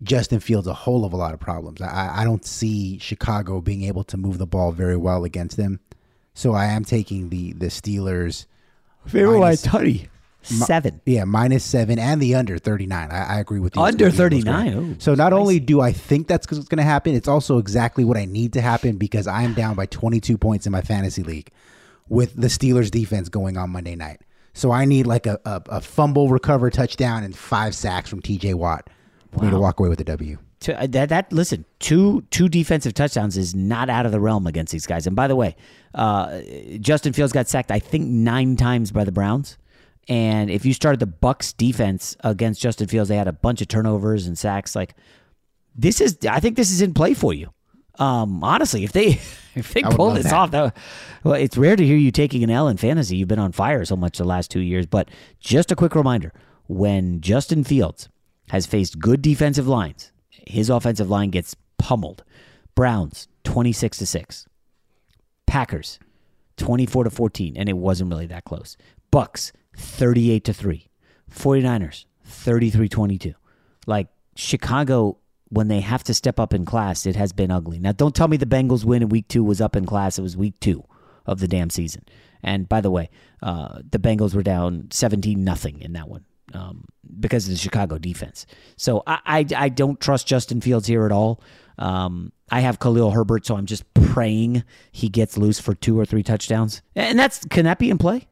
Justin 0.02 0.40
Fields 0.40 0.66
a 0.66 0.74
whole 0.74 1.04
of 1.04 1.12
a 1.12 1.16
lot 1.16 1.34
of 1.34 1.40
problems. 1.40 1.80
I, 1.82 2.20
I 2.20 2.24
don't 2.24 2.44
see 2.44 2.98
Chicago 2.98 3.60
being 3.60 3.82
able 3.82 4.04
to 4.04 4.16
move 4.16 4.38
the 4.38 4.46
ball 4.46 4.72
very 4.72 4.96
well 4.96 5.24
against 5.24 5.56
them. 5.56 5.80
So 6.34 6.52
I 6.52 6.66
am 6.66 6.84
taking 6.84 7.28
the 7.28 7.52
the 7.52 7.66
Steelers. 7.66 8.46
Favorite 9.06 9.38
minus- 9.40 9.66
Tutty. 9.66 10.08
Mi- 10.50 10.56
Seven. 10.58 11.00
yeah, 11.06 11.24
minus 11.24 11.64
seven, 11.64 11.98
and 11.98 12.20
the 12.20 12.34
under 12.34 12.58
thirty 12.58 12.86
nine. 12.86 13.10
I, 13.10 13.36
I 13.36 13.40
agree 13.40 13.60
with 13.60 13.76
you. 13.76 13.82
Under 13.82 14.06
It's 14.08 14.16
gonna 14.16 14.30
be 14.30 14.38
a 14.40 14.42
close 14.42 14.54
39? 14.54 14.72
game. 14.72 14.90
Ooh, 14.92 14.96
so 15.00 15.14
not 15.14 15.32
only 15.32 15.60
do 15.60 15.80
I 15.80 15.92
think 15.92 16.26
that's 16.28 16.50
what's 16.50 16.68
going 16.68 16.78
to 16.78 16.82
happen, 16.84 17.14
it's 17.14 17.28
also 17.28 17.58
exactly 17.58 18.04
what 18.04 18.16
I 18.16 18.24
need 18.24 18.52
to 18.54 18.60
happen 18.60 18.96
because 18.96 19.26
I 19.26 19.42
am 19.42 19.54
down 19.54 19.74
by 19.74 19.86
twenty 19.86 20.20
two 20.20 20.36
points 20.38 20.66
in 20.66 20.72
my 20.72 20.80
fantasy 20.82 21.22
league 21.22 21.50
with 22.08 22.34
the 22.40 22.48
Steelers 22.48 22.90
defense 22.90 23.28
going 23.28 23.56
on 23.56 23.70
Monday 23.70 23.96
night. 23.96 24.20
So 24.52 24.70
I 24.70 24.84
need 24.84 25.06
like 25.06 25.26
a, 25.26 25.40
a, 25.44 25.62
a 25.66 25.80
fumble, 25.80 26.28
recover, 26.28 26.70
touchdown, 26.70 27.24
and 27.24 27.34
five 27.36 27.74
sacks 27.74 28.08
from 28.08 28.20
T.J. 28.22 28.54
Watt 28.54 28.88
for 29.32 29.44
me 29.44 29.50
to 29.50 29.58
walk 29.58 29.80
away 29.80 29.88
with 29.88 30.00
a 30.00 30.04
W. 30.04 30.38
To, 30.60 30.80
uh, 30.80 30.86
that 30.88 31.08
that 31.10 31.32
listen, 31.32 31.64
two 31.80 32.22
two 32.30 32.48
defensive 32.48 32.94
touchdowns 32.94 33.36
is 33.36 33.54
not 33.54 33.90
out 33.90 34.06
of 34.06 34.12
the 34.12 34.20
realm 34.20 34.46
against 34.46 34.72
these 34.72 34.86
guys. 34.86 35.06
And 35.06 35.14
by 35.16 35.26
the 35.26 35.34
way, 35.36 35.56
uh, 35.94 36.40
Justin 36.78 37.12
Fields 37.12 37.32
got 37.32 37.48
sacked 37.48 37.70
I 37.70 37.78
think 37.80 38.06
nine 38.06 38.56
times 38.56 38.90
by 38.92 39.04
the 39.04 39.12
Browns. 39.12 39.58
And 40.08 40.50
if 40.50 40.64
you 40.64 40.74
started 40.74 41.00
the 41.00 41.06
Bucks 41.06 41.52
defense 41.52 42.16
against 42.20 42.60
Justin 42.60 42.88
Fields, 42.88 43.08
they 43.08 43.16
had 43.16 43.28
a 43.28 43.32
bunch 43.32 43.60
of 43.62 43.68
turnovers 43.68 44.26
and 44.26 44.36
sacks. 44.38 44.76
Like 44.76 44.94
this 45.74 46.00
is, 46.00 46.18
I 46.28 46.40
think 46.40 46.56
this 46.56 46.70
is 46.70 46.82
in 46.82 46.94
play 46.94 47.14
for 47.14 47.32
you. 47.32 47.50
Um, 47.98 48.42
honestly, 48.42 48.84
if 48.84 48.92
they 48.92 49.06
if 49.54 49.72
they 49.72 49.82
pull 49.82 50.10
this 50.10 50.24
that. 50.24 50.32
off, 50.32 50.50
that, 50.50 50.76
well, 51.22 51.34
it's 51.34 51.56
rare 51.56 51.76
to 51.76 51.86
hear 51.86 51.96
you 51.96 52.10
taking 52.10 52.42
an 52.42 52.50
L 52.50 52.68
in 52.68 52.76
fantasy. 52.76 53.16
You've 53.16 53.28
been 53.28 53.38
on 53.38 53.52
fire 53.52 53.84
so 53.84 53.96
much 53.96 54.18
the 54.18 54.24
last 54.24 54.50
two 54.50 54.60
years. 54.60 54.86
But 54.86 55.10
just 55.38 55.70
a 55.70 55.76
quick 55.76 55.94
reminder: 55.94 56.32
when 56.66 57.20
Justin 57.20 57.64
Fields 57.64 58.08
has 58.48 58.66
faced 58.66 58.98
good 58.98 59.22
defensive 59.22 59.68
lines, 59.68 60.12
his 60.30 60.70
offensive 60.70 61.08
line 61.08 61.30
gets 61.30 61.54
pummeled. 61.78 62.24
Browns 62.74 63.28
twenty 63.44 63.72
six 63.72 63.98
to 63.98 64.06
six, 64.06 64.46
Packers 65.46 66.00
twenty 66.56 66.86
four 66.86 67.04
to 67.04 67.10
fourteen, 67.10 67.56
and 67.56 67.68
it 67.68 67.76
wasn't 67.76 68.10
really 68.10 68.26
that 68.26 68.44
close. 68.44 68.76
Bucks 69.12 69.52
thirty 69.76 70.30
eight 70.30 70.44
to 70.44 70.52
three, 70.52 70.88
49ers 71.30 72.04
33-22. 72.26 73.34
Like 73.86 74.08
Chicago 74.34 75.18
when 75.50 75.68
they 75.68 75.80
have 75.80 76.02
to 76.04 76.14
step 76.14 76.40
up 76.40 76.52
in 76.52 76.64
class, 76.64 77.06
it 77.06 77.14
has 77.14 77.32
been 77.32 77.50
ugly. 77.50 77.78
Now, 77.78 77.92
don't 77.92 78.14
tell 78.14 78.26
me 78.26 78.36
the 78.36 78.46
Bengals 78.46 78.84
win 78.84 79.02
in 79.02 79.08
week 79.08 79.28
two 79.28 79.44
was 79.44 79.60
up 79.60 79.76
in 79.76 79.86
class. 79.86 80.18
It 80.18 80.22
was 80.22 80.36
week 80.36 80.58
two 80.58 80.84
of 81.26 81.38
the 81.38 81.46
damn 81.46 81.70
season. 81.70 82.04
And 82.42 82.68
by 82.68 82.80
the 82.80 82.90
way, 82.90 83.08
uh, 83.42 83.80
the 83.88 83.98
Bengals 83.98 84.34
were 84.34 84.42
down 84.42 84.88
17 84.90 85.42
nothing 85.44 85.80
in 85.80 85.92
that 85.92 86.08
one 86.08 86.24
um, 86.54 86.86
because 87.20 87.44
of 87.44 87.52
the 87.52 87.58
Chicago 87.58 87.98
defense. 87.98 88.46
So 88.76 89.02
I, 89.06 89.20
I, 89.24 89.46
I 89.56 89.68
don't 89.68 90.00
trust 90.00 90.26
Justin 90.26 90.60
Fields 90.60 90.86
here 90.88 91.06
at 91.06 91.12
all. 91.12 91.40
Um, 91.78 92.32
I 92.50 92.60
have 92.60 92.78
Khalil 92.78 93.12
Herbert, 93.12 93.46
so 93.46 93.56
I'm 93.56 93.66
just 93.66 93.84
praying 93.94 94.64
he 94.92 95.08
gets 95.08 95.38
loose 95.38 95.60
for 95.60 95.74
two 95.74 95.98
or 95.98 96.04
three 96.04 96.22
touchdowns. 96.22 96.82
And 96.96 97.18
that's 97.18 97.44
can 97.46 97.64
that 97.64 97.78
be 97.78 97.90
in 97.90 97.98
play? 97.98 98.26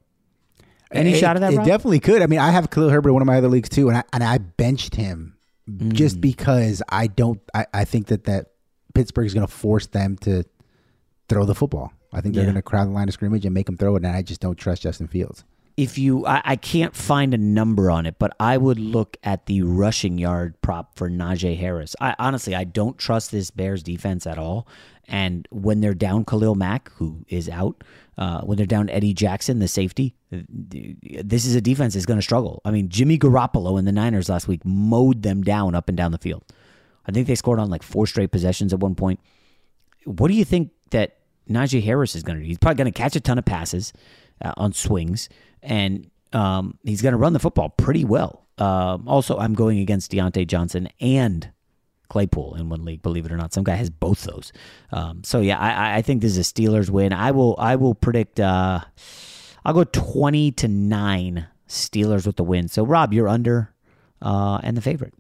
Any 0.95 1.13
It- 1.13 1.19
shot 1.19 1.37
of 1.37 1.41
that? 1.41 1.53
It 1.53 1.59
Rob? 1.59 1.67
definitely 1.67 2.01
could. 2.01 2.23
I 2.23 2.27
mean, 2.27 2.39
I 2.39 2.51
have 2.51 2.71
Khalil 2.71 2.91
Herbert 2.91 3.11
in 3.11 3.15
one 3.15 3.23
of 3.23 3.27
my 3.27 3.39
other 3.39 3.49
leagues 3.49 3.69
too, 3.69 3.89
and 3.89 3.99
I 3.99 4.05
and 4.13 4.23
I 4.23 4.39
benched 4.39 4.95
him 4.97 5.35
Mm. 5.71 5.93
just 5.93 6.21
because 6.21 6.83
I 6.89 7.07
don't. 7.07 7.41
I, 7.55 7.67
I 7.73 7.85
think 7.85 8.07
that 8.09 8.25
that 8.25 8.49
Pittsburgh 8.95 9.27
is 9.27 9.35
going 9.35 9.47
to 9.47 9.53
force 9.53 9.87
them 9.87 10.17
to 10.19 10.45
throw 11.29 11.45
the 11.45 11.55
football. 11.55 11.93
I 12.13 12.21
think 12.21 12.35
they're 12.35 12.43
Yeah. 12.43 12.49
going 12.49 12.57
to 12.57 12.63
crowd 12.63 12.89
the 12.89 12.93
line 12.93 13.09
of 13.09 13.15
scrimmage 13.15 13.45
and 13.47 13.55
make 13.55 13.67
them 13.67 13.77
throw 13.77 13.95
it, 13.97 14.05
and 14.05 14.15
I 14.15 14.23
just 14.23 14.41
don't 14.41 14.57
trust 14.57 14.83
Justin 14.83 15.07
Fields. 15.07 15.45
If 15.77 15.99
you 15.99 16.27
I, 16.27 16.43
I 16.45 16.57
can't 16.57 16.95
find 16.95 17.35
a 17.35 17.39
number 17.39 17.91
on 17.91 18.07
it, 18.07 18.17
but 18.19 18.35
I 18.39 18.57
would 18.57 18.79
look 18.79 19.17
at 19.23 19.47
the 19.47 19.63
rushing 19.63 20.19
yard 20.19 20.61
prop 20.61 20.97
for 20.97 21.09
Najee 21.09 21.59
Harris. 21.59 21.95
I 22.01 22.15
honestly 22.19 22.55
I 22.55 22.65
don't 22.65 22.99
trust 22.99 23.31
this 23.31 23.51
Bears 23.51 23.83
defense 23.83 24.27
at 24.27 24.39
all. 24.39 24.67
And 25.09 25.49
when 25.51 25.81
they're 25.81 25.95
down 25.95 26.25
Khalil 26.25 26.55
Mack, 26.55 26.91
who 26.93 27.25
is 27.29 27.49
out, 27.49 27.83
uh, 28.17 28.43
when 28.43 28.57
they're 28.57 28.67
down 28.67 28.89
Eddie 28.89 29.15
Jackson, 29.15 29.59
the 29.59 29.69
safety, 29.69 30.15
this 30.31 31.45
is 31.45 31.55
a 31.55 31.61
defense 31.61 31.95
that's 31.95 32.07
going 32.07 32.19
to 32.19 32.23
struggle. 32.23 32.63
I 32.65 32.71
mean, 32.71 32.89
Jimmy 32.89 33.19
Garoppolo 33.19 33.79
in 33.79 33.85
the 33.85 33.93
Niners 33.93 34.29
last 34.29 34.47
week 34.47 34.65
mowed 34.65 35.23
them 35.23 35.43
down 35.43 35.75
up 35.75 35.89
and 35.89 35.97
down 35.97 36.13
the 36.13 36.19
field. 36.19 36.45
I 37.07 37.13
think 37.13 37.27
they 37.27 37.35
scored 37.35 37.59
on 37.59 37.69
like 37.69 37.83
four 37.83 38.07
straight 38.07 38.31
possessions 38.31 38.73
at 38.73 38.79
one 38.79 38.95
point. 38.95 39.19
What 40.05 40.29
do 40.29 40.35
you 40.35 40.45
think 40.45 40.71
that 40.91 41.19
Najee 41.51 41.83
Harris 41.83 42.15
is 42.15 42.23
going 42.23 42.39
to 42.39 42.43
do? 42.43 42.49
He's 42.49 42.59
probably 42.59 42.77
going 42.77 42.93
to 42.93 42.99
catch 42.99 43.17
a 43.17 43.21
ton 43.21 43.39
of 43.39 43.45
passes 43.45 43.93
uh, 44.43 44.53
on 44.57 44.73
swings, 44.73 45.29
and 45.63 46.11
um, 46.33 46.79
he's 46.85 47.03
going 47.03 47.13
to 47.13 47.19
run 47.19 47.33
the 47.33 47.39
football 47.39 47.69
pretty 47.71 48.05
well. 48.05 48.47
Um, 48.59 49.09
also, 49.09 49.39
I'm 49.39 49.55
going 49.55 49.79
against 49.79 50.13
Diontae 50.13 50.47
Johnson 50.47 50.89
and 51.01 51.51
Claypool 52.09 52.57
in 52.57 52.69
one 52.69 52.85
league. 52.85 53.03
Believe 53.03 53.25
it 53.25 53.33
or 53.33 53.37
not, 53.37 53.53
some 53.53 53.65
guy 53.65 53.75
has 53.75 53.89
both 53.91 54.25
those. 54.25 54.53
Um, 54.93 55.25
so 55.25 55.41
yeah, 55.41 55.59
I, 55.59 55.97
I 55.97 56.03
think 56.03 56.21
this 56.21 56.37
is 56.37 56.39
a 56.39 56.53
Steelers 56.53 56.91
win. 56.91 57.13
I 57.13 57.31
will 57.31 57.57
I 57.59 57.77
will 57.77 57.95
predict. 57.95 58.39
Uh, 58.39 58.81
I'll 59.65 59.73
go 59.73 59.85
twenty 59.85 60.53
to 60.53 60.69
nine 60.69 61.47
Steelers 61.69 62.27
with 62.27 62.37
the 62.37 62.45
win. 62.45 62.69
So 62.69 62.85
Rob, 62.85 63.15
you're 63.15 63.29
under 63.29 63.75
uh, 64.21 64.61
and 64.63 64.77
the 64.77 64.83
favorite. 64.83 65.15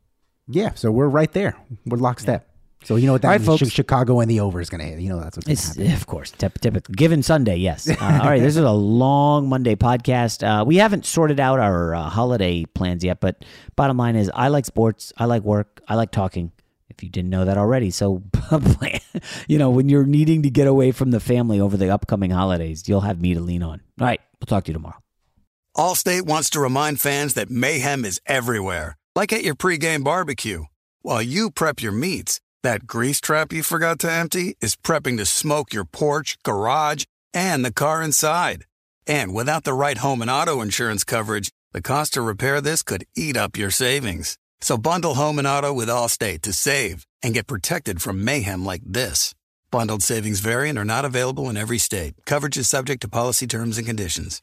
Yeah, 0.48 0.74
so 0.74 0.90
we're 0.90 1.08
right 1.08 1.32
there. 1.32 1.56
We're 1.86 1.98
lockstep. 1.98 2.46
So 2.84 2.96
you 2.96 3.06
know 3.06 3.12
what 3.12 3.22
that 3.22 3.28
All 3.28 3.32
right, 3.32 3.40
means? 3.40 3.60
folks. 3.60 3.72
Chicago 3.72 4.20
and 4.20 4.30
the 4.30 4.40
over 4.40 4.60
is 4.60 4.68
going 4.68 4.80
to 4.80 4.86
hit. 4.86 5.00
You 5.00 5.10
know 5.10 5.20
that's 5.20 5.36
what's 5.36 5.46
going 5.46 5.56
to 5.56 5.82
happen. 5.90 5.92
of 5.94 6.06
course, 6.06 6.30
tip, 6.32 6.58
tip, 6.60 6.86
given 6.88 7.22
Sunday, 7.22 7.56
yes. 7.56 7.88
Uh, 7.88 7.96
all 8.00 8.28
right, 8.30 8.40
this 8.40 8.56
is 8.56 8.62
a 8.64 8.70
long 9.02 9.48
Monday 9.48 9.76
podcast. 9.76 10.42
Uh, 10.46 10.64
we 10.64 10.76
haven't 10.76 11.06
sorted 11.06 11.38
out 11.38 11.58
our 11.60 11.94
uh, 11.94 12.02
holiday 12.08 12.64
plans 12.64 13.04
yet, 13.04 13.20
but 13.20 13.44
bottom 13.76 13.96
line 13.96 14.16
is, 14.16 14.30
I 14.34 14.48
like 14.48 14.64
sports, 14.66 15.12
I 15.16 15.26
like 15.26 15.42
work, 15.42 15.80
I 15.88 15.94
like 15.94 16.10
talking. 16.10 16.52
If 16.88 17.02
you 17.02 17.08
didn't 17.08 17.30
know 17.30 17.44
that 17.46 17.56
already, 17.56 17.90
so. 17.90 18.22
You 19.46 19.58
know, 19.58 19.70
when 19.70 19.88
you're 19.88 20.04
needing 20.06 20.42
to 20.42 20.50
get 20.50 20.66
away 20.66 20.92
from 20.92 21.10
the 21.10 21.20
family 21.20 21.60
over 21.60 21.76
the 21.76 21.90
upcoming 21.90 22.30
holidays, 22.30 22.88
you'll 22.88 23.02
have 23.02 23.20
me 23.20 23.34
to 23.34 23.40
lean 23.40 23.62
on. 23.62 23.80
All 24.00 24.06
right, 24.06 24.20
we'll 24.40 24.46
talk 24.46 24.64
to 24.64 24.70
you 24.70 24.74
tomorrow. 24.74 24.96
Allstate 25.76 26.22
wants 26.22 26.50
to 26.50 26.60
remind 26.60 27.00
fans 27.00 27.34
that 27.34 27.50
mayhem 27.50 28.04
is 28.04 28.20
everywhere, 28.26 28.96
like 29.14 29.32
at 29.32 29.42
your 29.44 29.54
pregame 29.54 30.04
barbecue. 30.04 30.64
While 31.02 31.22
you 31.22 31.50
prep 31.50 31.80
your 31.82 31.92
meats, 31.92 32.40
that 32.62 32.86
grease 32.86 33.20
trap 33.20 33.52
you 33.52 33.62
forgot 33.62 33.98
to 34.00 34.10
empty 34.10 34.56
is 34.60 34.76
prepping 34.76 35.16
to 35.18 35.26
smoke 35.26 35.72
your 35.72 35.84
porch, 35.84 36.38
garage, 36.42 37.04
and 37.34 37.64
the 37.64 37.72
car 37.72 38.02
inside. 38.02 38.64
And 39.06 39.34
without 39.34 39.64
the 39.64 39.74
right 39.74 39.98
home 39.98 40.22
and 40.22 40.30
auto 40.30 40.60
insurance 40.60 41.04
coverage, 41.04 41.50
the 41.72 41.82
cost 41.82 42.14
to 42.14 42.22
repair 42.22 42.60
this 42.60 42.82
could 42.82 43.04
eat 43.16 43.36
up 43.36 43.56
your 43.56 43.70
savings. 43.70 44.38
So 44.60 44.78
bundle 44.78 45.14
home 45.14 45.38
and 45.38 45.48
auto 45.48 45.72
with 45.72 45.88
Allstate 45.88 46.42
to 46.42 46.52
save 46.52 47.06
and 47.22 47.34
get 47.34 47.46
protected 47.46 48.00
from 48.00 48.24
mayhem 48.24 48.64
like 48.64 48.82
this. 48.86 49.34
Bundled 49.70 50.02
savings 50.02 50.40
variant 50.40 50.78
are 50.78 50.84
not 50.84 51.04
available 51.04 51.48
in 51.48 51.56
every 51.56 51.78
state. 51.78 52.14
Coverage 52.26 52.58
is 52.58 52.68
subject 52.68 53.02
to 53.02 53.08
policy 53.08 53.46
terms 53.46 53.78
and 53.78 53.86
conditions. 53.86 54.42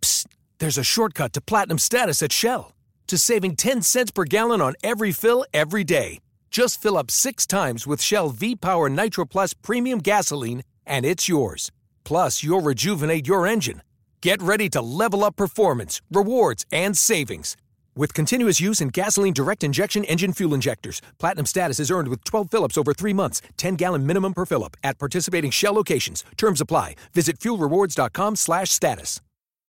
Psst, 0.00 0.26
there's 0.58 0.78
a 0.78 0.84
shortcut 0.84 1.32
to 1.34 1.40
platinum 1.40 1.78
status 1.78 2.22
at 2.22 2.32
Shell 2.32 2.72
to 3.06 3.18
saving 3.18 3.56
10 3.56 3.82
cents 3.82 4.10
per 4.10 4.24
gallon 4.24 4.60
on 4.60 4.74
every 4.82 5.12
fill 5.12 5.44
every 5.52 5.84
day. 5.84 6.18
Just 6.54 6.80
fill 6.80 6.96
up 6.96 7.10
six 7.10 7.48
times 7.48 7.84
with 7.84 8.00
Shell 8.00 8.28
V 8.28 8.54
Power 8.54 8.88
Nitro 8.88 9.24
Plus 9.24 9.54
Premium 9.54 9.98
Gasoline, 9.98 10.62
and 10.86 11.04
it's 11.04 11.28
yours. 11.28 11.72
Plus, 12.04 12.44
you'll 12.44 12.60
rejuvenate 12.60 13.26
your 13.26 13.44
engine. 13.44 13.82
Get 14.22 14.40
ready 14.40 14.68
to 14.68 14.80
level 14.80 15.24
up 15.24 15.34
performance, 15.34 16.00
rewards, 16.12 16.64
and 16.70 16.96
savings. 16.96 17.56
With 17.96 18.14
continuous 18.14 18.60
use 18.60 18.80
in 18.80 18.90
gasoline 18.90 19.32
direct 19.32 19.64
injection 19.64 20.04
engine 20.04 20.32
fuel 20.32 20.54
injectors, 20.54 21.02
platinum 21.18 21.46
status 21.46 21.80
is 21.80 21.90
earned 21.90 22.06
with 22.06 22.22
12 22.22 22.52
fill-ups 22.52 22.78
over 22.78 22.94
three 22.94 23.12
months, 23.12 23.42
10 23.56 23.74
gallon 23.74 24.06
minimum 24.06 24.32
per 24.32 24.46
fill-up 24.46 24.76
at 24.84 24.96
participating 24.96 25.50
Shell 25.50 25.72
locations. 25.72 26.22
Terms 26.36 26.60
apply. 26.60 26.94
Visit 27.12 27.40
fuelrewards.com 27.40 28.36
slash 28.36 28.70
status. 28.70 29.20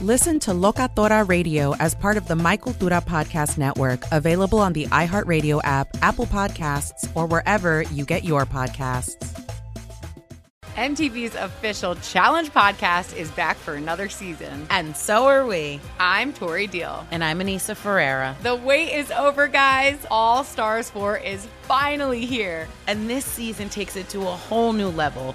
Listen 0.00 0.38
to 0.38 0.52
Locatora 0.52 1.28
Radio 1.28 1.74
as 1.80 1.92
part 1.92 2.16
of 2.16 2.28
the 2.28 2.36
My 2.36 2.56
Cultura 2.56 3.04
Podcast 3.04 3.58
Network, 3.58 4.04
available 4.12 4.60
on 4.60 4.72
the 4.72 4.86
iHeartRadio 4.86 5.60
app, 5.64 5.88
Apple 6.02 6.26
Podcasts, 6.26 7.10
or 7.16 7.26
wherever 7.26 7.82
you 7.82 8.04
get 8.04 8.22
your 8.22 8.46
podcasts. 8.46 9.16
MTV's 10.76 11.34
official 11.34 11.96
Challenge 11.96 12.48
podcast 12.52 13.16
is 13.16 13.28
back 13.32 13.56
for 13.56 13.74
another 13.74 14.08
season. 14.08 14.68
And 14.70 14.96
so 14.96 15.26
are 15.26 15.44
we. 15.44 15.80
I'm 15.98 16.32
Tori 16.32 16.68
Deal. 16.68 17.04
And 17.10 17.24
I'm 17.24 17.40
Aneesa 17.40 17.74
Ferreira. 17.74 18.36
The 18.44 18.54
wait 18.54 18.92
is 18.94 19.10
over, 19.10 19.48
guys. 19.48 19.98
All 20.12 20.44
Stars 20.44 20.88
4 20.90 21.18
is 21.18 21.48
finally 21.62 22.24
here. 22.24 22.68
And 22.86 23.10
this 23.10 23.24
season 23.24 23.68
takes 23.68 23.96
it 23.96 24.08
to 24.10 24.20
a 24.20 24.24
whole 24.26 24.72
new 24.72 24.90
level. 24.90 25.34